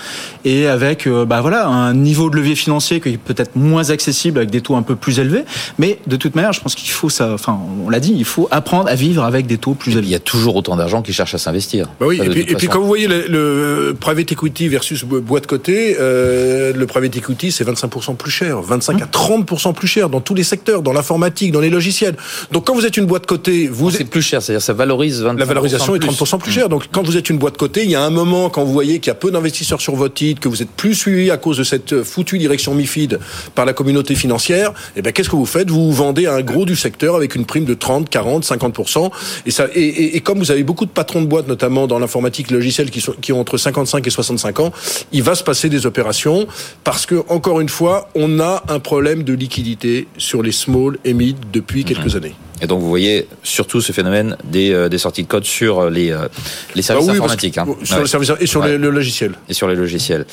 et 0.43 0.67
avec 0.67 1.07
bah 1.07 1.41
voilà 1.41 1.67
un 1.67 1.93
niveau 1.93 2.29
de 2.29 2.35
levier 2.35 2.55
financier 2.55 2.99
qui 2.99 3.09
est 3.09 3.17
peut-être 3.17 3.55
moins 3.55 3.91
accessible 3.91 4.39
avec 4.39 4.49
des 4.49 4.61
taux 4.61 4.75
un 4.75 4.81
peu 4.81 4.95
plus 4.95 5.19
élevés, 5.19 5.45
mais 5.77 5.99
de 6.07 6.15
toute 6.15 6.35
manière, 6.35 6.53
je 6.53 6.61
pense 6.61 6.75
qu'il 6.75 6.89
faut 6.89 7.09
ça. 7.09 7.33
Enfin, 7.33 7.59
on 7.85 7.89
l'a 7.89 7.99
dit, 7.99 8.13
il 8.17 8.25
faut 8.25 8.47
apprendre 8.51 8.89
à 8.89 8.95
vivre 8.95 9.23
avec 9.23 9.45
des 9.45 9.57
taux 9.57 9.73
plus 9.73 9.93
élevés. 9.93 10.07
Il 10.07 10.11
y 10.11 10.15
a 10.15 10.19
toujours 10.19 10.55
autant 10.55 10.75
d'argent 10.75 11.01
qui 11.01 11.13
cherche 11.13 11.35
à 11.35 11.38
s'investir. 11.38 11.55
Bah 12.00 12.08
oui, 12.08 12.20
et 12.22 12.56
puis, 12.56 12.68
quand 12.68 12.80
vous 12.80 12.88
voyez 12.88 13.08
le, 13.08 13.96
private 14.00 14.32
equity 14.32 14.68
versus 14.68 15.04
boîte 15.04 15.48
côté, 15.48 15.98
euh, 16.00 16.74
le 16.74 16.86
private 16.86 17.15
equity 17.15 17.52
c'est 17.52 17.68
25% 17.68 18.15
plus 18.15 18.32
cher, 18.32 18.62
25 18.62 19.02
à 19.02 19.06
30% 19.06 19.74
plus 19.74 19.88
cher 19.88 20.10
dans 20.10 20.22
tous 20.22 20.36
les 20.36 20.44
secteurs, 20.44 20.82
dans 20.82 20.94
l'informatique, 20.94 21.52
dans 21.52 21.60
les 21.60 21.70
logiciels. 21.70 22.15
Donc 22.52 22.68
quand 22.68 22.76
vous 22.76 22.86
êtes 22.86 22.98
une 22.98 23.06
boîte 23.06 23.26
côté, 23.26 23.68
vous 23.68 23.91
c'est 23.91 24.06
plus 24.06 24.22
cher, 24.22 24.41
c'est-à-dire 24.41 24.62
ça 24.62 24.74
valorise 24.74 25.22
25 25.22 25.39
La 25.39 25.46
valorisation 25.46 25.96
est 25.96 26.00
30% 26.00 26.39
plus 26.39 26.52
chère. 26.52 26.70
Donc 26.70 26.86
quand 26.91 27.04
vous 27.04 27.18
êtes 27.18 27.30
une 27.30 27.38
boîte 27.38 27.58
côté, 27.58 27.84
il 27.84 27.91
y 27.91 27.96
a 27.96 28.04
un 28.04 28.10
moment 28.10 28.50
quand 28.50 28.63
vous 28.63 28.74
voyez 28.74 29.00
qu'il 29.00 29.10
y 29.10 29.12
a 29.12 29.15
peu 29.15 29.32
d'investisseurs 29.32 29.82
sur 29.82 29.96
votre 29.96 30.13
titre, 30.13 30.41
que 30.41 30.50
vous 30.50 30.62
êtes 30.62 30.72
plus 30.72 30.96
suivi 30.96 31.32
à 31.32 31.38
cause 31.38 31.58
de 31.58 31.63
cette 31.63 32.04
foutue 32.04 32.38
direction 32.38 32.74
MiFID 32.74 33.20
par 33.54 33.65
la 33.65 33.74
communauté 33.74 34.15
financière, 34.15 34.72
et 34.96 35.00
eh 35.00 35.02
ben 35.02 35.13
qu'est-ce 35.13 35.30
que 35.30 35.36
vous 35.36 35.46
faites? 35.46 35.70
Vous 35.70 35.91
vendez 35.91 36.28
un 36.28 36.41
gros 36.41 36.65
du 36.65 36.76
secteur 36.76 37.15
avec 37.15 37.36
une 37.36 37.46
prime 37.46 37.65
de 37.65 37.74
30, 37.74 38.10
40, 38.10 38.46
50%. 38.46 39.12
Et 39.46 39.52
ça, 39.52 39.68
et, 39.74 39.82
et, 39.82 40.18
et 40.18 40.22
comme 40.22 40.39
vous 40.39 40.52
avez 40.52 40.63
beaucoup 40.63 40.86
de 40.86 40.91
patrons 40.91 41.22
de 41.22 41.28
boîtes, 41.28 41.44
notamment 41.47 41.88
dans 41.88 41.99
l'informatique 41.99 42.51
logicielle, 42.51 42.89
qui, 42.89 43.01
sont, 43.01 43.13
qui 43.13 43.34
ont 43.34 43.39
entre 43.39 43.58
55 43.58 44.05
et 44.05 44.10
65 44.10 44.60
ans, 44.60 44.71
il 45.12 45.23
va 45.23 45.36
se 45.36 45.43
passer 45.43 45.69
des 45.69 45.86
opérations 45.86 46.47
parce 46.84 47.05
que, 47.05 47.23
encore 47.29 47.60
une 47.60 47.69
fois, 47.69 48.10
on 48.15 48.39
a 48.39 48.63
un 48.67 48.79
problème 48.79 49.23
de 49.23 49.34
liquidité 49.34 50.08
sur 50.17 50.43
les 50.43 50.51
small 50.51 50.97
et 51.05 51.13
mid 51.13 51.38
depuis 51.51 51.81
mhm. 51.81 51.86
quelques 51.86 52.15
années. 52.15 52.36
Et 52.62 52.67
donc 52.67 52.79
vous 52.79 52.88
voyez 52.88 53.27
surtout 53.43 53.81
ce 53.81 53.91
phénomène 53.91 54.38
des, 54.45 54.71
euh, 54.71 54.88
des 54.88 54.97
sorties 54.97 55.23
de 55.23 55.27
code 55.27 55.43
sur 55.43 55.89
les, 55.89 56.12
euh, 56.12 56.27
les 56.73 56.81
services 56.81 57.08
bah 57.08 57.13
informatiques. 57.13 57.58
Hein. 57.58 57.67
Sur 57.84 57.99
les 57.99 58.08
services 58.08 58.31
et 58.39 58.47
sur 58.47 58.63
les, 58.63 58.77
le 58.77 58.89
logiciel. 58.89 59.34
Et 59.49 59.53
sur 59.53 59.67
les 59.67 59.75
logiciels. 59.75 60.25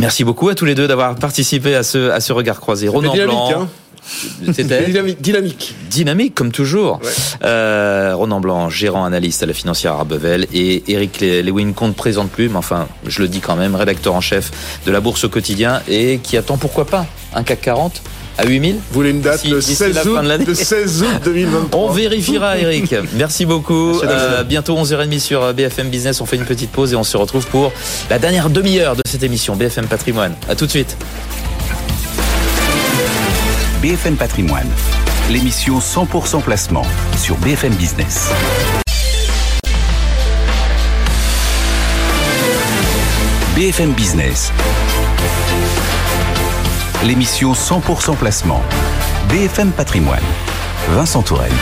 Merci 0.00 0.22
beaucoup 0.22 0.48
à 0.48 0.54
tous 0.54 0.64
les 0.64 0.76
deux 0.76 0.86
d'avoir 0.86 1.16
participé 1.16 1.74
à 1.74 1.82
ce, 1.82 2.10
à 2.10 2.20
ce 2.20 2.32
regard 2.32 2.60
croisé. 2.60 2.88
Ronan 2.88 3.12
Blanc. 3.12 3.50
Hein. 3.50 3.68
C'était 4.52 4.86
dynamique. 5.20 5.74
Dynamique, 5.90 6.34
comme 6.34 6.52
toujours. 6.52 7.00
Euh, 7.44 8.12
Ronan 8.14 8.40
Blanc, 8.40 8.70
gérant 8.70 9.04
analyste 9.04 9.42
à 9.42 9.46
la 9.46 9.54
financière 9.54 9.92
Arbevel, 9.92 10.46
et 10.52 10.82
Eric 10.88 11.20
Lewin, 11.20 11.72
qu'on 11.72 11.88
ne 11.88 11.92
présente 11.92 12.30
plus, 12.30 12.48
mais 12.48 12.56
enfin, 12.56 12.88
je 13.06 13.20
le 13.22 13.28
dis 13.28 13.40
quand 13.40 13.56
même, 13.56 13.74
rédacteur 13.74 14.14
en 14.14 14.20
chef 14.20 14.50
de 14.86 14.92
la 14.92 15.00
Bourse 15.00 15.24
au 15.24 15.28
quotidien, 15.28 15.82
et 15.88 16.18
qui 16.22 16.36
attend 16.36 16.56
pourquoi 16.56 16.84
pas 16.86 17.06
un 17.34 17.42
CAC 17.42 17.60
40 17.62 18.02
à 18.38 18.46
8000 18.46 18.76
Vous 18.76 18.80
voulez 18.92 19.10
une 19.10 19.20
date 19.20 19.44
le 19.44 19.60
16 19.60 20.06
août, 20.06 20.46
de 20.46 20.54
16 20.54 21.02
août 21.02 21.08
2023 21.24 21.80
On 21.80 21.92
vérifiera 21.92 22.58
Eric. 22.58 22.94
Merci 23.14 23.44
beaucoup. 23.44 24.00
Euh, 24.02 24.42
bientôt 24.42 24.74
11h30 24.76 25.18
sur 25.18 25.52
BFM 25.52 25.88
Business. 25.88 26.20
On 26.20 26.26
fait 26.26 26.36
une 26.36 26.46
petite 26.46 26.70
pause 26.70 26.92
et 26.92 26.96
on 26.96 27.04
se 27.04 27.16
retrouve 27.16 27.46
pour 27.46 27.72
la 28.08 28.18
dernière 28.18 28.48
demi-heure 28.48 28.96
de 28.96 29.02
cette 29.06 29.22
émission 29.22 29.54
BFM 29.54 29.86
Patrimoine. 29.86 30.34
À 30.48 30.54
tout 30.54 30.64
de 30.64 30.70
suite. 30.70 30.96
BFM 33.82 34.14
Patrimoine, 34.14 34.68
l'émission 35.28 35.80
100% 35.80 36.40
placement 36.40 36.84
sur 37.16 37.36
BFM 37.38 37.74
Business. 37.74 38.30
BFM 43.56 43.90
Business, 43.94 44.52
l'émission 47.04 47.54
100% 47.54 48.14
placement. 48.14 48.62
BFM 49.28 49.72
Patrimoine. 49.72 50.51
Vincent 50.90 51.22
Tourelle. 51.22 51.52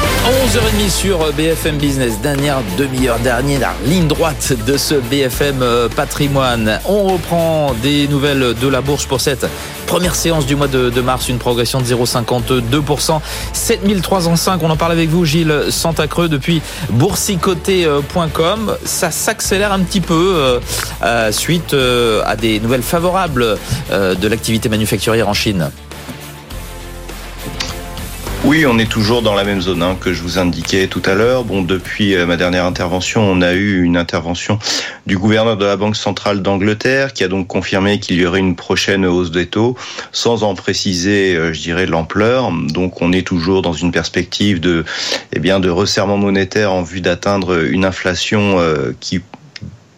11h30 0.46 0.90
sur 0.90 1.32
BFM 1.32 1.76
Business, 1.76 2.20
dernière 2.20 2.58
demi-heure, 2.76 3.18
dernière 3.18 3.72
ligne 3.84 4.08
droite 4.08 4.54
de 4.66 4.76
ce 4.76 4.94
BFM 4.94 5.62
euh, 5.62 5.88
Patrimoine. 5.88 6.80
On 6.86 7.04
reprend 7.04 7.74
des 7.82 8.08
nouvelles 8.08 8.54
de 8.60 8.68
la 8.68 8.80
bourse 8.80 9.04
pour 9.06 9.20
cette 9.20 9.46
première 9.86 10.14
séance 10.14 10.46
du 10.46 10.56
mois 10.56 10.68
de, 10.68 11.00
mars, 11.00 11.28
une 11.28 11.38
progression 11.38 11.80
de 11.80 11.84
0,52%, 11.84 13.20
7305. 13.52 14.62
On 14.62 14.70
en 14.70 14.76
parle 14.76 14.92
avec 14.92 15.08
vous, 15.10 15.24
Gilles 15.24 15.54
Santacreux, 15.70 16.28
depuis 16.28 16.62
boursicoté.com. 16.90 18.76
Ça 18.84 19.10
s'accélère 19.10 19.72
un 19.72 19.80
petit 19.80 20.00
peu 20.00 20.34
euh, 20.36 20.60
euh, 21.02 21.32
suite 21.32 21.74
à 21.74 22.36
des 22.36 22.60
nouvelles 22.60 22.82
favorables 22.82 23.58
de 23.90 24.28
l'activité 24.28 24.68
manufacturière 24.68 25.28
en 25.28 25.34
Chine. 25.34 25.70
Oui, 28.50 28.66
on 28.66 28.80
est 28.80 28.90
toujours 28.90 29.22
dans 29.22 29.36
la 29.36 29.44
même 29.44 29.60
zone 29.60 29.80
hein, 29.80 29.96
que 30.00 30.12
je 30.12 30.22
vous 30.22 30.40
indiquais 30.40 30.88
tout 30.88 31.02
à 31.04 31.14
l'heure. 31.14 31.44
Bon, 31.44 31.62
depuis 31.62 32.16
euh, 32.16 32.26
ma 32.26 32.36
dernière 32.36 32.64
intervention, 32.64 33.22
on 33.22 33.42
a 33.42 33.52
eu 33.52 33.80
une 33.80 33.96
intervention 33.96 34.58
du 35.06 35.16
gouverneur 35.16 35.56
de 35.56 35.64
la 35.64 35.76
Banque 35.76 35.94
centrale 35.94 36.42
d'Angleterre 36.42 37.12
qui 37.12 37.22
a 37.22 37.28
donc 37.28 37.46
confirmé 37.46 38.00
qu'il 38.00 38.16
y 38.16 38.26
aurait 38.26 38.40
une 38.40 38.56
prochaine 38.56 39.06
hausse 39.06 39.30
des 39.30 39.46
taux, 39.46 39.76
sans 40.10 40.42
en 40.42 40.56
préciser, 40.56 41.36
euh, 41.36 41.52
je 41.52 41.60
dirais, 41.60 41.86
l'ampleur. 41.86 42.50
Donc, 42.50 43.00
on 43.02 43.12
est 43.12 43.24
toujours 43.24 43.62
dans 43.62 43.72
une 43.72 43.92
perspective 43.92 44.58
de, 44.58 44.84
eh 45.32 45.38
bien, 45.38 45.60
de 45.60 45.70
resserrement 45.70 46.16
monétaire 46.16 46.72
en 46.72 46.82
vue 46.82 47.00
d'atteindre 47.00 47.56
une 47.64 47.84
inflation 47.84 48.58
euh, 48.58 48.90
qui 48.98 49.20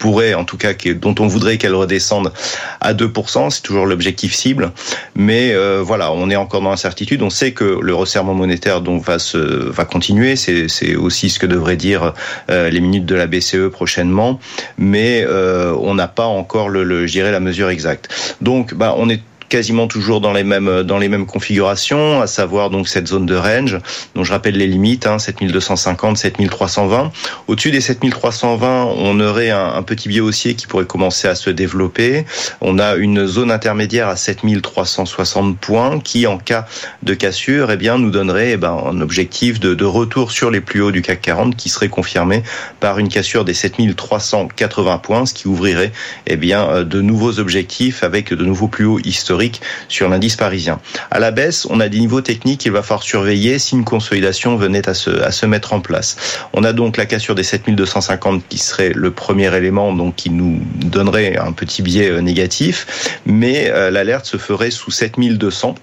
pourrait, 0.03 0.35
en 0.35 0.45
tout 0.45 0.57
cas, 0.57 0.73
dont 0.97 1.15
on 1.21 1.29
voudrait 1.29 1.59
qu'elle 1.59 1.77
redescende 1.77 2.33
à 2.81 2.93
2%. 2.93 3.51
C'est 3.51 3.63
toujours 3.63 3.87
l'objectif 3.87 4.35
cible. 4.35 4.73
Mais 5.15 5.53
euh, 5.55 5.81
voilà, 5.81 6.11
on 6.13 6.29
est 6.29 6.35
encore 6.35 6.61
dans 6.61 6.71
l'incertitude. 6.71 7.23
On 7.23 7.31
sait 7.31 7.53
que 7.53 7.79
le 7.81 7.95
resserrement 7.95 8.35
monétaire 8.35 8.81
donc 8.81 9.05
va 9.05 9.21
se 9.21 9.39
va 9.39 9.85
continuer. 9.85 10.35
C'est 10.35 10.97
aussi 10.97 11.31
ce 11.31 11.39
que 11.39 11.47
devraient 11.47 11.77
dire 11.77 12.15
euh, 12.51 12.69
les 12.69 12.81
minutes 12.81 13.07
de 13.07 13.15
la 13.15 13.29
BCE 13.29 13.71
prochainement. 13.71 14.41
Mais 14.77 15.25
euh, 15.25 15.73
on 15.79 15.95
n'a 15.95 16.09
pas 16.09 16.27
encore 16.27 16.69
le, 16.69 16.83
le 16.83 17.07
je 17.07 17.13
dirais 17.13 17.31
la 17.31 17.39
mesure 17.39 17.71
exacte. 17.71 18.37
Donc, 18.41 18.75
bah, 18.75 18.97
on 18.99 19.09
est 19.09 19.23
quasiment 19.53 19.87
toujours 19.87 20.23
dans 20.23 20.33
les 20.33 20.45
mêmes 20.45 20.83
dans 20.83 20.97
les 20.97 21.11
mêmes 21.11 21.27
configurations, 21.27 22.23
à 22.23 22.27
savoir 22.27 22.71
donc 22.71 22.89
cette 22.89 23.07
zone 23.07 23.27
de 23.27 23.37
range, 23.37 23.79
dont 24.15 24.25
je 24.25 24.33
rappelle 24.33 24.57
les 24.57 24.67
limites, 24.67 25.07
hein, 25.07 25.19
7250, 25.19 26.17
7320. 26.17 27.13
Au-dessus 27.49 27.71
des 27.71 27.83
7320, 27.83 28.85
on 28.97 29.21
aurait 29.21 29.51
un, 29.51 29.83
petit 29.83 30.09
biais 30.09 30.21
haussier 30.21 30.55
qui 30.55 30.67
pourrait 30.67 30.87
commencer 30.87 31.29
à 31.29 31.35
se 31.35 31.51
développer. 31.51 32.25
On 32.63 32.79
a 32.79 32.95
une 32.95 33.27
zone 33.27 33.51
intermédiaire 33.51 34.09
à 34.09 34.17
7360 34.17 35.59
points 35.59 36.01
qui, 36.01 36.27
en 36.27 36.39
cas 36.39 36.65
de 37.03 37.13
cassure, 37.13 37.71
eh 37.71 37.77
bien, 37.77 37.99
nous 37.99 38.11
donnerait 38.11 38.53
eh 38.53 38.57
ben, 38.57 38.75
un 38.87 39.03
objectif 39.03 39.61
de, 39.61 39.75
de 39.75 39.85
retour 39.85 40.33
sur 40.33 40.51
les 40.51 40.63
plus 40.63 40.81
hauts 40.81 40.93
du 40.93 41.03
CAC 41.03 41.21
40 41.21 41.57
qui 41.57 41.69
serait 41.69 41.91
confirmé 41.91 42.43
par 42.81 42.99
une 42.99 43.11
cassure 43.11 43.45
des 43.45 43.53
7380 43.53 44.97
points, 44.97 45.27
ce 45.27 45.35
qui 45.35 45.47
ouvrirait 45.47 45.93
eh 46.27 46.37
bien, 46.37 46.85
de 46.85 47.01
nouveaux 47.03 47.39
objectifs 47.39 48.03
avec 48.03 48.33
de 48.33 48.45
nouveaux 48.47 48.69
plus 48.69 48.87
hauts 48.87 49.01
historiques 49.05 49.42
sur 49.89 50.09
l'indice 50.09 50.37
parisien. 50.37 50.81
À 51.11 51.19
la 51.19 51.31
baisse, 51.31 51.67
on 51.71 51.81
a 51.81 51.89
des 51.89 51.99
niveaux 51.99 52.21
techniques 52.21 52.61
qu'il 52.61 52.73
va 52.73 52.83
falloir 52.83 53.03
surveiller 53.03 53.59
si 53.59 53.75
une 53.75 53.85
consolidation 53.85 54.57
venait 54.57 54.89
à 54.89 54.95
se, 54.95 55.11
à 55.23 55.31
se 55.31 55.47
mettre 55.47 55.73
en 55.73 55.81
place. 55.81 56.17
On 56.53 56.65
a 56.65 56.73
donc 56.73 56.97
la 56.97 57.07
cassure 57.07 57.35
des 57.35 57.43
7250 57.43 58.43
qui 58.49 58.59
serait 58.59 58.93
le 58.95 59.11
premier 59.11 59.55
élément 59.57 59.93
donc 59.93 60.17
qui 60.17 60.31
nous 60.31 60.61
donnerait 60.77 61.37
un 61.37 61.53
petit 61.53 61.83
biais 61.83 62.11
euh, 62.11 62.21
négatif, 62.21 63.19
mais 63.27 63.71
euh, 63.71 63.91
l'alerte 63.91 64.27
se 64.27 64.37
ferait 64.37 64.71
sous 64.71 64.91
7200 64.91 65.75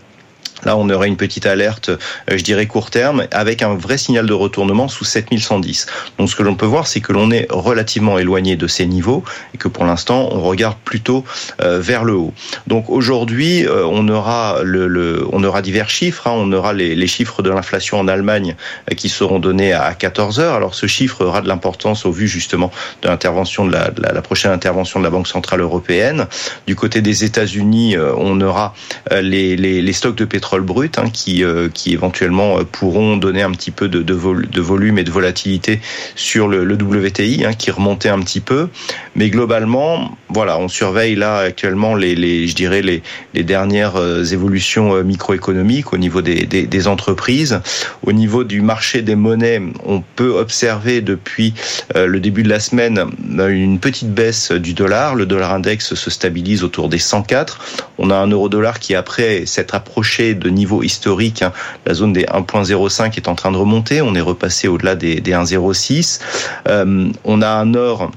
Là, 0.65 0.75
on 0.77 0.89
aurait 0.89 1.07
une 1.07 1.17
petite 1.17 1.45
alerte, 1.45 1.89
euh, 1.89 1.97
je 2.37 2.43
dirais 2.43 2.65
court 2.65 2.89
terme, 2.89 3.25
avec 3.31 3.61
un 3.61 3.75
vrai 3.75 3.97
signal 3.97 4.25
de 4.25 4.33
retournement 4.33 4.87
sous 4.87 5.05
7110. 5.05 5.87
Donc, 6.17 6.29
ce 6.29 6.35
que 6.35 6.43
l'on 6.43 6.55
peut 6.55 6.65
voir, 6.65 6.87
c'est 6.87 6.99
que 6.99 7.13
l'on 7.13 7.31
est 7.31 7.47
relativement 7.49 8.19
éloigné 8.19 8.55
de 8.55 8.67
ces 8.67 8.85
niveaux 8.85 9.23
et 9.53 9.57
que 9.57 9.67
pour 9.67 9.85
l'instant, 9.85 10.29
on 10.31 10.41
regarde 10.41 10.77
plutôt 10.83 11.23
euh, 11.61 11.79
vers 11.79 12.03
le 12.03 12.13
haut. 12.13 12.33
Donc, 12.67 12.89
aujourd'hui, 12.89 13.65
euh, 13.65 13.85
on 13.85 14.07
aura 14.09 15.61
divers 15.61 15.89
chiffres. 15.89 16.27
Hein. 16.27 16.33
On 16.35 16.51
aura 16.51 16.73
les, 16.73 17.07
chiffres 17.07 17.41
de 17.41 17.49
l'inflation 17.49 17.99
en 17.99 18.07
Allemagne 18.07 18.55
qui 18.95 19.09
seront 19.09 19.39
donnés 19.39 19.73
à 19.73 19.93
14 19.93 20.39
heures. 20.39 20.55
Alors, 20.55 20.75
ce 20.75 20.85
chiffre 20.85 21.25
aura 21.25 21.41
de 21.41 21.47
l'importance 21.47 22.05
au 22.05 22.11
vu 22.11 22.27
justement 22.27 22.71
de 23.01 23.07
l'intervention 23.07 23.65
de 23.65 23.71
la, 23.71 24.21
prochaine 24.21 24.51
intervention 24.51 24.99
de 24.99 25.05
la 25.05 25.09
Banque 25.09 25.27
centrale 25.27 25.61
européenne. 25.61 26.27
Du 26.67 26.75
côté 26.75 27.01
des 27.01 27.23
États-Unis, 27.23 27.97
on 27.97 28.39
aura 28.41 28.75
les 29.11 29.93
stocks 29.93 30.15
de 30.15 30.25
pétrole 30.25 30.48
brut 30.57 30.97
hein, 30.97 31.09
qui, 31.11 31.43
euh, 31.43 31.69
qui 31.69 31.93
éventuellement 31.93 32.59
euh, 32.59 32.63
pourront 32.63 33.17
donner 33.17 33.41
un 33.41 33.51
petit 33.51 33.71
peu 33.71 33.87
de, 33.87 34.01
de, 34.01 34.61
volume 34.61 34.97
et 34.97 35.03
de 35.03 35.11
volatilité 35.11 35.79
sur 36.15 36.47
le, 36.47 36.63
WTI 36.63 37.45
hein, 37.45 37.53
qui 37.53 37.71
remontait 37.71 38.09
un 38.09 38.19
petit 38.19 38.39
peu. 38.39 38.69
Mais 39.15 39.29
globalement, 39.29 40.17
voilà, 40.29 40.57
on 40.57 40.67
surveille 40.67 41.15
là 41.15 41.37
actuellement 41.37 41.95
les, 41.95 42.15
les 42.15 42.47
je 42.47 42.55
dirais 42.55 42.81
les, 42.81 43.03
les 43.33 43.43
dernières 43.43 43.95
euh, 43.97 44.23
évolutions 44.23 45.03
microéconomiques 45.03 45.93
au 45.93 45.97
niveau 45.97 46.21
des, 46.21 46.45
des, 46.45 46.65
des, 46.65 46.87
entreprises. 46.87 47.61
Au 48.03 48.11
niveau 48.11 48.43
du 48.43 48.61
marché 48.61 49.01
des 49.01 49.15
monnaies, 49.15 49.61
on 49.85 50.01
peut 50.15 50.31
observer 50.31 51.01
depuis 51.01 51.53
le 51.95 52.19
début 52.19 52.43
de 52.43 52.49
la 52.49 52.59
semaine 52.59 53.05
une 53.49 53.79
petite 53.79 54.13
baisse 54.13 54.51
du 54.51 54.73
dollar. 54.73 55.15
Le 55.15 55.25
dollar 55.25 55.53
index 55.53 55.93
se 55.93 56.09
stabilise 56.09 56.63
autour 56.63 56.89
des 56.89 56.97
104. 56.97 57.59
On 57.97 58.09
a 58.09 58.15
un 58.15 58.27
euro 58.27 58.49
dollar 58.49 58.79
qui 58.79 58.95
après 58.95 59.45
s'être 59.45 59.75
approché 59.75 60.33
de 60.39 60.49
niveau 60.49 60.83
historique. 60.83 61.41
Hein. 61.41 61.53
La 61.85 61.93
zone 61.93 62.13
des 62.13 62.23
1.05 62.23 63.15
est 63.15 63.27
en 63.27 63.35
train 63.35 63.51
de 63.51 63.57
remonter. 63.57 64.01
On 64.01 64.15
est 64.15 64.21
repassé 64.21 64.67
au-delà 64.67 64.95
des, 64.95 65.21
1.06. 65.21 66.19
Euh, 66.67 67.09
on 67.23 67.41
a 67.41 67.49
un 67.49 67.73
or 67.75 68.11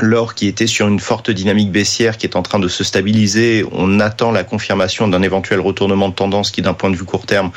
l'or 0.00 0.34
qui 0.36 0.46
était 0.46 0.68
sur 0.68 0.86
une 0.86 1.00
forte 1.00 1.28
dynamique 1.28 1.72
baissière 1.72 2.18
qui 2.18 2.26
est 2.26 2.36
en 2.36 2.42
train 2.42 2.60
de 2.60 2.68
se 2.68 2.84
stabiliser. 2.84 3.64
On 3.72 3.98
attend 3.98 4.30
la 4.30 4.44
confirmation 4.44 5.08
d'un 5.08 5.22
éventuel 5.22 5.58
retournement 5.58 6.08
de 6.08 6.14
tendance 6.14 6.52
qui, 6.52 6.62
d'un 6.62 6.72
point 6.72 6.90
de 6.90 6.96
vue 6.96 7.04
court 7.04 7.26
terme, 7.26 7.50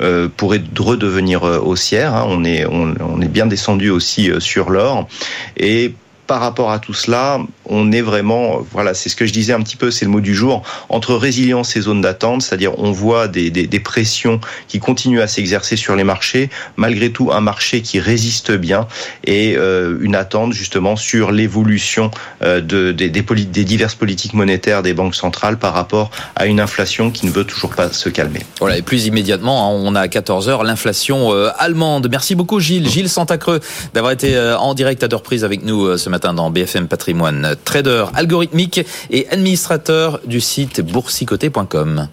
euh, 0.00 0.28
pourrait 0.28 0.62
redevenir 0.78 1.42
euh, 1.42 1.58
haussière. 1.58 2.14
Hein. 2.14 2.26
On 2.28 2.44
est, 2.44 2.64
on, 2.66 3.20
est 3.20 3.28
bien 3.28 3.46
descendu 3.46 3.90
aussi 3.90 4.30
sur 4.38 4.70
l'or. 4.70 5.08
Et 5.56 5.92
par 6.28 6.40
rapport 6.40 6.70
à 6.70 6.78
tout 6.78 6.92
cela, 6.92 7.40
on 7.64 7.90
est 7.90 8.02
vraiment, 8.02 8.60
voilà, 8.70 8.92
c'est 8.92 9.08
ce 9.08 9.16
que 9.16 9.24
je 9.24 9.32
disais 9.32 9.54
un 9.54 9.62
petit 9.62 9.76
peu, 9.76 9.90
c'est 9.90 10.04
le 10.04 10.10
mot 10.10 10.20
du 10.20 10.34
jour, 10.34 10.62
entre 10.90 11.14
résilience 11.14 11.74
et 11.74 11.80
zone 11.80 12.02
d'attente, 12.02 12.42
c'est-à-dire 12.42 12.78
on 12.78 12.92
voit 12.92 13.28
des, 13.28 13.50
des, 13.50 13.80
pressions 13.80 14.38
qui 14.68 14.78
continuent 14.78 15.22
à 15.22 15.26
s'exercer 15.26 15.76
sur 15.76 15.96
les 15.96 16.04
marchés, 16.04 16.50
malgré 16.76 17.10
tout 17.10 17.32
un 17.32 17.40
marché 17.40 17.80
qui 17.80 17.98
résiste 17.98 18.52
bien 18.52 18.86
et 19.24 19.56
euh, 19.56 19.96
une 20.02 20.14
attente 20.14 20.52
justement 20.52 20.96
sur 20.96 21.32
l'évolution 21.32 22.10
euh, 22.42 22.60
de, 22.60 22.92
des, 22.92 23.08
des, 23.08 23.64
diverses 23.64 23.94
politiques 23.94 24.34
monétaires 24.34 24.82
des 24.82 24.92
banques 24.92 25.14
centrales 25.14 25.58
par 25.58 25.72
rapport 25.72 26.10
à 26.36 26.44
une 26.44 26.60
inflation 26.60 27.10
qui 27.10 27.24
ne 27.24 27.30
veut 27.30 27.44
toujours 27.44 27.74
pas 27.74 27.90
se 27.90 28.10
calmer. 28.10 28.40
Voilà, 28.60 28.76
et 28.76 28.82
plus 28.82 29.06
immédiatement, 29.06 29.70
hein, 29.70 29.80
on 29.82 29.94
a 29.94 30.00
à 30.00 30.08
14 30.08 30.50
heures 30.50 30.62
l'inflation 30.62 31.32
euh, 31.32 31.48
allemande. 31.56 32.08
Merci 32.10 32.34
beaucoup 32.34 32.60
Gilles, 32.60 32.86
Gilles 32.86 33.08
Santacreux 33.08 33.60
d'avoir 33.94 34.12
été 34.12 34.38
en 34.38 34.74
direct 34.74 35.02
à 35.02 35.08
prise 35.18 35.42
avec 35.42 35.64
nous 35.64 35.96
ce 35.96 36.10
matin 36.10 36.17
dans 36.18 36.50
BFM 36.50 36.88
Patrimoine. 36.88 37.54
Trader 37.64 38.06
algorithmique 38.14 38.80
et 39.10 39.28
administrateur 39.28 40.20
du 40.26 40.40
site 40.40 40.80
boursicoté.com. 40.80 42.08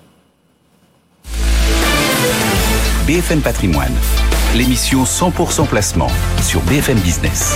BFM 3.08 3.42
Patrimoine, 3.42 3.94
l'émission 4.56 5.04
100% 5.04 5.68
placement 5.68 6.10
sur 6.42 6.62
BFM 6.62 6.98
Business. 7.00 7.56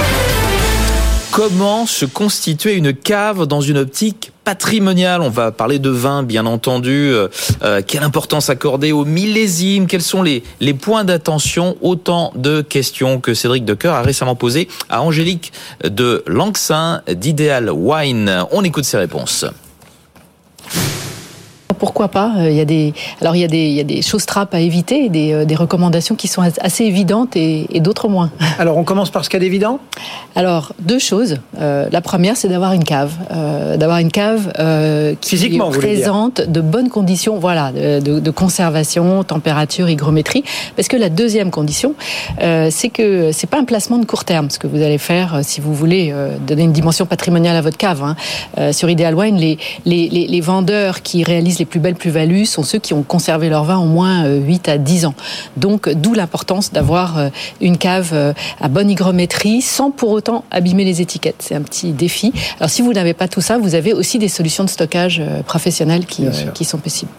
Comment 1.32 1.86
se 1.86 2.06
constituer 2.06 2.74
une 2.74 2.94
cave 2.94 3.46
dans 3.46 3.62
une 3.62 3.78
optique 3.78 4.32
patrimoniale 4.44 5.22
On 5.22 5.30
va 5.30 5.52
parler 5.52 5.78
de 5.78 5.89
vin, 5.89 6.24
bien 6.24 6.48
entendu. 6.48 7.12
Euh, 7.13 7.28
euh, 7.62 7.82
quelle 7.86 8.02
importance 8.02 8.50
accorder 8.50 8.92
au 8.92 9.06
millésime 9.06 9.86
Quels 9.86 10.02
sont 10.02 10.24
les, 10.24 10.44
les 10.60 10.74
points 10.74 11.04
d'attention? 11.04 11.78
Autant 11.82 12.34
de 12.36 12.62
questions 12.62 13.20
que 13.22 13.36
Cédric 13.36 13.63
Decoeur 13.63 13.94
a 13.94 14.02
récemment 14.02 14.36
posées 14.36 14.68
à 14.89 15.04
Angélique 15.04 15.54
de 15.84 16.24
Langsin 16.26 17.04
d'Ideal 17.08 17.70
Wine. 17.70 18.46
On 18.52 18.63
écoute 18.63 18.86
ses 18.86 18.98
réponses 18.98 19.46
pourquoi 21.80 22.10
pas 22.10 22.34
euh, 22.38 22.50
Il 22.50 22.56
y 22.56 22.62
a 22.62 22.65
des, 22.65 22.94
alors 23.22 23.36
il 23.36 23.39
y 23.39 23.44
a 23.44 23.48
des, 23.48 23.65
il 23.65 23.74
y 23.74 23.80
a 23.80 23.84
des 23.84 24.02
choses 24.02 24.26
trappes 24.26 24.54
à 24.54 24.60
éviter, 24.60 25.10
des, 25.10 25.34
euh, 25.34 25.46
des 25.46 25.56
recommandations 25.56 26.15
qui 26.15 26.28
sont 26.28 26.44
assez 26.62 26.84
évidentes 26.84 27.36
et, 27.36 27.68
et 27.76 27.80
d'autres 27.80 28.08
moins. 28.08 28.32
Alors 28.60 28.78
on 28.78 28.84
commence 28.84 29.10
par 29.10 29.24
ce 29.24 29.30
qu'il 29.30 29.39
y 29.39 29.42
a 29.42 29.46
d'évident. 29.46 29.80
Alors 30.36 30.74
deux 30.80 31.00
choses. 31.00 31.38
Euh, 31.60 31.88
la 31.92 32.02
première, 32.02 32.38
c'est 32.38 32.48
d'avoir 32.48 32.74
une 32.74 32.84
cave, 32.84 33.12
euh, 33.32 33.78
d'avoir 33.78 34.00
une 34.00 34.12
cave 34.12 34.54
euh, 34.60 35.15
qui 35.20 35.32
Physiquement, 35.32 35.70
présente 35.70 36.42
de 36.42 36.62
bonnes 36.62 36.89
conditions, 36.89 37.39
voilà, 37.39 37.72
de, 37.72 38.20
de, 38.20 38.32
conservation, 38.32 39.24
température, 39.24 39.89
hygrométrie. 39.89 40.44
Parce 40.76 40.88
que 40.88 40.98
la 40.98 41.10
deuxième 41.10 41.52
condition, 41.52 41.96
c'est 42.39 42.89
que 42.89 43.32
c'est 43.32 43.50
pas 43.50 43.60
un 43.60 43.63
placement 43.63 43.98
de 43.98 44.06
court 44.06 44.26
terme, 44.26 44.50
ce 44.50 44.60
que 44.60 44.68
vous 44.68 44.82
allez 44.82 44.98
faire 44.98 45.39
si 45.44 45.62
vous 45.62 45.74
voulez 45.74 46.13
donner 46.48 46.63
une 46.63 46.72
dimension 46.72 47.06
patrimoniale 47.06 47.56
à 47.56 47.62
votre 47.62 47.78
cave. 47.78 48.04
Hein. 48.04 48.72
sur 48.72 48.89
Ideal 48.89 49.15
Wine, 49.15 49.38
les, 49.38 49.58
les, 49.86 50.10
les, 50.10 50.28
les 50.28 50.42
vendeurs 50.42 51.02
qui 51.02 51.24
réalisent 51.24 51.60
les 51.60 51.65
plus 51.69 51.79
belles 51.79 51.95
plus-values 51.95 52.45
sont 52.45 52.63
ceux 52.63 52.79
qui 52.79 52.93
ont 52.93 53.03
conservé 53.03 53.49
leur 53.49 53.63
vin 53.63 53.77
au 53.77 53.86
moins 53.86 54.27
8 54.27 54.67
euh, 54.67 54.73
à 54.73 54.77
10 54.77 55.05
ans. 55.05 55.13
Donc, 55.55 55.89
d'où 55.89 56.13
l'importance 56.13 56.71
d'avoir 56.71 57.17
euh, 57.17 57.29
une 57.62 57.77
cave 57.77 58.12
euh, 58.13 58.34
à 58.60 58.67
bonne 58.67 58.89
hygrométrie 58.89 59.62
sans 59.62 59.91
pour 59.91 60.10
autant 60.10 60.43
abîmer 60.51 60.84
les 60.84 61.01
étiquettes. 61.01 61.38
C'est 61.39 61.55
un 61.55 61.62
petit 61.62 61.91
défi. 61.91 62.34
Alors, 62.60 62.69
si 62.69 62.82
vous 62.82 62.91
n'avez 62.93 63.13
pas 63.13 63.27
tout 63.27 63.41
ça, 63.41 63.58
vous 63.58 63.75
avez 63.75 63.93
aussi 63.93 64.19
des 64.19 64.27
solutions 64.27 64.63
de 64.63 64.69
stockage 64.69 65.21
professionnelles 65.45 66.05
qui, 66.05 66.25
qui 66.53 66.65
sont 66.65 66.77
possibles. 66.77 67.12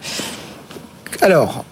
Alors, 1.21 1.65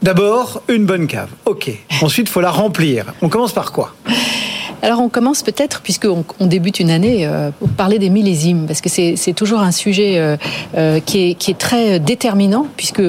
D'abord, 0.00 0.62
une 0.68 0.86
bonne 0.86 1.08
cave. 1.08 1.28
OK. 1.44 1.72
Ensuite, 2.02 2.28
il 2.28 2.30
faut 2.30 2.40
la 2.40 2.52
remplir. 2.52 3.06
On 3.20 3.28
commence 3.28 3.52
par 3.52 3.72
quoi? 3.72 3.94
Alors 4.82 5.00
on 5.00 5.08
commence 5.08 5.42
peut-être, 5.42 5.80
puisqu'on 5.80 6.24
on 6.38 6.46
débute 6.46 6.80
une 6.80 6.90
année, 6.90 7.26
euh, 7.26 7.50
pour 7.58 7.68
parler 7.68 7.98
des 7.98 8.10
millésimes, 8.10 8.66
parce 8.66 8.80
que 8.80 8.88
c'est 8.88 9.32
toujours 9.34 9.60
un 9.60 9.72
sujet 9.72 10.18
euh, 10.18 10.36
euh, 10.76 11.00
qui, 11.00 11.30
est, 11.30 11.34
qui 11.34 11.50
est 11.50 11.58
très 11.58 11.98
déterminant, 11.98 12.66
puisque 12.76 13.02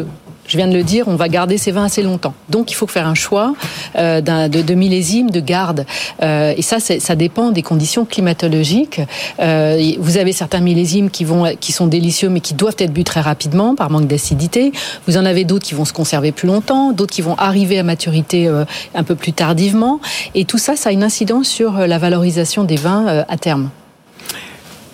je 0.50 0.58
viens 0.58 0.68
de 0.68 0.74
le 0.74 0.84
dire, 0.84 1.08
on 1.08 1.16
va 1.16 1.30
garder 1.30 1.58
ces 1.58 1.72
vins 1.72 1.86
assez 1.86 2.02
longtemps. 2.02 2.34
Donc 2.50 2.72
il 2.72 2.74
faut 2.74 2.88
faire 2.88 3.08
un 3.08 3.14
choix 3.14 3.54
euh, 3.96 4.20
de, 4.20 4.62
de 4.62 4.74
millésime, 4.74 5.30
de 5.30 5.40
garde. 5.40 5.86
Euh, 6.24 6.54
et 6.58 6.62
ça, 6.64 6.80
ça 6.80 7.16
dépend 7.16 7.52
des 7.52 7.62
conditions 7.62 8.04
climatologiques. 8.04 9.00
Euh, 9.40 9.94
vous 10.00 10.18
avez 10.18 10.34
certains 10.34 10.60
millésimes 10.60 11.12
qui, 11.12 11.24
vont, 11.24 11.56
qui 11.60 11.72
sont 11.72 11.86
délicieux, 11.86 12.30
mais 12.30 12.40
qui 12.40 12.56
doivent 12.56 12.76
être 12.80 12.92
bu 12.92 13.04
très 13.04 13.22
rapidement 13.22 13.76
par 13.76 13.92
manque 13.92 14.08
d'acidité. 14.08 14.72
Vous 15.08 15.18
en 15.18 15.26
avez 15.26 15.46
d'autres 15.46 15.66
qui 15.66 15.76
vont 15.76 15.86
se 15.86 15.94
conserver 15.94 16.32
plus 16.32 16.48
longtemps, 16.48 16.92
d'autres 16.92 17.14
qui 17.14 17.22
vont 17.22 17.36
arriver 17.36 17.78
à 17.78 17.84
maturité 17.84 18.48
euh, 18.48 18.66
un 18.96 19.04
peu 19.04 19.14
plus 19.14 19.34
tardivement. 19.34 20.00
Et 20.34 20.46
tout 20.46 20.58
ça, 20.58 20.76
ça 20.76 20.90
a 20.90 20.92
une 20.92 21.04
incidence 21.04 21.48
sur 21.48 21.74
la 21.74 21.98
valorisation 22.00 22.64
des 22.64 22.76
vins 22.76 23.08
euh, 23.08 23.24
à 23.30 23.38
terme. 23.38 23.70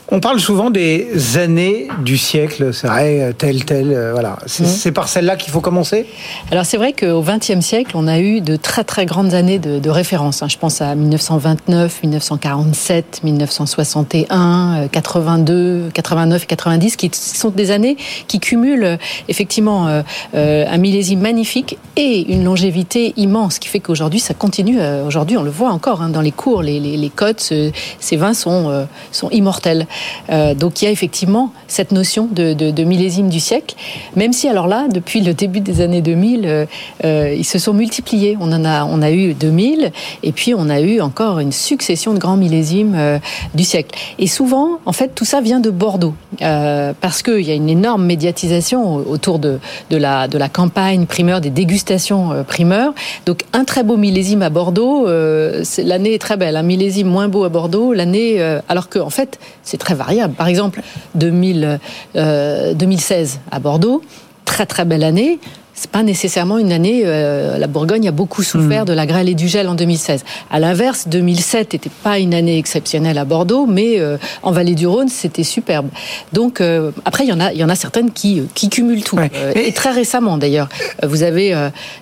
On 0.09 0.19
parle 0.19 0.39
souvent 0.39 0.69
des 0.69 1.37
années 1.37 1.87
du 2.03 2.15
siècle, 2.15 2.75
c'est 2.75 2.85
vrai, 2.85 3.33
tel, 3.35 3.65
tel, 3.65 3.91
euh, 3.91 4.11
voilà. 4.11 4.37
Mhm. 4.43 4.65
C'est 4.67 4.91
par 4.91 5.07
celle-là 5.07 5.35
qu'il 5.35 5.51
faut 5.51 5.61
commencer? 5.61 6.05
Alors 6.51 6.63
c'est 6.63 6.77
vrai 6.77 6.93
qu'au 6.93 7.23
XXe 7.23 7.59
siècle, 7.61 7.93
on 7.95 8.07
a 8.07 8.19
eu 8.19 8.39
de 8.39 8.55
très 8.55 8.83
très 8.83 9.07
grandes 9.07 9.33
années 9.33 9.57
de, 9.57 9.89
référence. 9.89 10.43
Hein. 10.43 10.47
Je 10.47 10.57
pense 10.57 10.79
à 10.81 10.93
1929, 10.93 12.03
1947, 12.03 13.21
1961, 13.23 14.89
82, 14.91 15.89
89 15.91 16.43
et 16.43 16.45
90, 16.45 16.95
qui 16.97 17.09
sont 17.11 17.49
des 17.49 17.71
années 17.71 17.97
qui 18.27 18.39
cumulent 18.39 18.83
euh, 18.83 18.97
effectivement 19.27 19.87
euh, 19.87 20.65
un 20.69 20.77
millésime 20.77 21.21
magnifique 21.21 21.79
et 21.95 22.31
une 22.31 22.43
longévité 22.43 23.13
immense, 23.17 23.57
qui 23.57 23.69
fait 23.69 23.79
qu'aujourd'hui 23.79 24.19
ça 24.19 24.35
continue. 24.35 24.77
Aujourd'hui, 25.07 25.37
on 25.37 25.43
le 25.43 25.49
voit 25.49 25.71
encore 25.71 26.03
hein, 26.03 26.09
dans 26.09 26.21
les 26.21 26.31
cours, 26.31 26.61
les, 26.61 26.79
les, 26.79 26.95
les 26.95 27.09
cotes, 27.09 27.53
ces 27.99 28.15
vins 28.17 28.33
sont, 28.35 28.87
sont 29.11 29.29
immortels. 29.31 29.87
Donc 30.29 30.81
il 30.81 30.86
y 30.86 30.88
a 30.88 30.91
effectivement 30.91 31.51
cette 31.67 31.91
notion 31.91 32.27
de, 32.31 32.84
millésime 32.84 33.29
du 33.29 33.39
siècle, 33.39 33.75
même 34.15 34.34
si 34.34 34.47
alors 34.47 34.67
là, 34.67 34.88
depuis 34.91 35.21
le 35.21 35.34
début 35.34 35.60
des 35.60 35.81
années 35.81 36.01
2000, 36.01 36.67
ils 37.03 37.45
se 37.45 37.60
sont 37.60 37.73
multipliés. 37.73 38.38
On 38.39 38.51
en 38.51 38.65
a, 38.65 38.86
on 38.86 39.01
a 39.01 39.12
eu 39.12 39.34
2000, 39.34 39.91
et 40.23 40.31
puis 40.31 40.53
on 40.55 40.69
a 40.69 40.79
eu 40.79 41.01
encore 41.01 41.39
une 41.39 41.51
succession 41.51 42.13
de 42.13 42.19
grands 42.19 42.38
millésimes 42.38 43.19
du 43.53 43.63
siècle. 43.63 43.97
Et 44.19 44.27
souvent, 44.27 44.79
en 44.86 44.93
fait, 44.93 45.13
tout 45.15 45.25
ça 45.25 45.41
vient 45.41 45.60
de 45.60 45.69
Bordeaux, 45.69 46.13
parce 46.39 47.21
qu'il 47.21 47.41
y 47.41 47.51
a 47.51 47.55
une 47.55 47.69
énorme 47.69 48.05
médiatisation 48.05 48.95
autour 48.95 49.39
de, 49.39 49.60
de, 49.89 49.97
la, 49.97 50.27
de 50.27 50.38
la 50.38 50.49
campagne 50.49 51.05
primeur, 51.05 51.41
des 51.41 51.49
dégustations 51.49 52.43
primeurs. 52.47 52.93
Donc 53.25 53.43
un 53.53 53.63
très 53.63 53.84
beau 53.84 53.97
millésime 53.97 54.41
à 54.41 54.49
Bordeaux, 54.49 55.08
l'année 55.08 56.13
est 56.13 56.21
très 56.21 56.38
belle. 56.38 56.55
Un 56.55 56.63
millésime 56.63 57.08
moins 57.08 57.27
beau 57.27 57.43
à 57.43 57.49
Bordeaux, 57.49 57.93
l'année, 57.93 58.41
alors 58.69 58.89
que 58.89 58.99
en 58.99 59.10
fait, 59.10 59.39
c'est 59.63 59.77
très 59.86 59.95
variable. 59.95 60.34
Par 60.34 60.48
exemple, 60.48 60.82
2000, 61.15 61.80
2016 62.15 63.39
à 63.52 63.60
Bordeaux, 63.60 64.02
très 64.43 64.65
très 64.65 64.84
belle 64.84 65.04
année 65.04 65.39
c'est 65.75 65.91
pas 65.91 66.03
nécessairement 66.03 66.57
une 66.57 66.71
année. 66.71 67.03
Euh, 67.05 67.57
la 67.57 67.67
Bourgogne 67.67 68.08
a 68.08 68.12
beaucoup 68.12 68.43
souffert 68.43 68.83
hmm. 68.83 68.87
de 68.87 68.93
la 68.93 69.06
grêle 69.06 69.27
et 69.27 69.35
du 69.35 69.50
gel 69.50 69.67
en 69.67 69.75
2016. 69.75 70.23
À 70.50 70.60
l'inverse, 70.60 71.08
2007 71.10 71.73
n'était 71.73 71.91
pas 72.02 72.17
une 72.17 72.33
année 72.33 72.58
exceptionnelle 72.58 73.17
à 73.17 73.25
Bordeaux, 73.25 73.65
mais 73.65 74.00
euh, 74.00 74.17
en 74.41 74.52
Vallée 74.52 74.75
du 74.75 74.87
Rhône, 74.87 75.10
c'était 75.10 75.43
superbe. 75.43 75.89
Donc 76.31 76.62
euh, 76.62 76.91
après, 77.04 77.25
il 77.25 77.29
y 77.29 77.33
en 77.33 77.41
a, 77.41 77.52
il 77.52 77.60
y 77.60 77.63
en 77.63 77.69
a 77.69 77.75
certaines 77.75 78.12
qui 78.12 78.43
qui 78.56 78.69
cumulent 78.69 79.04
tout. 79.04 79.17
et 79.54 79.71
très 79.73 79.91
récemment, 79.91 80.37
d'ailleurs, 80.37 80.69
vous 81.04 81.23
avez 81.23 81.54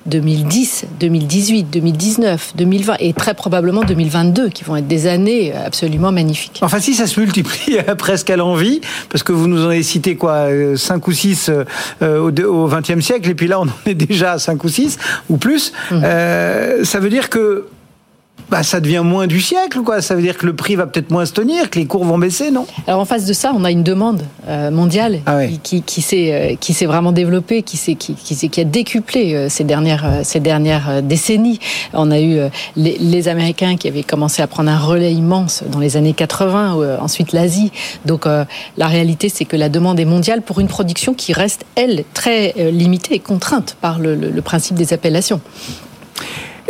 2010, 0.06 0.86
2018, 1.00 1.64
2019, 1.72 2.54
2020 2.56 2.96
et 3.00 3.14
très 3.14 3.34
probablement 3.34 3.84
2022 3.84 4.50
qui 4.50 4.64
vont 4.64 4.76
être 4.76 4.88
des 4.88 5.08
années 5.08 5.52
absolument 5.54 6.12
magnifiques. 6.12 6.60
Enfin, 6.62 6.80
si 6.80 6.94
ça 6.94 7.08
se 7.08 7.20
multiplie 7.20 7.78
presque 7.98 8.30
à 8.30 8.36
l'envie, 8.36 8.82
parce 9.10 9.24
que 9.24 9.32
vous 9.32 9.48
nous 9.48 9.66
en 9.66 9.70
avez 9.70 9.84
cité 9.84 10.16
quoi, 10.16 10.48
5 10.76 11.08
ou 11.08 11.12
6 11.12 11.52
au 12.02 12.68
XXe 12.68 13.04
siècle, 13.04 13.30
et 13.30 13.36
puis 13.36 13.48
là 13.48 13.60
on 13.60 13.63
en 13.70 13.90
est 13.90 13.96
déjà 13.96 14.34
à 14.34 14.40
5 14.40 14.64
ou 14.64 14.70
6 14.70 14.98
ou 15.30 15.38
plus, 15.38 15.74
mmh. 15.92 16.02
euh, 16.04 16.84
ça 16.84 17.00
veut 17.00 17.10
dire 17.10 17.30
que 17.30 17.66
bah, 18.50 18.64
ça 18.64 18.80
devient 18.80 19.02
moins 19.04 19.28
du 19.28 19.42
siècle, 19.42 19.82
quoi. 19.82 20.02
Ça 20.02 20.16
veut 20.16 20.22
dire 20.22 20.38
que 20.38 20.46
le 20.46 20.56
prix 20.56 20.76
va 20.76 20.86
peut-être 20.86 21.12
moins 21.12 21.26
se 21.26 21.34
tenir, 21.34 21.70
que 21.70 21.80
les 21.80 21.86
cours 21.86 22.06
vont 22.06 22.18
baisser, 22.18 22.52
non? 22.52 22.66
Alors 22.88 23.00
en 23.00 23.06
face 23.06 23.26
de 23.26 23.34
ça, 23.34 23.52
on 23.56 23.64
a 23.64 23.72
une 23.72 23.84
demande 23.84 24.24
euh, 24.48 24.72
mondiale 24.72 25.20
ah 25.26 25.40
qui, 25.64 25.82
qui, 25.82 26.04
euh, 26.32 26.56
qui 26.60 26.74
s'est 26.74 26.86
vraiment 26.86 27.12
développée, 27.12 27.64
qui, 27.64 27.78
s'est, 27.78 27.96
qui, 27.96 28.16
qui, 28.16 28.62
a 28.62 28.64
décuplé 28.64 29.50
ces 29.50 29.64
dernières, 29.64 30.22
ces 30.24 30.40
dernières 30.40 31.02
décennies. 31.02 31.60
On 31.94 32.12
a 32.12 32.20
eu 32.20 32.40
les, 32.76 32.98
les, 32.98 33.28
Américains 33.28 33.78
qui 33.78 33.88
avaient 33.88 34.04
commencé 34.04 34.42
à 34.42 34.48
prendre 34.48 34.70
un 34.70 34.78
relais 34.78 35.14
immense 35.14 35.64
dans 35.72 35.80
les 35.80 35.98
années 35.98 36.14
80, 36.14 37.00
ensuite 37.00 37.32
l'Asie. 37.32 37.72
Donc 38.06 38.26
la 38.26 38.88
réalité, 38.88 39.30
c'est 39.30 39.46
que 39.46 39.56
la 39.56 39.70
demande 39.70 40.00
est 40.00 40.06
mondiale 40.06 40.42
pour 40.42 40.60
une 40.60 40.68
production 40.68 41.14
qui 41.14 41.34
reste, 41.34 41.66
elle, 41.76 42.04
très 42.14 42.54
limitée 42.72 43.16
et 43.16 43.20
contrainte 43.20 43.78
par 43.80 44.00
le, 44.00 44.16
le, 44.16 44.30
le 44.30 44.42
principe 44.42 44.76
des 44.76 44.94
appellations. 44.94 45.42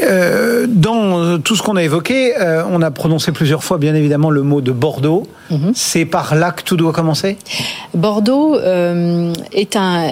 Euh, 0.02 0.66
dans 0.68 1.40
tout 1.40 1.56
ce 1.56 1.62
qu'on 1.62 1.76
a 1.76 1.84
évoqué, 1.84 2.34
euh, 2.40 2.64
on 2.70 2.82
a 2.82 2.90
prononcé 2.92 3.32
plusieurs 3.32 3.64
fois, 3.64 3.78
bien 3.78 3.94
évidemment, 3.94 4.30
le 4.30 4.42
mot 4.42 4.62
de 4.62 4.72
Bordeaux. 4.72 5.28
Mhm. 5.52 5.72
C'est 5.76 6.06
par 6.06 6.36
là 6.36 6.52
que 6.52 6.64
tout 6.64 6.78
doit 6.78 6.94
commencer? 6.94 7.38
Bordeaux 7.94 8.56
euh, 8.56 9.34
est 9.52 9.76
un. 9.76 10.10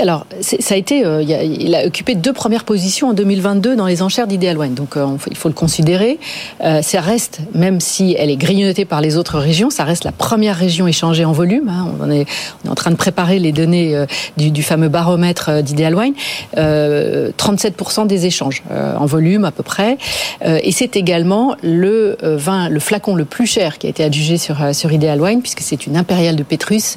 alors, 0.00 0.26
ça 0.40 0.74
a 0.74 0.76
été. 0.76 0.98
il 1.00 1.74
a 1.74 1.86
occupé 1.86 2.14
deux 2.14 2.32
premières 2.32 2.64
positions 2.64 3.08
en 3.08 3.12
2022 3.14 3.76
dans 3.76 3.86
les 3.86 4.02
enchères 4.02 4.26
d'Ideal 4.26 4.58
Wine. 4.58 4.74
Donc, 4.74 4.96
il 5.30 5.36
faut 5.36 5.48
le 5.48 5.54
considérer. 5.54 6.18
ça 6.60 7.00
reste, 7.00 7.40
même 7.54 7.80
si 7.80 8.14
elle 8.18 8.30
est 8.30 8.36
grignotée 8.36 8.84
par 8.84 9.00
les 9.00 9.16
autres 9.16 9.38
régions, 9.38 9.70
ça 9.70 9.84
reste 9.84 10.04
la 10.04 10.12
première 10.12 10.56
région 10.56 10.86
échangée 10.86 11.24
en 11.24 11.32
volume. 11.32 11.68
Hein. 11.68 11.86
On, 12.00 12.10
est, 12.10 12.26
on, 12.64 12.68
est, 12.68 12.70
en 12.70 12.74
train 12.74 12.90
de 12.90 12.96
préparer 12.96 13.38
les 13.38 13.52
données 13.52 14.04
du, 14.36 14.50
du 14.50 14.62
fameux 14.62 14.88
baromètre 14.88 15.62
d'Ideal 15.62 15.94
Wine. 15.94 16.14
37% 16.56 18.06
des 18.06 18.26
échanges 18.26 18.62
en 18.98 19.06
volume 19.06 19.44
à 19.44 19.50
peu 19.50 19.62
près. 19.62 19.98
Euh, 20.42 20.58
et 20.62 20.72
c'est 20.72 20.96
également 20.96 21.56
le 21.62 22.16
euh, 22.22 22.36
vin, 22.36 22.68
le 22.68 22.80
flacon 22.80 23.14
le 23.14 23.24
plus 23.24 23.46
cher 23.46 23.78
qui 23.78 23.86
a 23.86 23.90
été 23.90 24.04
adjugé 24.04 24.38
sur 24.38 24.62
euh, 24.62 24.72
sur 24.72 24.92
Ideal 24.92 25.20
Wine 25.20 25.40
puisque 25.40 25.60
c'est 25.60 25.86
une 25.86 25.96
impériale 25.96 26.36
de 26.36 26.42
Pétrus 26.42 26.96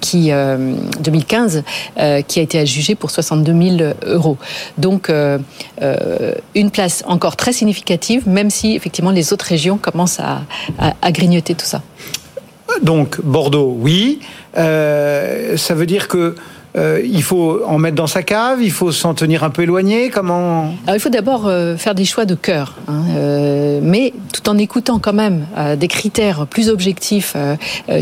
qui 0.00 0.30
2015 0.30 1.62
qui 2.28 2.38
a 2.38 2.42
été 2.42 2.58
adjugée 2.58 2.94
pour 2.94 3.10
62 3.10 3.76
000 3.78 3.92
euros. 4.06 4.36
Donc 4.78 5.10
une 6.54 6.70
place 6.70 7.02
encore 7.06 7.36
très 7.36 7.52
significative, 7.52 8.28
même 8.28 8.50
si 8.50 8.74
effectivement 8.74 9.10
les 9.10 9.32
autres 9.32 9.46
régions 9.46 9.76
commencent 9.76 10.20
à, 10.20 10.42
à, 10.78 11.12
grignoter 11.12 11.54
tout 11.54 11.66
ça. 11.66 11.82
Donc 12.82 13.20
Bordeaux, 13.22 13.76
oui. 13.78 14.20
ça 14.54 15.74
veut 15.74 15.86
dire 15.86 16.08
que 16.08 16.36
euh, 16.76 17.00
il 17.04 17.22
faut 17.22 17.60
en 17.66 17.78
mettre 17.78 17.94
dans 17.94 18.08
sa 18.08 18.22
cave, 18.22 18.58
il 18.60 18.72
faut 18.72 18.90
s'en 18.90 19.14
tenir 19.14 19.44
un 19.44 19.50
peu 19.50 19.62
éloigné. 19.62 20.10
Comment 20.10 20.74
Il 20.92 20.98
faut 20.98 21.08
d'abord 21.08 21.46
euh, 21.46 21.76
faire 21.76 21.94
des 21.94 22.04
choix 22.04 22.24
de 22.24 22.34
cœur, 22.34 22.74
hein, 22.88 23.02
euh, 23.16 23.80
mais 23.80 24.12
tout 24.32 24.48
en 24.48 24.58
écoutant 24.58 24.98
quand 24.98 25.12
même 25.12 25.46
des 25.76 25.88
critères 25.88 26.46
plus 26.46 26.68
objectifs 26.68 27.36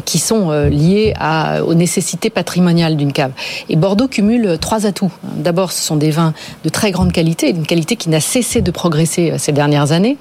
qui 0.05 0.19
sont 0.19 0.51
liés 0.51 1.15
aux 1.65 1.75
nécessités 1.75 2.31
patrimoniales 2.31 2.97
d'une 2.97 3.13
cave. 3.13 3.33
Et 3.69 3.77
Bordeaux 3.77 4.09
cumule 4.09 4.57
trois 4.59 4.87
atouts. 4.87 5.13
D'abord, 5.37 5.73
ce 5.73 5.83
sont 5.83 5.97
des 5.97 6.11
vins 6.11 6.33
de 6.65 6.69
très 6.69 6.91
grande 6.91 7.13
qualité, 7.13 7.51
une 7.51 7.67
qualité 7.67 7.97
qui 7.97 8.09
n'a 8.09 8.21
cessé 8.21 8.63
de 8.63 8.71
progresser 8.71 9.35
ces 9.37 9.53
dernières 9.53 9.93
années. 9.93 10.17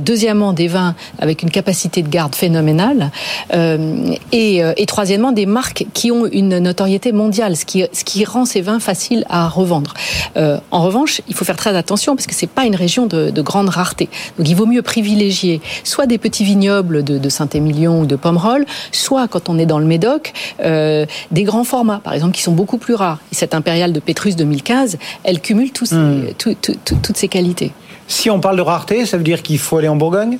deuxièmement, 0.00 0.52
des 0.52 0.66
vins 0.66 0.94
avec 1.18 1.42
une 1.42 1.50
capacité 1.50 2.02
de 2.02 2.08
garde 2.08 2.34
phénoménale. 2.34 3.10
Et, 4.32 4.86
troisièmement, 4.86 5.32
des 5.32 5.46
marques 5.46 5.86
qui 5.94 6.10
ont 6.10 6.26
une 6.26 6.58
notoriété 6.58 7.12
mondiale, 7.12 7.56
qui 7.68 8.24
rend 8.24 8.44
ces 8.44 8.60
vins 8.60 8.80
faciles 8.80 9.24
à 9.28 9.48
revendre. 9.48 9.94
Euh, 10.36 10.58
en 10.70 10.82
revanche, 10.82 11.20
il 11.28 11.34
faut 11.34 11.44
faire 11.44 11.56
très 11.56 11.76
attention 11.76 12.16
parce 12.16 12.26
que 12.26 12.34
c'est 12.34 12.48
pas 12.48 12.64
une 12.64 12.76
région 12.76 13.06
de, 13.06 13.30
grande 13.42 13.68
rareté. 13.68 14.08
Donc 14.38 14.48
il 14.48 14.54
vaut 14.54 14.66
mieux 14.66 14.82
privilégier 14.82 15.60
soit 15.84 16.06
des 16.06 16.18
petits 16.18 16.44
vignobles 16.44 17.04
de, 17.04 17.28
Saint-Émilion 17.28 18.00
ou 18.00 18.06
de 18.06 18.16
Pomerol, 18.16 18.64
soit 18.90 19.28
quand 19.28 19.48
on 19.48 19.58
est 19.58 19.66
dans 19.66 19.78
le 19.78 19.84
Médoc, 19.84 20.32
euh, 20.64 21.04
des 21.30 21.44
grands 21.44 21.64
formats, 21.64 22.00
par 22.02 22.14
exemple, 22.14 22.34
qui 22.34 22.42
sont 22.42 22.52
beaucoup 22.52 22.78
plus 22.78 22.94
rares. 22.94 23.18
Et 23.32 23.34
cette 23.34 23.54
impériale 23.54 23.92
de 23.92 24.00
Pétrus 24.00 24.34
2015, 24.34 24.98
elle 25.24 25.40
cumule 25.40 25.72
tous 25.72 25.92
hmm. 25.92 26.32
toutes 26.38 27.16
ces 27.16 27.28
qualités. 27.28 27.72
Si 28.10 28.30
on 28.30 28.40
parle 28.40 28.56
de 28.56 28.62
rareté, 28.62 29.04
ça 29.04 29.18
veut 29.18 29.22
dire 29.22 29.42
qu'il 29.42 29.58
faut 29.58 29.76
aller 29.76 29.86
en 29.86 29.96
Bourgogne? 29.96 30.38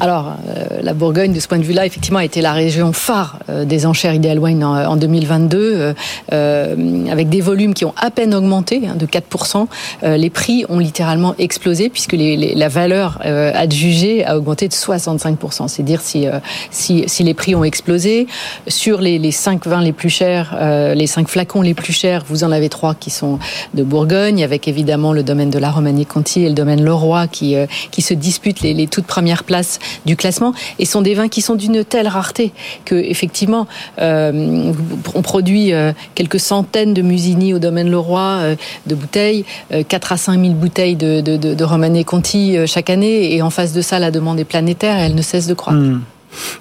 Alors, 0.00 0.34
euh, 0.48 0.80
la 0.82 0.92
Bourgogne, 0.92 1.32
de 1.32 1.40
ce 1.40 1.48
point 1.48 1.56
de 1.56 1.64
vue-là, 1.64 1.86
effectivement, 1.86 2.18
a 2.18 2.24
été 2.24 2.42
la 2.42 2.52
région 2.52 2.92
phare 2.92 3.38
euh, 3.48 3.64
des 3.64 3.86
enchères 3.86 4.12
Ideal 4.12 4.38
Wine 4.38 4.62
en, 4.62 4.96
2022, 4.96 5.94
euh, 6.32 7.06
avec 7.10 7.30
des 7.30 7.40
volumes 7.40 7.72
qui 7.72 7.86
ont 7.86 7.94
à 7.96 8.10
peine 8.10 8.34
augmenté 8.34 8.82
hein, 8.86 8.96
de 8.96 9.06
4%. 9.06 9.66
les 10.02 10.28
prix 10.28 10.66
ont 10.68 10.78
littéralement 10.78 11.34
explosé, 11.38 11.88
puisque 11.88 12.14
la 12.18 12.68
valeur 12.68 13.18
adjugée 13.22 14.24
a 14.24 14.36
augmenté 14.36 14.68
de 14.68 14.74
65%. 14.74 15.68
C'est 15.68 15.82
dire 15.82 16.02
si, 16.02 16.28
si, 16.70 17.24
les 17.24 17.34
prix 17.34 17.54
ont 17.54 17.64
explosé. 17.64 18.26
Sur 18.68 19.00
les, 19.00 19.18
les 19.18 19.32
5 19.32 19.66
vins 19.66 19.80
les 19.80 19.92
plus 19.92 20.10
chers, 20.10 20.54
les 20.94 21.06
5 21.06 21.28
flacons 21.28 21.62
les 21.62 21.74
plus 21.74 21.94
chers, 21.94 22.24
vous 22.28 22.44
en 22.44 22.52
avez 22.52 22.68
trois 22.68 22.94
qui 22.94 23.08
sont 23.08 23.38
de 23.72 23.82
Bourgogne, 23.82 24.44
avec 24.44 24.68
évidemment 24.68 25.14
le 25.14 25.22
domaine 25.22 25.50
de 25.50 25.58
la 25.58 25.70
Romanée-Conti 25.70 26.42
et 26.42 26.48
le 26.48 26.54
domaine 26.54 26.84
Qui, 27.30 27.54
euh, 27.54 27.66
qui 27.92 28.02
se 28.02 28.14
disputent 28.14 28.62
les, 28.62 28.86
toutes 28.88 29.06
premières 29.06 29.44
places 29.44 29.78
du 30.06 30.16
classement 30.16 30.52
et 30.78 30.84
sont 30.84 31.02
des 31.02 31.14
vins 31.14 31.28
qui 31.28 31.40
sont 31.40 31.54
d'une 31.54 31.84
telle 31.84 32.08
rareté 32.08 32.52
que 32.84 32.96
effectivement 32.96 33.68
euh, 34.00 34.72
on 35.14 35.22
produit 35.22 35.72
euh, 35.72 35.92
quelques 36.14 36.40
centaines 36.40 36.94
de 36.94 37.02
musini 37.02 37.54
au 37.54 37.58
domaine 37.58 37.88
Leroy 37.88 38.56
de 38.86 38.94
bouteilles, 38.94 39.44
4 39.88 40.12
à 40.12 40.16
5 40.16 40.40
000 40.40 40.54
bouteilles 40.54 40.96
de, 40.96 41.20
de, 41.20 41.36
de, 41.36 41.64
Romanée 41.64 42.04
Conti 42.04 42.56
chaque 42.66 42.90
année 42.90 43.34
et 43.34 43.42
en 43.42 43.50
face 43.50 43.72
de 43.72 43.82
ça 43.82 43.98
la 43.98 44.10
demande 44.10 44.40
est 44.40 44.44
planétaire 44.44 44.98
et 44.98 45.02
elle 45.02 45.14
ne 45.14 45.22
cesse 45.22 45.46
de 45.46 45.54
croître. 45.54 45.78
Hmm. 45.78 46.00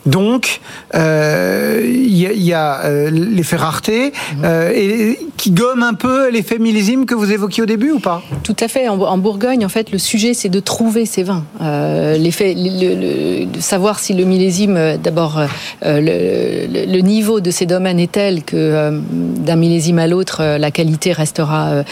Donc, 0.05 0.61
il 0.93 0.99
euh, 0.99 1.82
y, 1.86 2.53
a, 2.53 2.86
euh, 2.86 3.09
l'effet 3.09 3.55
rareté 3.55 4.13
mhm. 4.38 4.43
euh, 4.45 4.71
et, 4.73 5.19
qui 5.38 5.51
gomme 5.51 5.84
un 5.84 5.93
peu 5.93 6.30
l'effet 6.30 6.59
millésime 6.59 7.05
que 7.05 7.15
vous 7.15 7.32
évoquiez 7.32 7.63
au 7.63 7.65
début 7.65 7.91
ou 7.91 7.99
pas? 7.99 8.21
Tout 8.43 8.55
à 8.59 8.67
fait. 8.67 8.88
En, 8.88 9.17
Bourgogne, 9.17 9.65
en 9.65 9.69
fait, 9.69 9.91
le 9.91 9.97
sujet, 9.97 10.34
c'est 10.34 10.49
de 10.49 10.59
trouver 10.59 11.05
ces 11.05 11.23
vins. 11.23 11.43
l'effet, 11.59 12.55
de 12.55 13.59
savoir 13.59 13.99
si 13.99 14.13
le 14.13 14.23
millésime, 14.26 14.97
d'abord, 15.01 15.41
le, 15.84 16.99
niveau 17.01 17.39
de 17.39 17.51
ces 17.51 17.65
domaines 17.65 17.99
est 17.99 18.11
tel 18.11 18.43
que 18.43 18.99
d'un 19.11 19.55
millésime 19.55 19.99
à 19.99 20.07
l'autre, 20.07 20.57
la 20.57 20.71
qualité 20.71 21.11
restera 21.11 21.84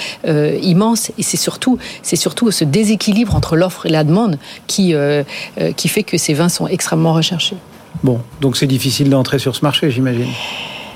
immense. 0.61 1.11
Et 1.17 1.23
c'est 1.23 1.37
surtout, 1.37 1.77
c'est 2.01 2.15
surtout 2.15 2.51
ce 2.51 2.63
déséquilibre 2.63 3.35
entre 3.35 3.55
l'offre 3.55 3.85
et 3.85 3.89
la 3.89 4.03
demande 4.03 4.37
qui, 4.67 4.95
qui 5.75 5.87
fait 5.87 6.03
que 6.03 6.17
ces 6.17 6.33
vins 6.33 6.49
sont 6.49 6.67
extrêmement 6.67 7.13
recherchés. 7.13 7.57
Bon, 8.01 8.19
donc 8.41 8.57
c'est 8.57 8.67
difficile 8.67 9.09
d'entrer 9.09 9.39
sur 9.39 9.55
ce 9.55 9.61
marché, 9.63 9.91
j'imagine. 9.91 10.29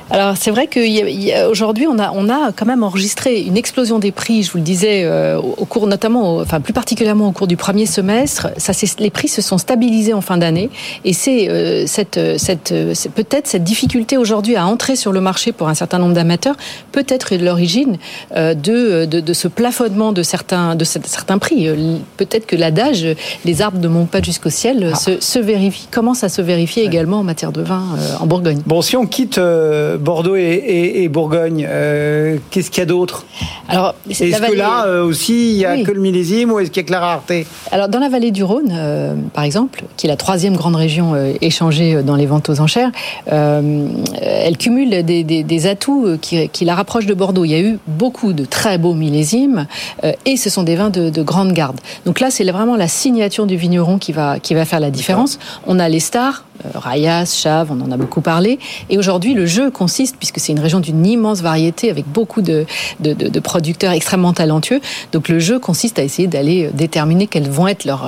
Alors 0.09 0.37
c'est 0.37 0.51
vrai 0.51 0.67
qu'aujourd'hui 0.67 1.85
on 1.87 1.99
a, 1.99 2.11
on 2.13 2.29
a 2.29 2.51
quand 2.53 2.65
même 2.65 2.83
enregistré 2.83 3.41
une 3.41 3.57
explosion 3.57 3.99
des 3.99 4.11
prix, 4.11 4.43
je 4.43 4.51
vous 4.51 4.57
le 4.57 4.63
disais, 4.63 5.03
euh, 5.03 5.37
au 5.37 5.65
cours 5.65 5.85
notamment, 5.87 6.37
enfin 6.37 6.61
plus 6.61 6.73
particulièrement 6.73 7.27
au 7.27 7.31
cours 7.31 7.47
du 7.47 7.57
premier 7.57 7.85
semestre. 7.85 8.49
Ça, 8.57 8.71
les 8.99 9.09
prix 9.09 9.27
se 9.27 9.41
sont 9.41 9.57
stabilisés 9.57 10.13
en 10.13 10.21
fin 10.21 10.37
d'année 10.37 10.69
et 11.03 11.11
c'est 11.11 11.49
euh, 11.49 11.85
cette, 11.87 12.19
cette, 12.37 12.73
peut-être 13.15 13.47
cette 13.47 13.63
difficulté 13.63 14.17
aujourd'hui 14.17 14.55
à 14.55 14.65
entrer 14.65 14.95
sur 14.95 15.11
le 15.11 15.19
marché 15.19 15.51
pour 15.51 15.67
un 15.67 15.73
certain 15.73 15.99
nombre 15.99 16.13
d'amateurs 16.13 16.55
peut-être 16.91 17.35
l'origine 17.35 17.97
de, 18.35 19.05
de, 19.05 19.19
de, 19.19 19.33
ce 19.33 19.47
plafonnement 19.47 20.13
de 20.13 20.23
certains, 20.23 20.75
de 20.75 20.83
certains 20.83 21.37
prix. 21.37 21.69
Peut-être 22.15 22.45
que 22.45 22.55
l'adage 22.55 23.05
les 23.45 23.61
arbres 23.61 23.79
ne 23.79 23.87
montent 23.87 24.09
pas 24.09 24.21
jusqu'au 24.21 24.49
ciel 24.49 24.91
ah. 24.93 24.95
se, 24.95 25.19
se, 25.19 25.39
vérifie, 25.39 25.87
commence 25.91 26.23
à 26.23 26.29
se 26.29 26.41
vérifier 26.41 26.83
également 26.83 27.19
en 27.19 27.23
matière 27.23 27.51
de 27.51 27.61
vin 27.61 27.83
en 28.19 28.25
Bourgogne? 28.25 28.61
Bon, 28.65 28.81
si 28.81 28.95
on 28.95 29.05
quitte 29.05 29.39
Bordeaux 29.97 30.35
et, 30.35 31.07
Bourgogne. 31.09 31.65
Euh, 31.69 32.37
qu'est-ce 32.51 32.69
qu'il 32.69 32.79
y 32.79 32.83
a 32.83 32.85
d'autre 32.85 33.25
Alors, 33.67 33.95
est-ce 34.09 34.23
que 34.23 34.55
là 34.55 34.85
euh, 34.85 35.03
aussi 35.03 35.51
il 35.51 35.57
y 35.57 35.65
a 35.65 35.81
que 35.83 35.91
le 35.91 36.01
millésime 36.01 36.51
ou 36.51 36.59
est-ce 36.59 36.71
qu'il 36.71 36.81
y 36.81 36.85
a 36.85 36.87
que 36.87 36.91
la 36.91 36.99
rareté 36.99 37.45
Alors 37.71 37.89
dans 37.89 37.99
la 37.99 38.09
vallée 38.09 38.31
du 38.31 38.43
Rhône, 38.43 38.71
euh, 38.71 39.15
par 39.33 39.43
exemple, 39.43 39.83
qui 39.95 40.07
est 40.07 40.09
la 40.09 40.15
troisième 40.15 40.55
grande 40.55 40.75
région 40.75 41.15
échangée 41.41 42.01
dans 42.03 42.15
les 42.15 42.25
ventes 42.25 42.49
aux 42.49 42.59
enchères, 42.59 42.91
elle 43.27 44.57
cumule 44.57 45.03
des, 45.03 45.67
atouts 45.67 46.17
qui, 46.21 46.65
la 46.65 46.75
rapprochent 46.75 47.05
de 47.05 47.13
Bordeaux. 47.13 47.45
Il 47.45 47.51
y 47.51 47.55
a 47.55 47.59
eu 47.59 47.79
beaucoup 47.87 48.33
de 48.33 48.45
très 48.45 48.77
beaux 48.77 48.93
millésimes 48.93 49.67
et 50.25 50.37
ce 50.37 50.49
sont 50.49 50.63
des 50.63 50.75
vins 50.75 50.89
de, 50.89 51.21
grande 51.21 51.53
garde. 51.53 51.79
Donc 52.05 52.19
là, 52.19 52.31
c'est 52.31 52.43
vraiment 52.45 52.75
la 52.75 52.87
signature 52.87 53.45
du 53.45 53.57
vigneron 53.57 53.97
qui 53.97 54.11
va 54.11 54.39
qui 54.39 54.53
va 54.53 54.65
faire 54.65 54.79
la 54.79 54.91
différence. 54.91 55.39
On 55.65 55.79
a 55.79 55.89
les 55.89 55.99
stars, 55.99 56.43
Rayas, 56.73 57.25
Chave, 57.25 57.71
on 57.71 57.81
en 57.81 57.91
a 57.91 57.97
beaucoup 57.97 58.21
parlé, 58.21 58.59
et 58.89 58.97
aujourd'hui 58.97 59.33
le 59.33 59.45
jeu 59.45 59.69
consiste, 59.87 60.17
puisque 60.17 60.39
c'est 60.41 60.51
une 60.51 60.59
région 60.59 60.81
d'une 60.81 61.05
immense 61.05 61.41
variété 61.41 61.89
avec 61.89 62.05
beaucoup 62.05 62.41
de, 62.41 62.65
de, 62.99 63.39
producteurs 63.39 63.93
extrêmement 63.93 64.33
talentueux, 64.33 64.81
donc 65.13 65.29
le 65.29 65.39
jeu 65.39 65.59
consiste 65.59 65.97
à 65.97 66.03
essayer 66.03 66.27
d'aller 66.27 66.65
euh, 66.65 66.71
déterminer 66.73 67.27
quels 67.27 67.49
vont 67.49 67.69
être 67.69 67.85
leurs, 67.85 68.05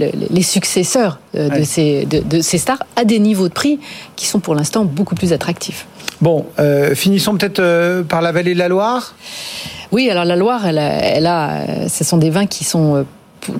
euh, 0.00 0.10
les 0.28 0.42
successeurs 0.42 1.20
euh, 1.36 1.48
de, 1.48 1.62
ces, 1.62 2.04
de, 2.06 2.40
ces 2.40 2.58
stars 2.58 2.82
à 2.96 3.04
des 3.04 3.20
niveaux 3.20 3.46
de 3.46 3.52
prix 3.52 3.78
qui 4.16 4.26
sont 4.26 4.40
pour 4.40 4.56
l'instant 4.56 4.84
beaucoup 4.84 5.14
plus 5.14 5.32
attractifs. 5.32 5.86
Bon, 6.20 6.44
finissons 6.94 7.36
peut-être 7.36 8.02
par 8.02 8.20
la 8.20 8.32
vallée 8.32 8.54
de 8.54 8.58
la 8.58 8.68
Loire. 8.68 9.14
Oui, 9.92 10.10
alors 10.10 10.24
la 10.24 10.36
Loire, 10.36 10.66
elle 10.66 10.78
elle 10.78 11.26
a, 11.26 11.88
ce 11.88 12.02
sont 12.04 12.18
des 12.18 12.30
vins 12.30 12.46
qui 12.46 12.64
sont 12.64 13.06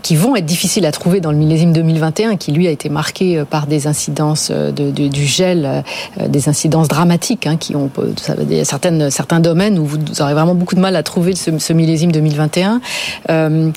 qui 0.02 0.16
vont 0.16 0.36
être 0.36 0.46
difficiles 0.46 0.86
à 0.86 0.92
trouver 0.92 1.20
dans 1.20 1.32
le 1.32 1.38
millésime 1.38 1.72
2021, 1.72 2.36
qui 2.36 2.52
lui 2.52 2.66
a 2.66 2.70
été 2.70 2.88
marqué 2.88 3.38
euh, 3.38 3.44
par 3.44 3.66
des 3.66 3.86
incidences 3.86 4.50
euh, 4.50 4.70
du 4.70 5.26
gel, 5.26 5.82
euh, 6.20 6.28
des 6.28 6.48
incidences 6.48 6.88
dramatiques, 6.88 7.46
hein, 7.46 7.56
qui 7.56 7.76
ont 7.76 7.90
ça, 8.16 8.34
certaines, 8.64 9.10
certains 9.10 9.40
domaines 9.40 9.78
où 9.78 9.84
vous 9.84 9.98
aurez 10.20 10.34
vraiment 10.34 10.54
beaucoup 10.54 10.74
de 10.74 10.80
mal 10.80 10.96
à 10.96 11.02
trouver 11.02 11.34
ce, 11.34 11.72
millésime 11.72 12.12
2021. 12.12 12.80
Euh, 13.30 13.70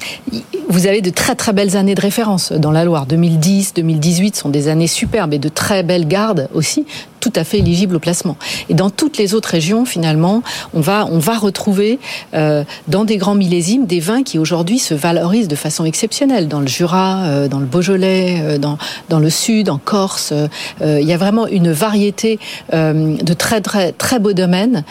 vous 0.69 0.87
avez 0.87 1.01
de 1.01 1.09
très 1.09 1.35
très 1.35 1.53
belles 1.53 1.77
années 1.77 1.95
de 1.95 2.01
référence 2.01 2.51
dans 2.51 2.71
la 2.71 2.85
Loire. 2.85 3.05
2010, 3.05 3.73
2018 3.75 4.35
sont 4.35 4.49
des 4.49 4.67
années 4.67 4.87
superbes 4.87 5.33
et 5.33 5.39
de 5.39 5.49
très 5.49 5.83
belles 5.83 6.07
gardes 6.07 6.49
aussi 6.53 6.85
tout 7.23 7.31
à 7.37 7.45
fait 7.45 7.59
éligible 7.59 7.95
au 7.95 7.99
placement. 7.99 8.35
Et 8.67 8.73
dans 8.73 8.89
toutes 8.89 9.17
les 9.17 9.33
autres 9.33 9.47
régions, 9.47 9.85
finalement, 9.85 10.43
on 10.73 10.81
va, 10.81 11.07
on 11.09 11.19
va 11.19 11.37
retrouver 11.37 11.99
euh, 12.33 12.65
dans 12.89 13.05
des 13.05 13.15
grands 13.15 13.33
millésimes 13.33 13.85
des 13.85 14.01
vins 14.01 14.23
qui 14.23 14.37
aujourd'hui 14.37 14.77
se 14.77 14.93
valorisent 14.93 15.47
de 15.47 15.55
façon 15.55 15.85
exceptionnelle. 15.93 16.47
Dans 16.47 16.59
le 16.59 16.65
Jura, 16.65 17.23
euh, 17.25 17.47
dans 17.47 17.59
le 17.59 17.67
Beaujolais, 17.67 18.41
euh, 18.41 18.57
dans, 18.57 18.79
dans 19.09 19.19
le 19.19 19.29
Sud, 19.29 19.69
en 19.69 19.77
Corse, 19.77 20.33
il 20.81 21.03
y 21.03 21.13
a 21.13 21.17
vraiment 21.17 21.45
une 21.45 21.71
variété 21.71 22.39
de 22.71 23.33
très 23.33 23.61
très 23.61 23.91
très 23.91 24.19
beaux 24.19 24.33
domaines 24.33 24.83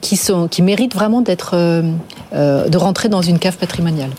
qui 0.00 0.16
sont 0.16 0.46
qui 0.46 0.62
méritent 0.62 0.94
vraiment 0.94 1.20
d'être 1.20 1.56
de 2.32 2.76
rentrer 2.76 3.08
dans 3.08 3.22
une 3.22 3.38
cave 3.38 3.56
patrimoniale. 3.56 4.10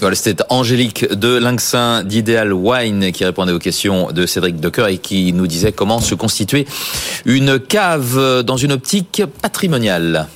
Voilà, 0.00 0.14
c'était 0.14 0.44
Angélique 0.48 1.12
de 1.12 1.36
Linksin 1.38 2.04
d'Ideal 2.04 2.52
Wine 2.52 3.10
qui 3.10 3.24
répondait 3.24 3.52
aux 3.52 3.58
questions 3.58 4.12
de 4.12 4.26
Cédric 4.26 4.60
Decoeur 4.60 4.86
et 4.86 4.98
qui 4.98 5.32
nous 5.32 5.48
disait 5.48 5.72
comment 5.72 6.00
se 6.00 6.14
constituer 6.14 6.66
une 7.24 7.58
cave 7.58 8.42
dans 8.44 8.56
une 8.56 8.72
optique 8.72 9.22
patrimoniale. 9.42 10.28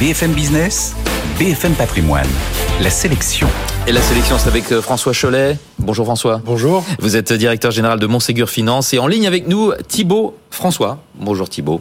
BFM 0.00 0.32
Business, 0.32 0.94
BFM 1.38 1.72
Patrimoine, 1.72 2.28
la 2.80 2.90
sélection. 2.90 3.48
Et 3.88 3.92
la 3.92 4.00
sélection, 4.00 4.36
c'est 4.38 4.46
avec 4.46 4.70
euh, 4.70 4.80
François 4.80 5.12
Cholet. 5.12 5.56
Bonjour 5.80 6.06
François. 6.06 6.40
Bonjour. 6.44 6.84
Vous 7.00 7.16
êtes 7.16 7.32
directeur 7.32 7.72
général 7.72 7.98
de 7.98 8.06
Montségur 8.06 8.48
Finance 8.48 8.94
et 8.94 9.00
en 9.00 9.08
ligne 9.08 9.26
avec 9.26 9.48
nous 9.48 9.72
Thibault 9.88 10.36
François. 10.50 10.98
Bonjour 11.16 11.48
Thibault. 11.48 11.80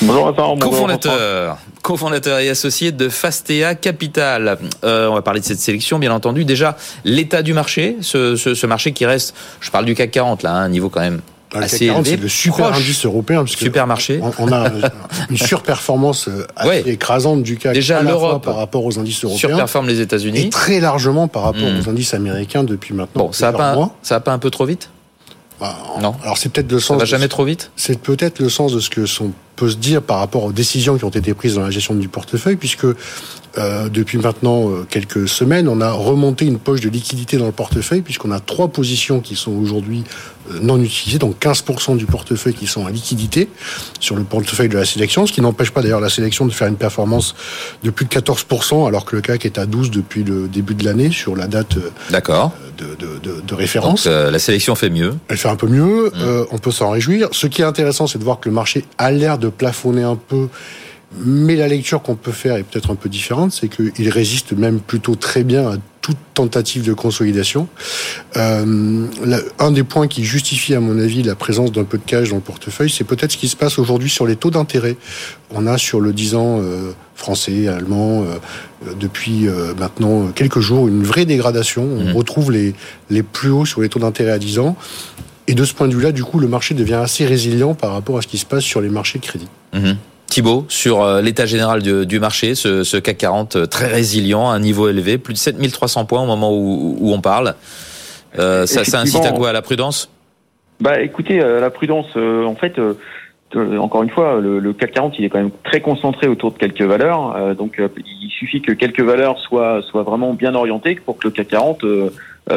Bonjour 0.00 0.34
Cofondateur, 0.58 1.58
cofondateur 1.82 2.38
et 2.38 2.48
associé 2.48 2.90
de 2.90 3.10
Fastea 3.10 3.74
Capital. 3.74 4.58
Euh, 4.84 5.08
on 5.08 5.14
va 5.14 5.22
parler 5.22 5.40
de 5.40 5.44
cette 5.44 5.60
sélection, 5.60 5.98
bien 5.98 6.10
entendu. 6.10 6.46
Déjà, 6.46 6.76
l'état 7.04 7.42
du 7.42 7.52
marché, 7.52 7.98
ce, 8.00 8.66
marché 8.66 8.92
qui 8.92 9.04
reste, 9.04 9.34
je 9.60 9.70
parle 9.70 9.84
du 9.84 9.94
CAC 9.94 10.12
40 10.12 10.42
là, 10.42 10.52
à 10.54 10.56
un 10.56 10.70
niveau 10.70 10.88
quand 10.88 11.00
même 11.00 11.20
le 11.54 11.60
CAC 11.60 11.80
40, 11.80 12.06
c'est 12.06 12.16
le 12.16 12.28
super 12.28 12.74
indice 12.74 13.04
européen. 13.04 13.44
Parce 13.44 13.56
super 13.56 13.86
marché. 13.86 14.20
On, 14.38 14.52
a 14.52 14.70
une 15.30 15.36
surperformance 15.36 16.28
euh, 16.28 16.46
assez 16.56 16.90
écrasante 16.90 17.42
du 17.42 17.56
CAC 17.56 17.74
Déjà, 17.74 18.02
l'Europe 18.02 18.44
par 18.44 18.56
rapport 18.56 18.84
aux 18.84 18.98
indices 18.98 19.24
européens. 19.24 19.48
Surperforme 19.48 19.88
les 19.88 20.00
États-Unis. 20.00 20.46
Et 20.46 20.50
très 20.50 20.80
largement 20.80 21.28
par 21.28 21.42
rapport 21.42 21.62
hmm. 21.62 21.80
aux 21.80 21.88
indices 21.88 22.14
américains 22.14 22.64
depuis 22.64 22.94
maintenant. 22.94 23.26
Bon, 23.26 23.32
ça 23.32 23.50
va 23.50 23.58
pas, 23.58 23.90
ça 24.02 24.20
pas 24.20 24.32
un 24.32 24.38
peu 24.38 24.50
trop 24.50 24.64
vite 24.64 24.90
bah, 25.60 25.76
non. 26.00 26.14
Alors 26.22 26.38
c'est 26.38 26.50
peut-être 26.50 26.70
le 26.70 26.78
sens. 26.78 26.96
Ça 26.96 27.00
va 27.00 27.04
jamais 27.04 27.26
trop 27.26 27.44
vite. 27.44 27.72
C'est 27.74 27.98
peut-être 27.98 28.38
le 28.38 28.48
sens 28.48 28.72
de 28.72 28.78
ce 28.78 28.90
que 28.90 29.06
sont 29.06 29.32
peut 29.58 29.68
se 29.68 29.76
dire 29.76 30.02
par 30.02 30.20
rapport 30.20 30.44
aux 30.44 30.52
décisions 30.52 30.96
qui 30.96 31.04
ont 31.04 31.10
été 31.10 31.34
prises 31.34 31.56
dans 31.56 31.62
la 31.62 31.70
gestion 31.70 31.94
du 31.94 32.08
portefeuille, 32.08 32.56
puisque 32.56 32.84
euh, 32.84 33.88
depuis 33.88 34.18
maintenant 34.18 34.70
euh, 34.70 34.86
quelques 34.88 35.28
semaines, 35.28 35.68
on 35.68 35.80
a 35.80 35.90
remonté 35.90 36.46
une 36.46 36.58
poche 36.58 36.80
de 36.80 36.88
liquidité 36.88 37.38
dans 37.38 37.46
le 37.46 37.52
portefeuille, 37.52 38.02
puisqu'on 38.02 38.30
a 38.30 38.38
trois 38.38 38.68
positions 38.68 39.20
qui 39.20 39.34
sont 39.34 39.52
aujourd'hui 39.52 40.04
euh, 40.06 40.37
non 40.60 40.80
utilisées, 40.82 41.18
donc 41.18 41.36
15% 41.40 41.96
du 41.96 42.06
portefeuille 42.06 42.54
qui 42.54 42.66
sont 42.66 42.86
à 42.86 42.90
liquidité 42.90 43.48
sur 44.00 44.16
le 44.16 44.24
portefeuille 44.24 44.68
de 44.68 44.78
la 44.78 44.84
sélection, 44.84 45.26
ce 45.26 45.32
qui 45.32 45.40
n'empêche 45.40 45.70
pas 45.70 45.82
d'ailleurs 45.82 46.00
la 46.00 46.08
sélection 46.08 46.46
de 46.46 46.52
faire 46.52 46.68
une 46.68 46.76
performance 46.76 47.34
de 47.82 47.90
plus 47.90 48.06
de 48.06 48.10
14%, 48.10 48.86
alors 48.86 49.04
que 49.04 49.16
le 49.16 49.22
CAC 49.22 49.46
est 49.46 49.58
à 49.58 49.66
12 49.66 49.90
depuis 49.90 50.24
le 50.24 50.48
début 50.48 50.74
de 50.74 50.84
l'année 50.84 51.10
sur 51.10 51.36
la 51.36 51.46
date 51.46 51.76
D'accord. 52.10 52.52
De, 52.76 52.94
de, 52.94 53.18
de, 53.18 53.40
de, 53.40 53.54
référence. 53.54 54.04
Donc, 54.04 54.32
la 54.32 54.38
sélection 54.38 54.76
fait 54.76 54.90
mieux. 54.90 55.14
Elle 55.28 55.36
fait 55.36 55.48
un 55.48 55.56
peu 55.56 55.66
mieux, 55.66 56.12
mmh. 56.14 56.46
on 56.52 56.58
peut 56.58 56.70
s'en 56.70 56.90
réjouir. 56.90 57.28
Ce 57.32 57.48
qui 57.48 57.62
est 57.62 57.64
intéressant, 57.64 58.06
c'est 58.06 58.18
de 58.18 58.24
voir 58.24 58.38
que 58.38 58.48
le 58.48 58.54
marché 58.54 58.84
a 58.98 59.10
l'air 59.10 59.38
de 59.38 59.48
plafonner 59.48 60.04
un 60.04 60.14
peu. 60.14 60.48
Mais 61.16 61.56
la 61.56 61.68
lecture 61.68 62.02
qu'on 62.02 62.16
peut 62.16 62.32
faire 62.32 62.56
est 62.56 62.62
peut-être 62.62 62.90
un 62.90 62.94
peu 62.94 63.08
différente, 63.08 63.52
c'est 63.52 63.68
qu'il 63.68 64.10
résiste 64.10 64.52
même 64.52 64.78
plutôt 64.78 65.14
très 65.14 65.42
bien 65.42 65.70
à 65.70 65.76
toute 66.08 66.16
tentative 66.32 66.84
de 66.84 66.94
consolidation. 66.94 67.68
Euh, 68.38 69.06
un 69.58 69.70
des 69.70 69.84
points 69.84 70.08
qui 70.08 70.24
justifie, 70.24 70.74
à 70.74 70.80
mon 70.80 70.98
avis, 70.98 71.22
la 71.22 71.34
présence 71.34 71.70
d'un 71.70 71.84
peu 71.84 71.98
de 71.98 72.02
cash 72.02 72.30
dans 72.30 72.36
le 72.36 72.40
portefeuille, 72.40 72.88
c'est 72.88 73.04
peut-être 73.04 73.32
ce 73.32 73.36
qui 73.36 73.48
se 73.48 73.56
passe 73.56 73.78
aujourd'hui 73.78 74.08
sur 74.08 74.26
les 74.26 74.34
taux 74.34 74.50
d'intérêt. 74.50 74.96
On 75.50 75.66
a 75.66 75.76
sur 75.76 76.00
le 76.00 76.14
10 76.14 76.34
ans 76.34 76.60
euh, 76.62 76.92
français, 77.14 77.68
allemand, 77.68 78.24
euh, 78.24 78.94
depuis 78.98 79.48
maintenant 79.78 80.28
quelques 80.28 80.60
jours, 80.60 80.88
une 80.88 81.02
vraie 81.02 81.26
dégradation. 81.26 81.82
On 81.84 82.04
mmh. 82.04 82.12
retrouve 82.12 82.52
les, 82.52 82.74
les 83.10 83.22
plus 83.22 83.50
hauts 83.50 83.66
sur 83.66 83.82
les 83.82 83.90
taux 83.90 83.98
d'intérêt 83.98 84.30
à 84.30 84.38
10 84.38 84.60
ans. 84.60 84.76
Et 85.46 85.54
de 85.54 85.64
ce 85.64 85.74
point 85.74 85.88
de 85.88 85.94
vue-là, 85.94 86.12
du 86.12 86.24
coup, 86.24 86.38
le 86.38 86.48
marché 86.48 86.74
devient 86.74 86.94
assez 86.94 87.26
résilient 87.26 87.74
par 87.74 87.92
rapport 87.92 88.16
à 88.16 88.22
ce 88.22 88.28
qui 88.28 88.38
se 88.38 88.46
passe 88.46 88.64
sur 88.64 88.80
les 88.80 88.88
marchés 88.88 89.18
de 89.18 89.26
crédit. 89.26 89.48
Mmh. 89.74 89.92
Thibault, 90.28 90.66
sur 90.68 91.02
euh, 91.02 91.22
l'état 91.22 91.46
général 91.46 91.82
du, 91.82 92.20
marché, 92.20 92.54
ce, 92.54 92.98
CAC 92.98 93.16
40 93.16 93.56
euh, 93.56 93.66
très 93.66 93.86
résilient, 93.86 94.50
à 94.50 94.54
un 94.54 94.60
niveau 94.60 94.88
élevé, 94.88 95.16
plus 95.16 95.32
de 95.32 95.38
7300 95.38 96.04
points 96.04 96.22
au 96.22 96.26
moment 96.26 96.52
où, 96.52 97.12
on 97.12 97.20
parle. 97.20 97.54
Euh, 98.38 98.66
ça, 98.66 98.84
ça, 98.84 99.00
incite 99.00 99.24
à 99.24 99.32
quoi 99.32 99.50
À 99.50 99.52
la 99.52 99.62
prudence? 99.62 100.10
Bah 100.80 101.00
écoutez, 101.00 101.38
la 101.38 101.70
prudence, 101.70 102.14
en 102.14 102.54
fait, 102.54 102.78
encore 103.56 104.02
une 104.04 104.10
fois, 104.10 104.38
le, 104.40 104.72
CAC 104.72 104.92
40, 104.92 105.18
il 105.18 105.24
est 105.24 105.28
quand 105.28 105.38
même 105.38 105.50
très 105.64 105.80
concentré 105.80 106.28
autour 106.28 106.52
de 106.52 106.58
quelques 106.58 106.82
valeurs. 106.82 107.56
donc 107.56 107.80
il 107.80 108.30
suffit 108.30 108.62
que 108.62 108.70
quelques 108.72 109.00
valeurs 109.00 109.40
soient, 109.40 109.82
soient 109.82 110.04
vraiment 110.04 110.34
bien 110.34 110.54
orientées 110.54 110.94
pour 111.04 111.18
que 111.18 111.26
le 111.26 111.32
CAC 111.32 111.48
40 111.48 111.84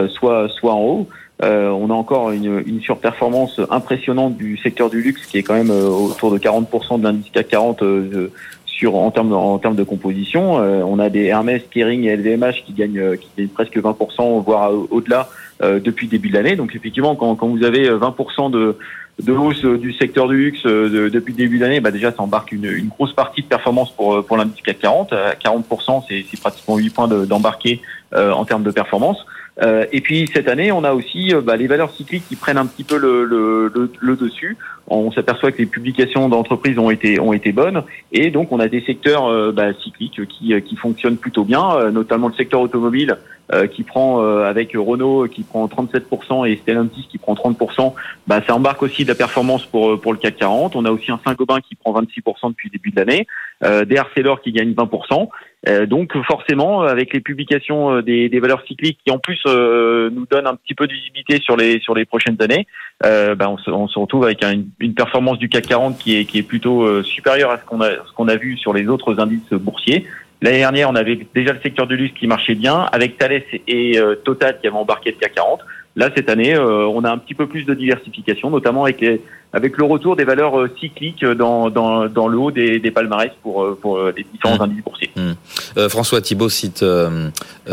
soit, 0.09 0.49
soit 0.49 0.74
en 0.74 0.82
haut. 0.82 1.09
Euh, 1.43 1.69
on 1.69 1.89
a 1.89 1.93
encore 1.93 2.31
une, 2.31 2.61
une, 2.67 2.81
surperformance 2.81 3.59
impressionnante 3.71 4.37
du 4.37 4.57
secteur 4.57 4.91
du 4.91 5.01
luxe 5.01 5.25
qui 5.25 5.39
est 5.39 5.43
quand 5.43 5.55
même 5.55 5.71
euh, 5.71 5.87
autour 5.87 6.31
de 6.31 6.37
40% 6.37 6.99
de 6.99 7.03
l'indice 7.03 7.31
CAC 7.31 7.47
40 7.47 7.81
euh, 7.81 8.31
sur 8.67 8.95
en 8.95 9.09
termes 9.09 9.33
en 9.33 9.57
termes 9.57 9.75
de 9.75 9.83
composition. 9.83 10.55
on 10.55 10.99
a 10.99 11.09
des 11.09 11.25
Hermès, 11.25 11.61
Kering 11.69 12.03
et 12.03 12.15
LVMH 12.15 12.63
qui 12.65 12.73
gagnent 12.73 13.17
qui 13.17 13.27
gagnent 13.37 13.47
presque 13.49 13.77
20% 13.77 14.43
voire 14.43 14.71
au-delà 14.89 15.29
depuis 15.61 16.07
le 16.07 16.11
début 16.11 16.29
de 16.29 16.33
l'année. 16.33 16.55
Donc 16.55 16.75
effectivement 16.75 17.15
quand, 17.15 17.35
quand 17.35 17.47
vous 17.47 17.63
avez 17.63 17.89
20% 17.89 18.49
de 18.49 18.77
de 19.21 19.33
hausse 19.33 19.63
du 19.63 19.93
secteur 19.93 20.27
du 20.27 20.37
luxe 20.37 20.63
depuis 20.63 21.33
le 21.33 21.37
début 21.37 21.57
de 21.57 21.63
l'année, 21.63 21.79
bah 21.79 21.91
déjà 21.91 22.11
ça 22.11 22.23
embarque 22.23 22.53
une, 22.53 22.65
une, 22.65 22.87
grosse 22.87 23.13
partie 23.13 23.41
de 23.41 23.47
performance 23.47 23.91
pour 23.91 24.25
pour 24.25 24.37
l'indice 24.37 24.61
CAC 24.63 24.79
40. 24.79 25.13
40%, 25.43 26.03
c'est 26.09 26.39
pratiquement 26.39 26.77
8 26.77 26.89
points 26.91 27.07
d'embarquer 27.07 27.81
en 28.15 28.45
termes 28.45 28.63
de 28.63 28.71
performance. 28.71 29.23
Euh, 29.62 29.86
et 29.91 30.02
puis 30.02 30.30
cette 30.34 30.47
année, 30.47 30.72
on 30.72 30.84
a 30.84 30.93
aussi 30.93 31.34
bah, 31.43 31.56
les 31.58 31.68
valeurs 31.68 31.91
cycliques 31.91 32.24
qui 32.28 32.36
prennent 32.36 32.58
un 32.58 32.66
petit 32.66 32.84
peu 32.84 32.97
le, 32.97 33.26
le, 33.26 33.91
le, 33.99 34.16
dessus. 34.16 34.58
On 34.88 35.12
s'aperçoit 35.12 35.52
que 35.52 35.58
les 35.58 35.66
publications 35.66 36.30
d'entreprises 36.30 36.78
ont 36.80 36.89
été 36.89 37.20
ont 37.20 37.34
été 37.34 37.52
bonnes, 37.52 37.84
et 38.12 38.32
donc 38.32 38.52
on 38.52 38.60
a 38.60 38.68
des 38.68 38.82
secteurs 38.82 39.54
bah, 39.54 39.74
cycliques 39.74 40.26
qui 40.28 40.54
qui 40.62 40.76
fonctionnent 40.76 41.18
plutôt 41.18 41.43
bien, 41.43 41.91
notamment 41.91 42.28
le 42.28 42.34
secteur 42.34 42.62
automobile 42.62 43.18
qui 43.74 43.84
prend 43.84 44.22
avec 44.22 44.72
Renault 44.74 45.28
qui 45.28 45.43
prend 45.43 45.66
37% 45.68 46.49
et 46.49 46.56
Stellantis 46.58 47.08
qui 47.10 47.18
prend 47.18 47.34
30%. 47.34 47.93
Bah, 48.28 48.41
ça 48.47 48.56
embarque 48.56 48.82
aussi 48.84 49.04
de 49.04 49.10
la 49.10 49.16
performance 49.16 49.66
pour 49.66 49.99
pour 49.99 50.14
le 50.14 50.20
CAC 50.20 50.38
40. 50.38 50.76
On 50.76 50.86
a 50.86 50.91
aussi 50.91 51.12
un 51.12 51.20
Saint-Gobain 51.26 51.60
qui 51.62 51.76
prend 51.76 51.93
26% 51.93 52.49
depuis 52.49 52.70
le 52.70 52.78
début 52.78 52.91
de 52.91 52.95
l'année, 52.95 53.28
euh, 53.64 53.86
des 53.86 53.97
Arcelor 53.97 54.41
qui 54.41 54.52
gagnent 54.52 54.74
20%. 54.74 55.30
Euh, 55.68 55.86
donc 55.86 56.18
forcément, 56.24 56.82
avec 56.82 57.14
les 57.14 57.20
publications 57.20 57.97
euh, 57.97 58.01
des, 58.01 58.39
valeurs 58.39 58.64
cycliques 58.66 58.97
qui 59.05 59.12
en 59.12 59.20
plus 59.20 59.39
euh, 59.45 60.09
nous 60.09 60.26
donnent 60.26 60.47
un 60.47 60.55
petit 60.55 60.74
peu 60.74 60.88
de 60.88 60.93
visibilité 60.93 61.39
sur 61.39 61.55
les 61.55 61.80
sur 61.80 61.93
les 61.93 62.05
prochaines 62.05 62.38
années, 62.41 62.66
euh, 63.05 63.36
ben 63.36 63.47
on, 63.47 63.88
se, 63.88 63.99
retrouve 63.99 64.26
avec 64.26 64.43
un, 64.43 64.64
une 64.80 64.93
performance 64.95 65.38
du 65.38 65.49
CAC 65.49 65.68
40 65.68 65.97
qui 65.99 66.16
est 66.18 66.26
qui 66.26 66.39
est 66.39 66.43
plutôt 66.43 67.03
supérieure 67.03 67.51
à 67.51 67.57
ce 67.57 67.66
qu'on 67.66 67.82
a 67.82 67.91
ce 67.91 68.12
qu'on 68.16 68.28
a 68.28 68.38
vu 68.38 68.57
sur 68.57 68.74
les 68.74 68.88
autres 68.88 69.20
indices 69.20 69.53
boursiers. 69.53 70.07
L'année 70.41 70.57
dernière, 70.57 70.89
on 70.89 70.95
avait 70.95 71.20
déjà 71.36 71.53
le 71.53 71.59
secteur 71.62 71.86
du 71.86 71.95
luxe 71.95 72.18
qui 72.18 72.26
marchait 72.26 72.55
bien, 72.55 72.88
avec 72.91 73.20
Thales 73.20 73.43
et 73.68 73.99
Total 74.26 74.57
qui 74.59 74.66
avaient 74.66 74.76
embarqué 74.76 75.12
le 75.12 75.18
CAC 75.18 75.36
40. 75.36 75.59
Là, 75.95 76.09
cette 76.16 76.30
année, 76.30 76.57
on 76.57 77.03
a 77.03 77.12
un 77.12 77.20
petit 77.20 77.36
peu 77.36 77.45
plus 77.45 77.64
de 77.66 77.76
diversification, 77.76 78.49
notamment 78.49 78.86
avec 78.86 79.01
les, 79.01 79.22
avec 79.54 79.78
le 79.78 79.84
retour 79.84 80.16
des 80.16 80.24
valeurs 80.24 80.58
euh, 80.60 80.70
cycliques 80.80 81.26
dans, 81.26 81.70
dans, 81.70 82.08
dans 82.08 82.28
le 82.28 82.38
haut 82.38 82.52
des, 82.52 82.80
des 82.80 82.91
palmarès 82.91 83.32
pour, 83.43 83.64
euh, 83.64 83.78
pour 83.80 83.97
euh, 83.97 84.14
les 84.16 84.26
différents 84.32 84.58
mmh. 84.58 84.62
indices 84.62 84.84
boursiers. 84.84 85.12
Mmh. 85.16 85.89
François 85.89 86.22
Thibault 86.22 86.49
cite 86.49 86.86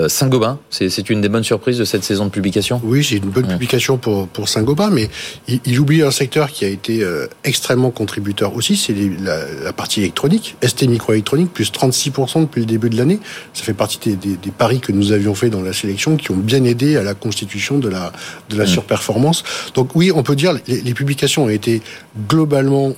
Saint-Gobain. 0.08 0.58
C'est 0.70 1.10
une 1.10 1.20
des 1.20 1.28
bonnes 1.28 1.44
surprises 1.44 1.78
de 1.78 1.84
cette 1.84 2.04
saison 2.04 2.26
de 2.26 2.30
publication? 2.30 2.80
Oui, 2.84 3.04
c'est 3.04 3.16
une 3.16 3.30
bonne 3.30 3.46
mmh. 3.46 3.52
publication 3.52 3.98
pour, 3.98 4.28
pour 4.28 4.48
Saint-Gobain, 4.48 4.90
mais 4.90 5.08
il, 5.46 5.60
il, 5.64 5.78
oublie 5.78 6.02
un 6.02 6.10
secteur 6.10 6.48
qui 6.48 6.64
a 6.64 6.68
été 6.68 7.04
extrêmement 7.44 7.90
contributeur 7.90 8.54
aussi, 8.54 8.76
c'est 8.76 8.94
la, 9.20 9.40
la, 9.64 9.72
partie 9.72 10.00
électronique. 10.00 10.56
ST 10.64 10.88
Microélectronique, 10.88 11.52
plus 11.52 11.70
36% 11.70 12.42
depuis 12.42 12.60
le 12.60 12.66
début 12.66 12.90
de 12.90 12.96
l'année. 12.96 13.20
Ça 13.52 13.64
fait 13.64 13.74
partie 13.74 13.98
des, 13.98 14.16
des, 14.16 14.36
des, 14.36 14.50
paris 14.50 14.80
que 14.80 14.92
nous 14.92 15.12
avions 15.12 15.34
fait 15.34 15.50
dans 15.50 15.62
la 15.62 15.72
sélection 15.72 16.16
qui 16.16 16.30
ont 16.30 16.36
bien 16.36 16.64
aidé 16.64 16.96
à 16.96 17.02
la 17.02 17.14
constitution 17.14 17.78
de 17.78 17.88
la, 17.88 18.12
de 18.50 18.56
la 18.56 18.66
surperformance. 18.66 19.44
Donc 19.74 19.94
oui, 19.94 20.10
on 20.14 20.22
peut 20.22 20.36
dire 20.36 20.54
les, 20.66 20.80
les 20.80 20.94
publications 20.94 21.44
ont 21.44 21.48
été 21.48 21.67
globalement 22.28 22.94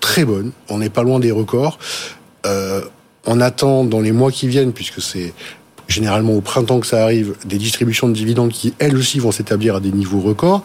très 0.00 0.24
bonne. 0.24 0.52
On 0.68 0.78
n'est 0.78 0.90
pas 0.90 1.02
loin 1.02 1.18
des 1.20 1.30
records. 1.30 1.78
Euh, 2.46 2.82
on 3.26 3.40
attend 3.40 3.84
dans 3.84 4.00
les 4.00 4.12
mois 4.12 4.32
qui 4.32 4.48
viennent, 4.48 4.72
puisque 4.72 5.00
c'est 5.00 5.32
généralement 5.88 6.34
au 6.34 6.40
printemps 6.40 6.80
que 6.80 6.86
ça 6.86 7.02
arrive, 7.02 7.34
des 7.44 7.58
distributions 7.58 8.08
de 8.08 8.14
dividendes 8.14 8.52
qui, 8.52 8.74
elles 8.78 8.96
aussi, 8.96 9.18
vont 9.18 9.32
s'établir 9.32 9.76
à 9.76 9.80
des 9.80 9.92
niveaux 9.92 10.20
records. 10.20 10.64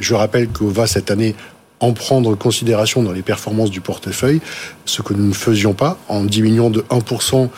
Je 0.00 0.14
rappelle 0.14 0.48
va 0.60 0.86
cette 0.86 1.10
année, 1.10 1.34
en 1.80 1.92
prendre 1.92 2.34
considération 2.36 3.02
dans 3.02 3.12
les 3.12 3.22
performances 3.22 3.70
du 3.70 3.80
portefeuille, 3.80 4.40
ce 4.84 5.02
que 5.02 5.12
nous 5.12 5.26
ne 5.26 5.34
faisions 5.34 5.74
pas 5.74 5.98
en 6.08 6.24
diminuant 6.24 6.70
de 6.70 6.82
1% 6.82 7.48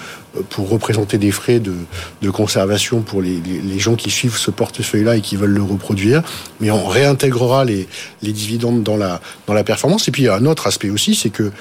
pour 0.50 0.68
représenter 0.68 1.18
des 1.18 1.30
frais 1.30 1.60
de, 1.60 2.30
conservation 2.30 3.02
pour 3.02 3.22
les, 3.22 3.78
gens 3.78 3.94
qui 3.94 4.10
suivent 4.10 4.36
ce 4.36 4.50
portefeuille-là 4.50 5.16
et 5.16 5.20
qui 5.20 5.36
veulent 5.36 5.54
le 5.54 5.62
reproduire. 5.62 6.22
Mais 6.60 6.70
on 6.70 6.86
réintégrera 6.86 7.64
les, 7.64 7.88
dividendes 8.22 8.82
dans 8.82 8.96
la, 8.96 9.20
dans 9.46 9.54
la 9.54 9.64
performance. 9.64 10.08
Et 10.08 10.10
puis 10.10 10.22
il 10.22 10.26
y 10.26 10.28
a 10.28 10.34
un 10.34 10.46
autre 10.46 10.66
aspect 10.66 10.90
aussi, 10.90 11.14
c'est 11.14 11.30
que 11.30 11.52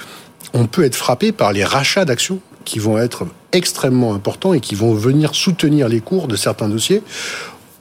on 0.54 0.68
peut 0.68 0.84
être 0.84 0.96
frappé 0.96 1.32
par 1.32 1.54
les 1.54 1.64
rachats 1.64 2.06
d'actions 2.06 2.40
qui 2.64 2.80
vont 2.80 2.98
être 2.98 3.28
extrêmement 3.52 4.14
importants 4.14 4.54
et 4.54 4.60
qui 4.60 4.76
vont 4.76 4.94
venir 4.94 5.36
soutenir 5.36 5.88
les 5.88 6.02
cours 6.02 6.28
de 6.28 6.36
certains 6.36 6.68
dossiers. 6.68 7.04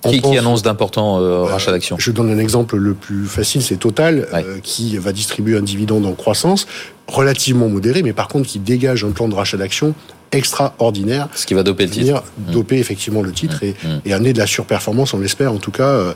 Qui, 0.08 0.20
qui, 0.20 0.38
annonce 0.38 0.62
d'importants 0.62 1.20
euh, 1.20 1.44
rachats 1.44 1.72
d'actions 1.72 1.96
Je 1.98 2.10
donne 2.10 2.30
un 2.30 2.38
exemple 2.38 2.76
le 2.76 2.94
plus 2.94 3.26
facile, 3.26 3.62
c'est 3.62 3.76
Total, 3.76 4.28
euh, 4.32 4.58
qui 4.62 4.96
va 4.96 5.12
distribuer 5.12 5.56
un 5.56 5.62
dividende 5.62 6.06
en 6.06 6.12
croissance 6.12 6.66
relativement 7.06 7.68
modéré, 7.68 8.02
mais 8.02 8.12
par 8.12 8.28
contre 8.28 8.48
qui 8.48 8.58
dégage 8.58 9.04
un 9.04 9.10
plan 9.10 9.28
de 9.28 9.34
rachat 9.34 9.56
d'actions 9.56 9.94
extraordinaire. 10.32 11.28
Ce 11.34 11.46
qui 11.46 11.54
va 11.54 11.62
doper 11.62 11.84
le 11.84 11.90
titre. 11.90 12.24
Mmh. 12.38 12.52
Doper 12.52 12.78
effectivement 12.78 13.22
le 13.22 13.30
titre 13.30 13.62
et, 13.62 13.70
mmh. 13.70 13.88
et, 14.04 14.12
amener 14.12 14.32
de 14.32 14.38
la 14.38 14.46
surperformance, 14.46 15.14
on 15.14 15.20
l'espère 15.20 15.52
en 15.52 15.58
tout 15.58 15.70
cas, 15.70 15.88
euh, 15.88 16.14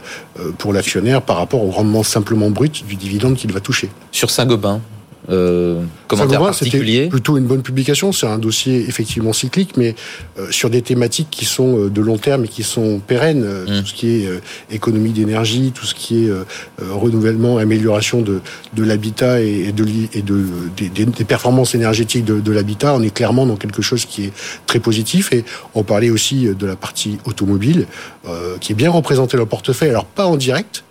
pour 0.58 0.72
l'actionnaire 0.72 1.22
par 1.22 1.36
rapport 1.36 1.62
au 1.62 1.70
rendement 1.70 2.02
simplement 2.02 2.50
brut 2.50 2.84
du 2.86 2.96
dividende 2.96 3.36
qu'il 3.36 3.52
va 3.52 3.60
toucher. 3.60 3.90
Sur 4.10 4.30
Saint-Gobain, 4.30 4.80
euh, 5.30 5.82
commentaire 6.06 6.40
particulier 6.40 7.08
Plutôt 7.08 7.36
une 7.36 7.44
bonne 7.44 7.62
publication. 7.62 8.12
C'est 8.12 8.26
un 8.26 8.38
dossier 8.38 8.88
effectivement 8.88 9.32
cyclique, 9.32 9.76
mais 9.76 9.94
euh, 10.38 10.50
sur 10.50 10.70
des 10.70 10.82
thématiques 10.82 11.28
qui 11.30 11.44
sont 11.44 11.78
euh, 11.78 11.90
de 11.90 12.00
long 12.00 12.16
terme 12.16 12.44
et 12.44 12.48
qui 12.48 12.62
sont 12.62 12.98
pérennes. 12.98 13.44
Euh, 13.44 13.64
mmh. 13.64 13.80
Tout 13.80 13.86
ce 13.86 13.94
qui 13.94 14.08
est 14.08 14.28
économie 14.70 15.12
d'énergie, 15.12 15.72
tout 15.74 15.84
ce 15.84 15.94
qui 15.94 16.26
est 16.26 16.30
renouvellement, 16.80 17.58
amélioration 17.58 18.22
de, 18.22 18.40
de 18.74 18.82
l'habitat 18.82 19.40
et 19.40 19.72
de, 19.72 19.86
et 20.12 20.22
de 20.22 20.44
des, 20.76 20.88
des, 20.88 21.24
performances 21.24 21.74
énergétiques 21.74 22.24
de, 22.24 22.40
de 22.40 22.52
l'habitat. 22.52 22.94
On 22.94 23.02
est 23.02 23.12
clairement 23.12 23.46
dans 23.46 23.56
quelque 23.56 23.82
chose 23.82 24.04
qui 24.04 24.26
est 24.26 24.32
très 24.66 24.80
positif. 24.80 25.32
Et 25.32 25.44
on 25.74 25.82
parlait 25.82 26.10
aussi 26.10 26.46
de 26.46 26.66
la 26.66 26.76
partie 26.76 27.18
automobile, 27.24 27.86
qui 28.60 28.72
est 28.72 28.76
bien 28.76 28.90
représentée 28.90 29.36
dans 29.36 29.44
le 29.44 29.48
portefeuille. 29.48 29.90
Alors 29.90 30.06
pas 30.06 30.26
en 30.26 30.36
direct 30.36 30.84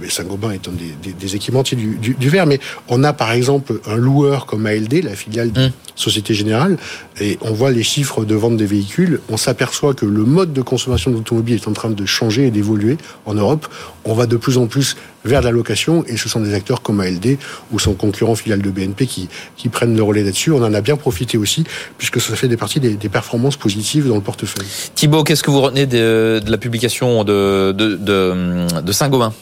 mais 0.00 0.08
Saint-Gobain 0.08 0.52
est 0.52 0.66
un 0.68 0.72
des, 0.72 0.94
des, 1.02 1.12
des 1.12 1.36
équipementiers 1.36 1.76
du, 1.76 1.96
du, 1.96 2.14
du, 2.14 2.28
verre, 2.28 2.46
mais 2.46 2.58
on 2.88 3.04
a 3.04 3.12
par 3.12 3.32
exemple 3.32 3.80
un 3.86 3.96
loueur 3.96 4.46
comme 4.46 4.66
ALD, 4.66 5.04
la 5.04 5.14
filiale 5.14 5.52
de 5.52 5.66
mmh. 5.66 5.72
Société 5.94 6.34
Générale, 6.34 6.78
et 7.20 7.38
on 7.42 7.52
voit 7.52 7.70
les 7.70 7.82
chiffres 7.82 8.24
de 8.24 8.34
vente 8.34 8.56
des 8.56 8.66
véhicules, 8.66 9.20
on 9.28 9.36
s'aperçoit 9.36 9.94
que 9.94 10.06
le 10.06 10.24
mode 10.24 10.52
de 10.52 10.62
consommation 10.62 11.10
de 11.10 11.16
l'automobile 11.16 11.56
est 11.56 11.68
en 11.68 11.72
train 11.72 11.90
de 11.90 12.06
changer 12.06 12.46
et 12.46 12.50
d'évoluer 12.50 12.96
en 13.26 13.34
Europe. 13.34 13.68
On 14.04 14.14
va 14.14 14.26
de 14.26 14.36
plus 14.36 14.58
en 14.58 14.66
plus 14.66 14.96
vers 15.24 15.40
la 15.42 15.50
location, 15.50 16.04
et 16.06 16.16
ce 16.16 16.28
sont 16.28 16.40
des 16.40 16.54
acteurs 16.54 16.82
comme 16.82 17.00
ALD 17.00 17.38
ou 17.70 17.78
son 17.78 17.94
concurrent 17.94 18.34
filiale 18.34 18.62
de 18.62 18.70
BNP 18.70 19.06
qui, 19.06 19.28
qui 19.56 19.68
prennent 19.68 19.96
le 19.96 20.02
relais 20.02 20.22
là-dessus. 20.22 20.50
On 20.50 20.62
en 20.62 20.74
a 20.74 20.80
bien 20.80 20.96
profité 20.96 21.38
aussi, 21.38 21.64
puisque 21.98 22.20
ça 22.20 22.34
fait 22.36 22.48
des 22.48 22.56
parties 22.56 22.80
des, 22.80 22.94
des 22.94 23.08
performances 23.08 23.56
positives 23.56 24.08
dans 24.08 24.16
le 24.16 24.20
portefeuille. 24.20 24.66
Thibault, 24.94 25.24
qu'est-ce 25.24 25.42
que 25.42 25.50
vous 25.50 25.60
retenez 25.60 25.86
de, 25.86 26.40
de 26.44 26.50
la 26.50 26.58
publication 26.58 27.24
de, 27.24 27.72
de, 27.72 27.96
de, 27.96 28.80
de 28.80 28.92
Saint-Gobain? 28.92 29.32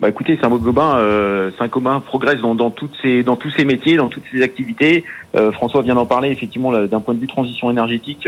Bah 0.00 0.08
écoutez, 0.08 0.38
Saint-Gobain, 0.40 0.96
euh, 0.96 1.50
Saint-Gobain 1.58 2.00
progresse 2.00 2.40
dans, 2.40 2.54
dans, 2.54 2.70
toutes 2.70 2.94
ces, 3.02 3.22
dans 3.22 3.36
tous 3.36 3.50
ses 3.50 3.66
métiers, 3.66 3.96
dans 3.96 4.08
toutes 4.08 4.24
ses 4.32 4.40
activités. 4.40 5.04
Euh, 5.36 5.52
François 5.52 5.82
vient 5.82 5.94
d'en 5.94 6.06
parler. 6.06 6.30
Effectivement, 6.30 6.72
d'un 6.72 7.00
point 7.00 7.12
de 7.12 7.20
vue 7.20 7.26
transition 7.26 7.70
énergétique, 7.70 8.26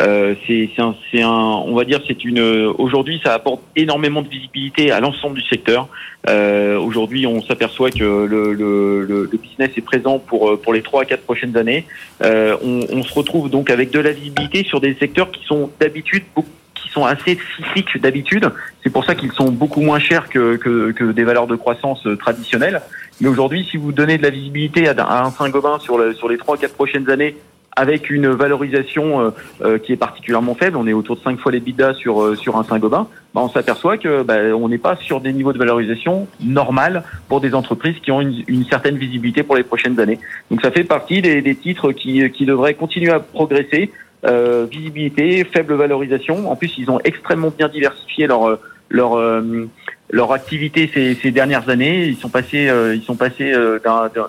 euh, 0.00 0.34
c'est 0.46 0.70
un, 0.78 0.94
un, 1.14 1.28
on 1.28 1.74
va 1.74 1.84
dire, 1.84 2.00
c'est 2.08 2.24
une. 2.24 2.40
Aujourd'hui, 2.78 3.20
ça 3.22 3.34
apporte 3.34 3.60
énormément 3.76 4.22
de 4.22 4.28
visibilité 4.28 4.92
à 4.92 5.00
l'ensemble 5.00 5.36
du 5.36 5.46
secteur. 5.46 5.88
Euh, 6.26 6.78
aujourd'hui, 6.78 7.26
on 7.26 7.42
s'aperçoit 7.42 7.90
que 7.90 8.02
le, 8.02 8.54
le, 8.54 9.04
le, 9.04 9.28
business 9.36 9.70
est 9.76 9.84
présent 9.84 10.18
pour 10.18 10.58
pour 10.58 10.72
les 10.72 10.80
trois 10.80 11.02
à 11.02 11.04
quatre 11.04 11.24
prochaines 11.24 11.56
années. 11.58 11.84
Euh, 12.22 12.56
on, 12.64 12.80
on 12.90 13.02
se 13.02 13.12
retrouve 13.12 13.50
donc 13.50 13.68
avec 13.68 13.90
de 13.90 13.98
la 14.00 14.12
visibilité 14.12 14.64
sur 14.64 14.80
des 14.80 14.94
secteurs 14.94 15.30
qui 15.30 15.44
sont 15.44 15.70
d'habitude 15.78 16.22
beaucoup 16.34 16.48
sont 16.90 17.04
assez 17.04 17.38
cycliques 17.56 18.00
d'habitude. 18.00 18.50
C'est 18.82 18.90
pour 18.90 19.04
ça 19.04 19.14
qu'ils 19.14 19.32
sont 19.32 19.50
beaucoup 19.50 19.80
moins 19.80 19.98
chers 19.98 20.28
que, 20.28 20.56
que, 20.56 20.92
que, 20.92 21.04
des 21.12 21.24
valeurs 21.24 21.46
de 21.46 21.56
croissance 21.56 22.06
euh, 22.06 22.16
traditionnelles. 22.16 22.82
Mais 23.20 23.28
aujourd'hui, 23.28 23.66
si 23.70 23.76
vous 23.76 23.92
donnez 23.92 24.18
de 24.18 24.22
la 24.22 24.30
visibilité 24.30 24.88
à 24.88 25.24
un 25.24 25.30
Saint-Gobain 25.30 25.78
sur, 25.78 25.98
le, 25.98 26.14
sur 26.14 26.28
les 26.28 26.38
trois 26.38 26.56
quatre 26.56 26.74
prochaines 26.74 27.10
années, 27.10 27.36
avec 27.76 28.10
une 28.10 28.28
valorisation 28.28 29.20
euh, 29.20 29.30
euh, 29.62 29.78
qui 29.78 29.92
est 29.92 29.96
particulièrement 29.96 30.54
faible, 30.54 30.76
on 30.76 30.86
est 30.86 30.92
autour 30.92 31.16
de 31.16 31.22
5 31.22 31.38
fois 31.38 31.52
les 31.52 31.60
bidas 31.60 31.94
sur 31.94 32.20
euh, 32.20 32.36
sur 32.36 32.56
un 32.56 32.64
Saint-Gobain, 32.64 33.08
bah, 33.34 33.40
on 33.42 33.48
s'aperçoit 33.48 33.96
que 33.96 34.22
bah, 34.22 34.38
on 34.54 34.68
n'est 34.68 34.78
pas 34.78 34.96
sur 34.96 35.20
des 35.20 35.32
niveaux 35.32 35.52
de 35.52 35.58
valorisation 35.58 36.26
normales 36.42 37.04
pour 37.28 37.40
des 37.40 37.54
entreprises 37.54 37.96
qui 38.02 38.10
ont 38.10 38.20
une, 38.20 38.42
une, 38.48 38.64
certaine 38.66 38.96
visibilité 38.96 39.42
pour 39.42 39.56
les 39.56 39.62
prochaines 39.62 39.98
années. 40.00 40.18
Donc 40.50 40.60
ça 40.60 40.70
fait 40.70 40.84
partie 40.84 41.22
des, 41.22 41.42
des 41.42 41.54
titres 41.54 41.92
qui, 41.92 42.28
qui 42.30 42.44
devraient 42.44 42.74
continuer 42.74 43.12
à 43.12 43.20
progresser 43.20 43.90
euh, 44.24 44.66
visibilité, 44.70 45.44
faible 45.44 45.74
valorisation. 45.74 46.50
En 46.50 46.56
plus, 46.56 46.76
ils 46.78 46.90
ont 46.90 47.00
extrêmement 47.04 47.52
bien 47.56 47.68
diversifié 47.68 48.26
leur 48.26 48.58
leur 48.90 49.16
euh, 49.16 49.68
leur 50.12 50.32
activité 50.32 50.90
ces, 50.92 51.14
ces, 51.14 51.30
dernières 51.30 51.68
années. 51.68 52.06
Ils 52.06 52.16
sont 52.16 52.28
passés 52.28 52.68
euh, 52.68 52.94
ils 52.94 53.02
sont 53.02 53.14
passés 53.14 53.52
euh, 53.52 53.78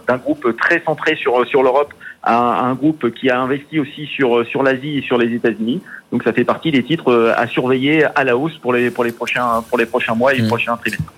d'un 0.08 0.18
groupe 0.18 0.56
très 0.58 0.82
centré 0.86 1.16
sur 1.16 1.46
sur 1.48 1.64
l'Europe 1.64 1.94
à 2.24 2.38
un, 2.38 2.52
à 2.52 2.62
un, 2.70 2.76
groupe 2.76 3.12
qui 3.12 3.30
a 3.32 3.42
investi 3.42 3.80
aussi 3.80 4.06
sur 4.06 4.46
sur 4.46 4.62
l'Asie 4.64 5.00
et 5.00 5.02
sur 5.02 5.18
les 5.18 5.34
États-Unis. 5.34 5.82
Donc 6.12 6.24
ça 6.24 6.34
fait 6.34 6.44
partie 6.44 6.72
des 6.72 6.84
titres 6.84 7.34
à 7.36 7.48
surveiller 7.48 8.06
à 8.16 8.24
la 8.24 8.38
hausse 8.38 8.58
pour 8.60 8.74
les 8.74 8.92
pour 8.92 9.04
les 9.04 9.12
prochains 9.12 9.64
pour 9.68 9.78
les 9.80 9.88
prochains 9.88 10.14
mois 10.14 10.34
et 10.34 10.38
les 10.38 10.44
mmh. 10.44 10.48
prochains 10.48 10.78
trimestres. 10.78 11.14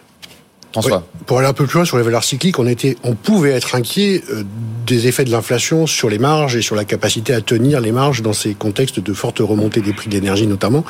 François. 0.74 1.06
pour 1.28 1.40
aller 1.40 1.48
un 1.48 1.54
peu 1.54 1.66
plus 1.66 1.78
loin 1.78 1.86
sur 1.86 1.98
les 1.98 2.04
valeurs 2.04 2.24
cycliques, 2.24 2.58
on 2.60 2.68
était, 2.68 2.98
on 3.04 3.14
pouvait 3.14 3.52
être 3.52 3.76
inquiet 3.76 4.24
euh, 4.32 4.44
des 4.86 5.08
effets 5.08 5.24
de 5.24 5.32
l'inflation 5.32 5.88
sur 5.88 6.10
les 6.10 6.18
marges 6.18 6.56
et 6.56 6.62
sur 6.62 6.76
la 6.76 6.84
capacité 6.84 7.34
à 7.34 7.42
tenir 7.42 7.80
les 7.80 7.92
marges 7.92 8.22
dans 8.22 8.34
ces 8.34 8.54
contextes 8.54 9.00
de 9.00 9.14
forte 9.14 9.40
remontée 9.40 9.82
des 9.82 9.94
prix 9.94 10.10
de 10.10 10.16
l'énergie 10.16 10.48
notamment. 10.48 10.84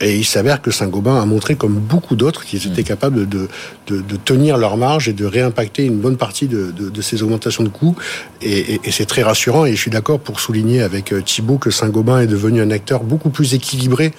Et 0.00 0.16
il 0.16 0.24
s'avère 0.24 0.60
que 0.60 0.70
Saint-Gobain 0.70 1.20
a 1.20 1.24
montré, 1.24 1.54
comme 1.54 1.74
beaucoup 1.74 2.16
d'autres, 2.16 2.44
qu'ils 2.44 2.66
étaient 2.66 2.82
capables 2.82 3.26
de, 3.28 3.48
de, 3.86 4.00
de, 4.02 4.16
tenir 4.16 4.58
leurs 4.58 4.76
marges 4.76 5.08
et 5.08 5.14
de 5.14 5.24
réimpacter 5.24 5.84
une 5.84 5.98
bonne 5.98 6.18
partie 6.18 6.48
de, 6.48 6.70
de, 6.70 6.90
de 6.90 7.02
ces 7.02 7.22
augmentations 7.22 7.62
de 7.62 7.70
coûts. 7.70 7.96
Et, 8.42 8.74
et, 8.74 8.80
et 8.84 8.90
c'est 8.90 9.06
très 9.06 9.22
rassurant. 9.22 9.64
Et 9.64 9.74
je 9.74 9.80
suis 9.80 9.90
d'accord 9.90 10.20
pour 10.20 10.40
souligner 10.40 10.82
avec 10.82 11.12
euh, 11.12 11.22
Thibault 11.22 11.56
que 11.56 11.70
Saint-Gobain 11.70 12.20
est 12.20 12.26
devenu 12.26 12.60
un 12.60 12.70
acteur 12.70 13.04
beaucoup 13.04 13.30
plus 13.30 13.54
équilibré 13.54 14.12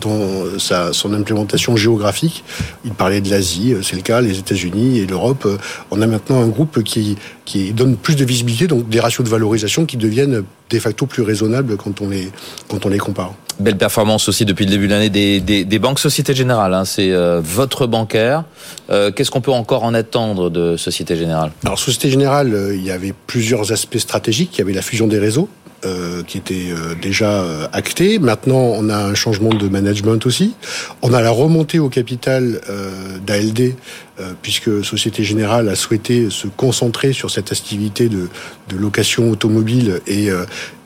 dans 0.00 0.58
sa, 0.58 0.92
son 0.92 1.12
implémentation 1.12 1.76
géographique. 1.76 2.44
Il 2.84 2.92
parlait 2.92 3.20
de 3.20 3.30
l'Asie, 3.30 3.72
euh, 3.72 3.82
c'est 3.82 3.96
le 3.96 4.02
cas, 4.02 4.20
les 4.20 4.38
États-Unis 4.56 4.98
et 4.98 5.06
l'Europe. 5.06 5.46
On 5.90 6.00
a 6.02 6.06
maintenant 6.06 6.40
un 6.40 6.48
groupe 6.48 6.82
qui, 6.82 7.16
qui 7.44 7.72
donne 7.72 7.96
plus 7.96 8.16
de 8.16 8.24
visibilité, 8.24 8.66
donc 8.66 8.88
des 8.88 9.00
ratios 9.00 9.24
de 9.24 9.30
valorisation 9.30 9.86
qui 9.86 9.96
deviennent 9.96 10.44
de 10.70 10.78
facto 10.78 11.06
plus 11.06 11.22
raisonnables 11.22 11.76
quand 11.76 12.00
on 12.00 12.08
les, 12.08 12.30
quand 12.68 12.86
on 12.86 12.88
les 12.88 12.98
compare. 12.98 13.34
Belle 13.58 13.78
performance 13.78 14.28
aussi 14.28 14.44
depuis 14.44 14.66
le 14.66 14.70
début 14.70 14.86
de 14.86 14.92
l'année 14.92 15.08
des, 15.08 15.40
des, 15.40 15.64
des, 15.64 15.78
banques 15.78 15.98
Société 15.98 16.34
Générale. 16.34 16.74
Hein, 16.74 16.84
c'est 16.84 17.12
euh, 17.12 17.40
votre 17.42 17.86
bancaire. 17.86 18.44
Euh, 18.90 19.10
Qu'est-ce 19.10 19.30
qu'on 19.30 19.40
peut 19.40 19.52
encore 19.52 19.84
en 19.84 19.94
attendre 19.94 20.50
de 20.50 20.76
Société 20.76 21.16
Générale? 21.16 21.52
Alors 21.64 21.78
Société 21.78 22.10
Générale, 22.10 22.52
euh, 22.52 22.74
il 22.74 22.84
y 22.84 22.90
avait 22.90 23.14
plusieurs 23.26 23.72
aspects 23.72 23.96
stratégiques. 23.96 24.50
Il 24.54 24.58
y 24.58 24.62
avait 24.62 24.74
la 24.74 24.82
fusion 24.82 25.06
des 25.06 25.18
réseaux. 25.18 25.48
Euh, 25.84 26.22
qui 26.22 26.38
était 26.38 26.70
euh, 26.70 26.94
déjà 27.00 27.42
euh, 27.42 27.68
acté. 27.72 28.18
Maintenant, 28.18 28.56
on 28.56 28.88
a 28.88 28.96
un 28.96 29.14
changement 29.14 29.50
de 29.50 29.68
management 29.68 30.24
aussi. 30.24 30.54
On 31.02 31.12
a 31.12 31.20
la 31.20 31.30
remontée 31.30 31.78
au 31.78 31.90
capital 31.90 32.60
d'ALD, 33.26 33.74
puisque 34.42 34.84
Société 34.84 35.24
Générale 35.24 35.68
a 35.68 35.74
souhaité 35.74 36.30
se 36.30 36.46
concentrer 36.46 37.12
sur 37.12 37.30
cette 37.30 37.52
activité 37.52 38.08
de, 38.08 38.28
location 38.78 39.30
automobile 39.30 40.00
et 40.06 40.28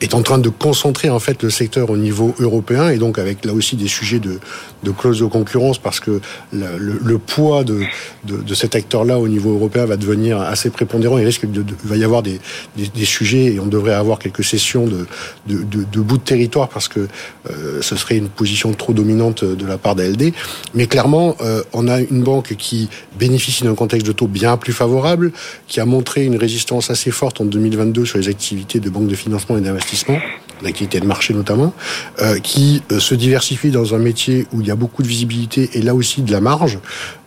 est 0.01 0.13
en 0.13 0.21
train 0.21 0.37
de 0.37 0.49
concentrer 0.49 1.09
en 1.09 1.19
fait 1.19 1.41
le 1.43 1.49
secteur 1.49 1.89
au 1.89 1.97
niveau 1.97 2.35
européen 2.39 2.89
et 2.89 2.97
donc 2.97 3.17
avec 3.17 3.45
là 3.45 3.53
aussi 3.53 3.75
des 3.75 3.87
sujets 3.87 4.19
de, 4.19 4.39
de 4.83 4.91
clause 4.91 5.19
de 5.19 5.25
concurrence 5.25 5.77
parce 5.77 5.99
que 5.99 6.21
le, 6.51 6.77
le, 6.77 6.99
le 7.03 7.17
poids 7.17 7.63
de, 7.63 7.81
de, 8.25 8.37
de 8.37 8.53
cet 8.53 8.75
acteur-là 8.75 9.19
au 9.19 9.27
niveau 9.27 9.53
européen 9.53 9.85
va 9.85 9.97
devenir 9.97 10.39
assez 10.41 10.69
prépondérant. 10.69 11.17
Il 11.17 11.25
risque 11.25 11.49
de, 11.49 11.61
de 11.61 11.73
va 11.83 11.97
y 11.97 12.03
avoir 12.03 12.23
des, 12.23 12.39
des, 12.77 12.87
des 12.87 13.05
sujets 13.05 13.53
et 13.53 13.59
on 13.59 13.67
devrait 13.67 13.93
avoir 13.93 14.19
quelques 14.19 14.43
sessions 14.43 14.85
de, 14.85 15.05
de, 15.47 15.63
de, 15.63 15.83
de 15.83 15.99
bout 15.99 16.17
de 16.17 16.23
territoire 16.23 16.69
parce 16.69 16.87
que 16.87 17.07
euh, 17.49 17.81
ce 17.81 17.95
serait 17.95 18.17
une 18.17 18.29
position 18.29 18.73
trop 18.73 18.93
dominante 18.93 19.43
de 19.43 19.65
la 19.65 19.77
part 19.77 19.95
d'ALD. 19.95 20.33
Mais 20.73 20.87
clairement, 20.87 21.35
euh, 21.41 21.63
on 21.73 21.87
a 21.87 21.99
une 21.99 22.23
banque 22.23 22.55
qui 22.57 22.89
bénéficie 23.19 23.63
d'un 23.63 23.75
contexte 23.75 24.07
de 24.07 24.11
taux 24.11 24.27
bien 24.27 24.57
plus 24.57 24.73
favorable, 24.73 25.31
qui 25.67 25.79
a 25.79 25.85
montré 25.85 26.25
une 26.25 26.35
résistance 26.35 26.89
assez 26.89 27.11
forte 27.11 27.41
en 27.41 27.45
2022 27.45 28.05
sur 28.05 28.17
les 28.17 28.29
activités 28.29 28.79
de 28.79 28.89
banque 28.89 29.07
de 29.07 29.15
financement 29.15 29.57
et 29.57 29.61
d'investissement 29.61 30.17
l'activité 30.61 30.99
de 30.99 31.05
marché 31.05 31.33
notamment, 31.33 31.73
euh, 32.21 32.39
qui 32.39 32.83
euh, 32.91 32.99
se 32.99 33.15
diversifie 33.15 33.71
dans 33.71 33.95
un 33.95 33.99
métier 33.99 34.47
où 34.53 34.61
il 34.61 34.67
y 34.67 34.71
a 34.71 34.75
beaucoup 34.75 35.03
de 35.03 35.07
visibilité 35.07 35.69
et 35.73 35.81
là 35.81 35.95
aussi 35.95 36.21
de 36.21 36.31
la 36.31 36.41
marge, 36.41 36.79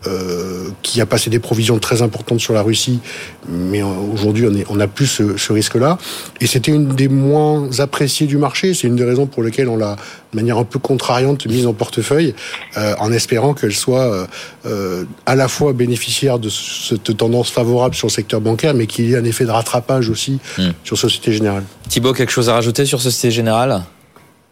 euh, 0.07 0.68
qui 0.82 1.00
a 1.00 1.07
passé 1.07 1.30
des 1.30 1.38
provisions 1.38 1.78
très 1.78 2.02
importantes 2.02 2.40
sur 2.40 2.55
la 2.55 2.62
Russie, 2.62 3.00
mais 3.48 3.82
aujourd'hui 3.82 4.46
on, 4.46 4.55
est, 4.55 4.66
on 4.68 4.80
a 4.80 4.86
plus 4.86 5.07
ce, 5.07 5.36
ce 5.36 5.52
risque-là. 5.52 5.98
Et 6.40 6.46
c'était 6.46 6.72
une 6.72 6.88
des 6.88 7.09
moins 7.09 7.68
appréciées 7.78 8.26
du 8.26 8.36
marché, 8.36 8.74
c'est 8.74 8.86
une 8.86 8.96
des 8.96 9.05
raisons 9.05 9.26
pour 9.26 9.42
lesquelles 9.42 9.68
on 9.68 9.76
l'a 9.76 9.96
de 10.32 10.36
manière 10.36 10.59
un 10.59 10.64
peu 10.64 10.78
contrariante 10.78 11.46
mise 11.46 11.66
en 11.66 11.72
portefeuille, 11.72 12.34
euh, 12.76 12.94
en 12.98 13.12
espérant 13.12 13.55
qu'elle 13.55 13.74
soit 13.74 14.26
euh, 14.66 15.05
à 15.26 15.36
la 15.36 15.48
fois 15.48 15.72
bénéficiaire 15.72 16.38
de 16.38 16.48
cette 16.48 17.16
tendance 17.16 17.50
favorable 17.50 17.94
sur 17.94 18.09
le 18.09 18.12
secteur 18.12 18.40
bancaire, 18.40 18.74
mais 18.74 18.86
qu'il 18.86 19.09
y 19.09 19.14
ait 19.14 19.16
un 19.16 19.24
effet 19.24 19.44
de 19.44 19.50
rattrapage 19.50 20.09
aussi 20.09 20.40
mmh. 20.59 20.62
sur 20.82 20.98
Société 20.98 21.32
Générale. 21.32 21.64
Thibault, 21.88 22.12
quelque 22.12 22.32
chose 22.32 22.48
à 22.48 22.55
rajouter 22.55 22.84
sur 22.84 23.00
Société 23.00 23.30
Générale? 23.30 23.84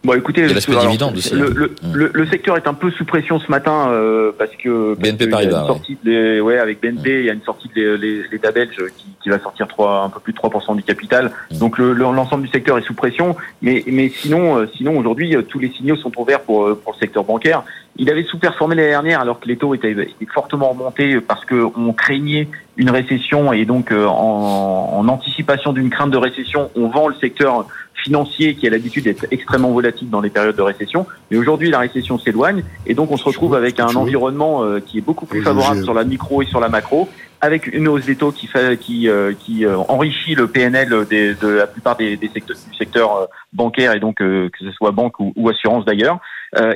Bon, 0.04 0.14
écoutez, 0.14 0.42
le, 0.42 0.48
alors, 0.48 1.12
aussi, 1.14 1.32
le, 1.32 1.50
le, 1.50 1.66
mmh. 1.68 1.92
le, 1.94 2.10
le, 2.12 2.26
secteur 2.26 2.56
est 2.56 2.66
un 2.66 2.74
peu 2.74 2.90
sous 2.90 3.04
pression 3.04 3.38
ce 3.38 3.48
matin 3.48 3.88
euh, 3.90 4.32
parce 4.36 4.50
que 4.56 4.94
BNP 4.96 5.28
parce 5.28 5.42
Paribas, 5.44 5.66
sortie 5.68 5.96
ouais. 6.04 6.12
De, 6.12 6.40
ouais. 6.40 6.58
avec 6.58 6.82
BNP, 6.82 7.20
il 7.20 7.26
y 7.26 7.30
a 7.30 7.32
une 7.32 7.42
sortie 7.42 7.70
de 7.76 8.26
l'État 8.32 8.50
belge 8.50 8.74
qui, 8.96 9.06
qui, 9.22 9.28
va 9.28 9.38
sortir 9.38 9.68
3, 9.68 10.02
un 10.02 10.08
peu 10.08 10.18
plus 10.18 10.32
de 10.32 10.38
3% 10.38 10.74
du 10.74 10.82
capital. 10.82 11.30
Mmh. 11.52 11.58
Donc 11.58 11.78
l'ensemble 11.78 12.42
du 12.42 12.48
secteur 12.48 12.78
est 12.78 12.82
sous 12.82 12.94
pression, 12.94 13.36
mais, 13.60 13.84
mais 13.86 14.08
sinon, 14.08 14.58
euh, 14.58 14.68
sinon 14.76 14.98
aujourd'hui, 14.98 15.36
euh, 15.36 15.42
tous 15.42 15.60
les 15.60 15.70
signaux 15.70 15.96
sont 15.96 16.10
ouverts 16.18 16.40
pour, 16.40 16.64
euh, 16.66 16.80
pour 16.82 16.94
le 16.94 16.98
secteur 16.98 17.22
bancaire. 17.22 17.62
Il 17.94 18.10
avait 18.10 18.24
sous-performé 18.24 18.74
l'année 18.74 18.88
dernière 18.88 19.20
alors 19.20 19.38
que 19.38 19.46
les 19.46 19.56
taux 19.56 19.72
étaient, 19.72 19.92
étaient 19.92 20.26
fortement 20.34 20.70
remontés 20.70 21.20
parce 21.20 21.44
que 21.44 21.64
on 21.76 21.92
craignait 21.92 22.48
une 22.76 22.90
récession 22.90 23.52
et 23.52 23.66
donc 23.66 23.92
en, 23.92 24.94
en 24.96 25.08
anticipation 25.08 25.74
d'une 25.74 25.90
crainte 25.90 26.10
de 26.10 26.16
récession, 26.16 26.70
on 26.74 26.88
vend 26.88 27.08
le 27.08 27.14
secteur 27.20 27.66
financier 28.02 28.54
qui 28.54 28.66
a 28.66 28.70
l'habitude 28.70 29.04
d'être 29.04 29.26
extrêmement 29.30 29.70
volatile 29.70 30.10
dans 30.10 30.20
les 30.20 30.30
périodes 30.30 30.56
de 30.56 30.62
récession. 30.62 31.06
Mais 31.30 31.36
aujourd'hui, 31.36 31.70
la 31.70 31.78
récession 31.78 32.18
s'éloigne 32.18 32.64
et 32.86 32.94
donc 32.94 33.10
on 33.10 33.16
se 33.16 33.24
retrouve 33.24 33.54
avec 33.54 33.80
un 33.80 33.94
environnement 33.94 34.64
qui 34.84 34.98
est 34.98 35.02
beaucoup 35.02 35.26
plus 35.26 35.42
favorable 35.42 35.82
sur 35.82 35.94
la 35.94 36.04
micro 36.04 36.42
et 36.42 36.46
sur 36.46 36.60
la 36.60 36.68
macro 36.68 37.08
avec 37.42 37.66
une 37.66 37.88
hausse 37.88 38.06
des 38.06 38.14
taux 38.14 38.30
qui 38.30 38.46
fait, 38.46 38.78
qui, 38.78 39.08
euh, 39.08 39.32
qui 39.36 39.66
euh, 39.66 39.76
enrichit 39.76 40.36
le 40.36 40.46
PNL 40.46 41.06
des, 41.10 41.34
de 41.34 41.48
la 41.48 41.66
plupart 41.66 41.96
des, 41.96 42.16
des 42.16 42.28
secteurs, 42.28 42.56
du 42.70 42.76
secteur 42.76 43.16
euh, 43.16 43.26
bancaire 43.52 43.94
et 43.94 44.00
donc 44.00 44.18
que 44.18 44.50
ce 44.60 44.70
soit 44.70 44.92
banque 44.92 45.18
ou, 45.18 45.32
ou 45.34 45.48
assurance 45.48 45.84
d'ailleurs. 45.84 46.20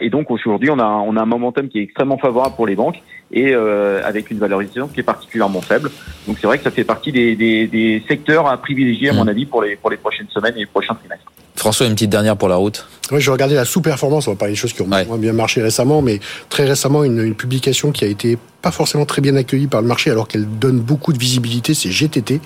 et 0.00 0.10
donc 0.10 0.30
aujourd'hui, 0.30 0.70
on 0.70 0.78
a, 0.78 0.86
on 0.86 1.16
a 1.16 1.22
un 1.22 1.26
momentum 1.26 1.68
qui 1.68 1.78
est 1.78 1.82
extrêmement 1.82 2.18
favorable 2.18 2.56
pour 2.56 2.66
les 2.66 2.74
banques 2.74 3.00
et 3.32 3.54
avec 3.54 4.30
une 4.30 4.38
valorisation 4.38 4.88
qui 4.88 5.00
est 5.00 5.02
particulièrement 5.02 5.60
faible. 5.60 5.90
Donc 6.26 6.38
c'est 6.40 6.46
vrai 6.46 6.58
que 6.58 6.64
ça 6.64 6.70
fait 6.70 6.84
partie 6.84 7.12
des, 7.12 7.34
des, 7.34 7.66
des 7.66 8.02
secteurs 8.06 8.46
à 8.46 8.56
privilégier 8.56 9.08
à 9.10 9.12
mon 9.12 9.26
avis 9.26 9.46
pour 9.46 9.62
les, 9.62 9.76
pour 9.76 9.90
les 9.90 9.96
prochaines 9.96 10.28
semaines 10.28 10.54
et 10.56 10.60
les 10.60 10.66
prochains 10.66 10.94
trimestres. 10.94 11.32
François, 11.57 11.86
une 11.86 11.94
petite 11.94 12.11
dernière 12.11 12.36
pour 12.36 12.48
la 12.48 12.57
route. 12.57 12.86
Oui, 13.12 13.20
je 13.20 13.30
regardais 13.30 13.54
la 13.54 13.64
sous-performance. 13.64 14.26
On 14.26 14.32
va 14.32 14.36
parler 14.36 14.54
des 14.54 14.59
choses 14.59 14.72
qui 14.72 14.82
ont 14.82 14.88
ouais. 14.88 15.04
moins 15.04 15.18
bien 15.18 15.32
marché 15.32 15.62
récemment, 15.62 16.02
mais 16.02 16.20
très 16.48 16.64
récemment, 16.64 17.04
une, 17.04 17.20
une 17.20 17.34
publication 17.34 17.92
qui 17.92 18.04
a 18.04 18.09
été 18.09 18.36
pas 18.62 18.72
forcément 18.72 19.07
très 19.07 19.22
bien 19.22 19.36
accueillie 19.36 19.68
par 19.68 19.80
le 19.80 19.86
marché, 19.86 20.11
alors 20.11 20.26
qu'elle 20.26 20.46
donne 20.59 20.80
beaucoup 20.80 21.12
de 21.12 21.18
visibilité. 21.18 21.72
C'est 21.72 21.90
GTT, 21.90 22.40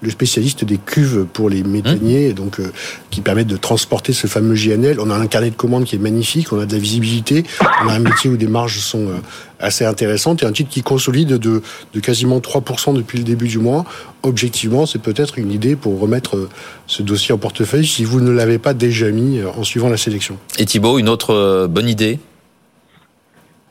le 0.00 0.10
spécialiste 0.10 0.64
des 0.64 0.78
cuves 0.78 1.26
pour 1.30 1.50
les 1.50 1.62
méthaniers, 1.64 2.30
mmh. 2.30 2.32
donc 2.32 2.60
euh, 2.60 2.72
qui 3.10 3.20
permettent 3.20 3.46
de 3.46 3.58
transporter 3.58 4.14
ce 4.14 4.26
fameux 4.26 4.54
JNL. 4.54 4.98
On 5.00 5.10
a 5.10 5.14
un 5.14 5.26
carnet 5.26 5.50
de 5.50 5.56
commandes 5.56 5.84
qui 5.84 5.96
est 5.96 5.98
magnifique. 5.98 6.50
On 6.50 6.58
a 6.58 6.64
de 6.64 6.72
la 6.72 6.78
visibilité. 6.78 7.44
On 7.84 7.88
a 7.88 7.92
un 7.92 7.98
métier 7.98 8.30
où 8.30 8.38
des 8.38 8.46
marges 8.46 8.78
sont 8.78 9.06
euh, 9.08 9.20
assez 9.60 9.84
intéressantes 9.84 10.42
et 10.42 10.46
un 10.46 10.52
titre 10.52 10.70
qui 10.70 10.82
consolide 10.82 11.34
de, 11.34 11.62
de 11.92 12.00
quasiment 12.00 12.38
3% 12.38 12.94
depuis 12.94 13.18
le 13.18 13.24
début 13.24 13.48
du 13.48 13.58
mois. 13.58 13.84
Objectivement, 14.26 14.86
c'est 14.86 15.00
peut-être 15.00 15.38
une 15.38 15.52
idée 15.52 15.76
pour 15.76 15.98
remettre 16.00 16.36
euh, 16.36 16.48
ce 16.86 17.02
dossier 17.02 17.32
en 17.32 17.38
portefeuille 17.38 17.86
si 17.86 18.04
vous 18.04 18.20
ne 18.20 18.30
l'avez 18.30 18.58
pas 18.58 18.74
déjà 18.74 19.10
mis 19.10 19.40
en 19.42 19.62
suivant 19.62 19.88
la 19.88 19.96
sélection. 19.96 20.36
Et 20.58 20.66
Thibault, 20.66 20.98
une 20.98 21.08
autre 21.08 21.66
bonne 21.68 21.88
idée? 21.88 22.18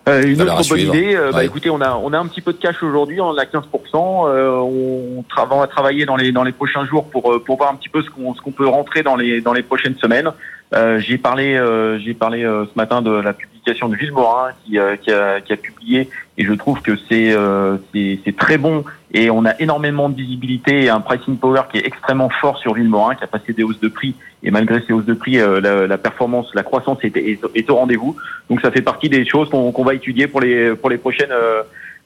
Euh, 0.08 0.24
une 0.24 0.41
autre 0.41 0.70
bonne 0.70 0.80
idée, 0.80 1.16
euh, 1.16 1.32
bah, 1.32 1.38
ouais. 1.39 1.45
écoutez, 1.47 1.72
on 1.72 1.82
a 1.82 1.95
on 1.95 2.14
a 2.14 2.20
un 2.20 2.28
petit 2.28 2.41
peu 2.41 2.53
de 2.53 2.60
cash 2.60 2.84
aujourd'hui, 2.84 3.20
on 3.22 3.36
a 3.36 3.43
15%. 3.43 3.64
Euh, 3.95 4.58
on, 4.60 5.24
tra 5.28 5.47
on 5.49 5.60
va 5.60 5.68
travailler 5.68 6.06
dans 6.06 6.16
les 6.16 6.32
dans 6.32 6.43
les 6.43 6.51
prochains 6.51 6.86
jours 6.86 7.06
pour 7.06 7.32
euh, 7.32 7.43
pour 7.43 7.58
voir 7.58 7.72
un 7.72 7.76
petit 7.76 7.89
peu 7.89 8.03
ce 8.03 8.10
qu'on 8.12 8.36
ce 8.36 8.41
qu'on 8.41 8.51
peut 8.51 8.68
rentrer 8.68 9.01
dans 9.01 9.16
les 9.16 9.41
dans 9.41 9.53
les 9.53 9.64
prochaines 9.64 9.97
semaines. 9.97 10.32
Euh, 10.76 11.00
j'ai 11.00 11.18
parlé 11.18 11.60
j'ai 12.04 12.14
parlé 12.14 12.44
ce 12.44 12.78
matin 12.78 13.02
de 13.02 13.12
la 13.12 13.34
publication 13.34 13.88
de 13.90 13.96
Villemorin 13.96 14.50
qui 14.66 14.78
qui 15.02 15.12
a, 15.12 15.42
qui 15.42 15.54
a 15.54 15.58
publié 15.58 16.10
et 16.38 16.44
je 16.44 16.54
trouve 16.54 16.82
que 16.82 16.98
c'est 17.10 18.36
très 18.38 18.58
bon 18.58 18.84
et 19.14 19.30
on 19.30 19.46
a 19.46 19.58
énormément 19.60 20.10
de 20.10 20.16
visibilité 20.16 20.84
et 20.84 20.90
un 20.90 21.00
pricing 21.00 21.38
power 21.38 21.62
qui 21.72 21.78
est 21.78 21.88
extrêmement 21.88 22.30
fort 22.30 22.58
sur 22.58 22.74
Villemorin 22.74 23.16
qui 23.16 23.24
a 23.24 23.28
passé 23.28 23.54
des 23.54 23.64
hausses 23.64 23.80
de 23.80 23.88
prix 23.88 24.16
et 24.46 24.52
malgré 24.52 24.80
ces 24.86 24.94
hausses 24.94 25.06
de 25.06 25.16
prix, 25.16 25.40
euh, 25.40 25.60
la, 25.60 25.88
la, 25.88 25.98
performance, 25.98 26.54
la 26.54 26.62
croissance 26.62 27.00
est, 27.04 27.18
est, 27.18 27.70
au 27.70 27.76
rendez-vous. 27.76 28.16
Donc 28.50 28.62
ça 28.62 28.70
fait 28.70 28.84
partie 28.84 29.10
des 29.10 29.26
choses 29.26 29.50
qu'on 29.50 29.72
qu 29.72 29.84
va 29.84 29.96
étudier 29.96 30.28
pour 30.28 30.40
les 30.40 30.76
pour 30.76 30.92
les 30.92 31.00
prochaines 31.00 31.32
euh, 31.32 31.64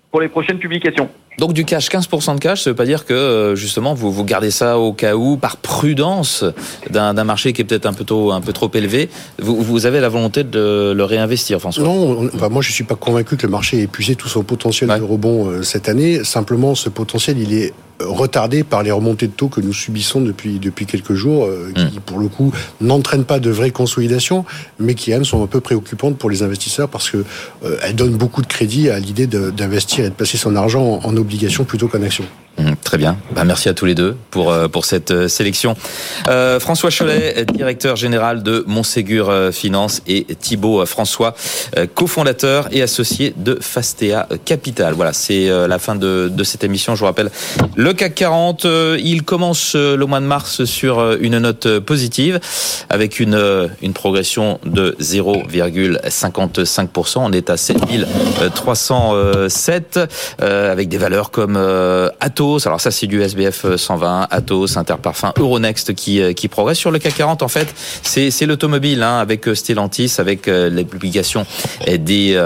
pour 0.10 0.22
les 0.22 0.30
prochaines 0.30 0.58
publications. 0.58 1.10
Donc 1.38 1.54
du 1.54 1.64
cash, 1.64 1.90
15% 1.90 2.36
de 2.36 2.40
cash, 2.40 2.64
ça 2.64 2.70
veut 2.70 2.76
pas 2.76 2.86
dire 2.86 3.06
que 3.06 3.14
euh, 3.14 3.56
justement 3.56 3.94
vous 3.94 4.12
vous 4.12 4.26
gardez 4.26 4.52
ça 4.52 4.78
au 4.78 4.92
cas 4.92 5.16
où, 5.16 5.38
par 5.38 5.58
prudence 5.58 6.44
d'un 6.90 7.24
marché 7.24 7.54
qui 7.54 7.62
est 7.62 7.66
peut-être 7.66 7.86
un 7.86 7.94
peu 7.94 8.04
trop 8.04 8.32
un 8.32 8.42
peu 8.42 8.52
trop 8.52 8.70
élevé. 8.74 9.10
Vous, 9.42 9.62
vous 9.62 9.86
avez 9.86 10.02
la 10.02 10.10
volonté 10.10 10.44
de 10.44 10.92
le 10.96 11.04
réinvestir, 11.04 11.60
François? 11.60 11.84
Non, 11.84 12.28
enfin, 12.34 12.50
moi 12.50 12.62
je 12.62 12.72
suis 12.72 12.84
pas 12.84 12.96
convaincu 12.96 13.38
que 13.38 13.46
le 13.46 13.52
marché 13.52 13.78
ait 13.78 13.84
épuisé 13.84 14.16
tout 14.16 14.28
son 14.28 14.44
potentiel 14.44 14.90
ouais. 14.90 15.00
de 15.00 15.04
rebond 15.04 15.48
euh, 15.48 15.64
cette 15.64 15.88
année. 15.88 16.24
Simplement, 16.24 16.76
ce 16.76 16.90
potentiel, 16.90 17.38
il 17.38 17.54
est 17.54 17.74
retardé 18.00 18.64
par 18.64 18.84
les 18.84 18.92
remontées 18.92 19.28
de 19.28 19.34
taux 19.34 19.50
que 19.50 19.62
nous 19.62 19.74
subissons 19.74 20.22
depuis 20.22 20.60
depuis 20.60 20.86
quelques 20.86 21.14
jours, 21.14 21.46
euh, 21.46 21.72
qui 21.76 21.98
mmh. 21.98 22.02
pour 22.06 22.20
le 22.20 22.28
coup 22.28 22.54
n'entraînent 22.82 23.26
pas 23.26 23.40
de 23.40 23.50
vraie 23.50 23.72
consolidation, 23.72 24.46
mais 24.80 24.96
qui 24.96 25.12
elles 25.12 25.26
sont 25.26 25.44
un 25.44 25.48
peu 25.48 25.60
préoccupantes 25.60 26.18
pour 26.18 26.30
les 26.30 26.44
investisseurs 26.44 26.90
parce 26.90 27.10
que 27.10 27.24
euh, 27.64 27.78
elles 27.84 27.96
donnent 27.96 28.18
beaucoup 28.18 28.42
de 28.42 28.48
crédit 28.48 28.90
à 28.90 29.00
l'idée 29.00 29.28
d'investir 29.28 30.06
et 30.06 30.10
de 30.10 30.14
passer 30.14 30.38
son 30.38 30.56
argent 30.56 31.02
en, 31.04 31.10
en 31.10 31.16
obligation 31.20 31.64
plutôt 31.64 31.88
qu'en 31.88 32.02
action. 32.02 32.26
Mmh, 32.58 32.72
très 32.84 32.97
bien. 32.97 33.18
Bah, 33.32 33.45
merci 33.45 33.70
à 33.70 33.74
tous 33.74 33.86
les 33.86 33.95
deux 33.95 34.18
pour, 34.32 34.52
euh, 34.52 34.68
pour 34.68 34.84
cette 34.84 35.12
euh, 35.12 35.30
sélection. 35.30 35.78
Euh, 36.28 36.60
François 36.60 36.89
Cholet, 36.89 37.45
directeur 37.45 37.95
général 37.95 38.43
de 38.43 38.66
Montségur 38.68 39.32
Finance 39.54 40.02
et 40.08 40.26
Thibaut 40.26 40.86
François, 40.86 41.34
cofondateur 41.95 42.68
et 42.72 42.82
associé 42.82 43.34
de 43.38 43.58
Fastea 43.62 44.28
Capital. 44.45 44.93
Voilà, 44.93 45.14
c'est 45.14 45.47
la 45.68 45.80
fin 45.80 45.95
de, 45.95 46.30
de 46.32 46.43
cette 46.43 46.64
émission. 46.64 46.93
Je 46.95 47.02
vous 47.02 47.06
rappelle, 47.06 47.30
le 47.76 47.93
CAC 47.93 48.16
40, 48.16 48.66
il 49.00 49.24
commence 49.24 49.76
le 49.76 50.04
mois 50.06 50.20
de 50.20 50.26
mars 50.26 50.66
sur 50.66 51.14
une 51.20 51.38
note 51.39 51.80
positive 51.80 52.39
avec 52.89 53.20
une, 53.20 53.70
une 53.82 53.93
progression 53.93 54.60
de 54.66 54.95
0,55%. 55.00 57.20
On 57.20 57.32
est 57.32 57.50
à 57.50 57.58
7307 57.58 60.00
avec 60.39 60.89
des 60.89 60.97
valeurs 60.97 61.32
comme 61.32 61.58
Atos, 62.20 62.39
alors 62.40 62.80
ça 62.80 62.90
c'est 62.90 63.08
du 63.08 63.22
SBF 63.22 63.76
120, 63.76 64.28
Atos, 64.30 64.78
Interparfum, 64.78 65.34
Euronext 65.38 65.94
qui 65.94 66.22
euh, 66.22 66.32
qui 66.32 66.48
progresse 66.48 66.78
sur 66.78 66.90
le 66.90 66.98
CAC 66.98 67.16
40 67.16 67.44
en 67.44 67.50
fait, 67.50 67.68
c'est 68.02 68.46
l'automobile 68.46 69.04
hein, 69.04 69.18
avec 69.18 69.48
euh, 69.48 69.56
Stellantis 69.56 70.14
avec 70.20 70.48
euh, 70.48 70.70
la 70.70 70.84
publication 70.84 71.46
des 71.86 72.40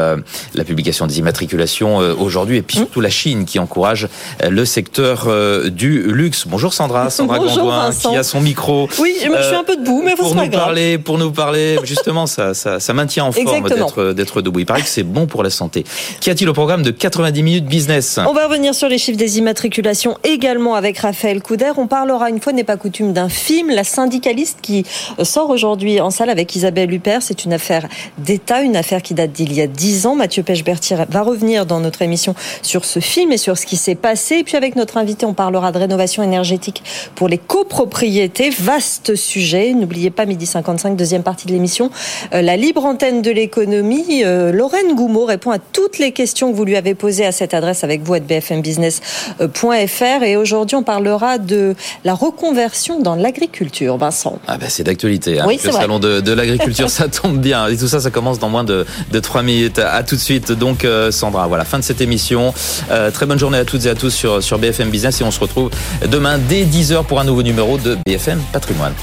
la 0.55 0.63
publication 0.63 1.05
des 1.05 1.19
immatriculations 1.19 1.97
aujourd'hui 1.97 2.57
et 2.57 2.61
puis 2.61 2.77
surtout 2.77 3.01
la 3.01 3.09
Chine 3.09 3.45
qui 3.45 3.59
encourage 3.59 4.07
le 4.47 4.65
secteur 4.65 5.27
du 5.69 6.11
luxe. 6.11 6.45
Bonjour 6.47 6.73
Sandra, 6.73 7.09
Sandra 7.11 7.39
Gondouin 7.39 7.91
qui 7.91 8.15
a 8.15 8.23
son 8.23 8.41
micro. 8.41 8.87
Oui, 8.99 9.15
je 9.19 9.43
suis 9.43 9.55
un 9.55 9.63
peu 9.63 9.75
debout 9.75 10.01
mais 10.03 10.15
pour 10.15 10.33
nous 10.33 10.49
parler 10.49 10.97
pour 10.97 11.17
nous 11.17 11.31
parler 11.31 11.77
justement 11.83 12.25
ça 12.25 12.53
ça, 12.53 12.79
ça 12.79 12.93
maintient 12.93 13.25
en 13.25 13.31
forme 13.31 13.69
d'être 13.69 14.13
d'être 14.13 14.41
debout. 14.41 14.59
Il 14.59 14.65
paraît 14.65 14.81
que 14.81 14.87
c'est 14.87 15.03
bon 15.03 15.27
pour 15.27 15.43
la 15.43 15.49
santé. 15.49 15.83
Qu'y 16.19 16.29
a-t-il 16.29 16.49
au 16.49 16.53
programme 16.53 16.81
de 16.81 16.91
90 16.91 17.43
minutes 17.43 17.65
business? 17.65 18.19
On 18.25 18.33
va 18.33 18.47
revenir 18.47 18.73
sur 18.73 18.89
les 18.89 18.97
chiffres 18.97 19.17
des 19.17 19.37
immatriculations 19.37 19.82
également 20.23 20.75
avec 20.75 20.99
Raphaël 20.99 21.41
Couder. 21.41 21.71
On 21.77 21.87
parlera 21.87 22.29
une 22.29 22.39
fois 22.39 22.53
n'est 22.53 22.63
pas 22.63 22.77
coutume 22.77 23.13
d'un 23.13 23.29
film, 23.29 23.69
La 23.69 23.83
syndicaliste 23.83 24.59
qui 24.61 24.85
sort 25.21 25.49
aujourd'hui 25.49 25.99
en 25.99 26.09
salle 26.09 26.29
avec 26.29 26.55
Isabelle 26.55 26.93
Huppert. 26.93 27.21
C'est 27.21 27.45
une 27.45 27.53
affaire 27.53 27.87
d'État, 28.17 28.61
une 28.61 28.75
affaire 28.75 29.01
qui 29.01 29.13
date 29.13 29.31
d'il 29.31 29.53
y 29.53 29.61
a 29.61 29.67
dix 29.67 30.05
ans. 30.05 30.15
Mathieu 30.15 30.43
Pechbertier 30.43 30.97
va 31.09 31.21
revenir 31.21 31.65
dans 31.65 31.79
notre 31.79 32.01
émission 32.01 32.35
sur 32.61 32.85
ce 32.85 32.99
film 32.99 33.31
et 33.31 33.37
sur 33.37 33.57
ce 33.57 33.65
qui 33.65 33.75
s'est 33.75 33.95
passé. 33.95 34.37
Et 34.37 34.43
puis 34.43 34.55
avec 34.55 34.75
notre 34.75 34.97
invité, 34.97 35.25
on 35.25 35.33
parlera 35.33 35.71
de 35.71 35.79
rénovation 35.79 36.23
énergétique 36.23 36.83
pour 37.15 37.27
les 37.27 37.37
copropriétés. 37.37 38.49
Vaste 38.49 39.15
sujet. 39.15 39.73
N'oubliez 39.73 40.11
pas, 40.11 40.25
midi 40.25 40.45
55, 40.45 40.95
deuxième 40.95 41.23
partie 41.23 41.47
de 41.47 41.51
l'émission, 41.51 41.89
euh, 42.33 42.41
la 42.41 42.57
libre 42.57 42.85
antenne 42.85 43.21
de 43.21 43.31
l'économie. 43.31 44.23
Euh, 44.23 44.51
Lorraine 44.51 44.95
Goumeau 44.95 45.25
répond 45.25 45.51
à 45.51 45.59
toutes 45.59 45.99
les 45.99 46.11
questions 46.11 46.51
que 46.51 46.55
vous 46.55 46.65
lui 46.65 46.75
avez 46.75 46.95
posées 46.95 47.25
à 47.25 47.31
cette 47.31 47.53
adresse 47.53 47.83
avec 47.83 48.01
vous 48.01 48.13
à 48.13 48.19
bfmbusiness.fr 48.19 49.72
et 49.75 50.37
aujourd'hui 50.37 50.75
on 50.75 50.83
parlera 50.83 51.37
de 51.37 51.75
la 52.03 52.13
reconversion 52.13 52.99
dans 52.99 53.15
l'agriculture, 53.15 53.97
Vincent. 53.97 54.39
Ah 54.47 54.57
ben 54.57 54.69
c'est 54.69 54.83
d'actualité, 54.83 55.39
hein. 55.39 55.47
le 55.47 55.71
salon 55.71 55.99
de, 55.99 56.33
l'agriculture, 56.33 56.89
ça 56.89 57.07
tombe 57.07 57.37
bien. 57.37 57.67
Et 57.67 57.77
tout 57.77 57.87
ça, 57.87 57.99
ça 57.99 58.09
commence 58.09 58.39
dans 58.39 58.49
moins 58.49 58.63
de, 58.63 58.85
de 59.11 59.19
3 59.19 59.43
minutes. 59.43 59.79
À 59.79 60.03
tout 60.03 60.15
de 60.15 60.21
suite, 60.21 60.51
donc 60.51 60.85
euh, 60.85 61.11
Sandra, 61.11 61.47
voilà, 61.47 61.65
fin 61.65 61.79
de 61.79 61.83
cette 61.83 62.01
émission. 62.01 62.53
Euh, 62.91 63.11
très 63.11 63.25
bonne 63.25 63.39
journée 63.39 63.57
à 63.57 63.65
toutes 63.65 63.85
et 63.85 63.89
à 63.89 63.95
tous 63.95 64.11
sur, 64.11 64.41
sur 64.43 64.57
BFM 64.59 64.89
Business 64.89 65.21
et 65.21 65.23
on 65.23 65.31
se 65.31 65.39
retrouve 65.39 65.69
demain 66.07 66.37
dès 66.37 66.63
10h 66.63 67.05
pour 67.05 67.19
un 67.19 67.23
nouveau 67.23 67.43
numéro 67.43 67.77
de 67.77 67.97
BFM 68.05 68.39
Patrimoine. 68.51 68.93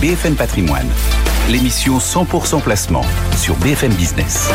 BFM 0.00 0.36
Patrimoine, 0.36 0.88
l'émission 1.50 1.98
100% 1.98 2.60
placement 2.60 3.04
sur 3.36 3.56
BFM 3.56 3.92
Business. 3.94 4.48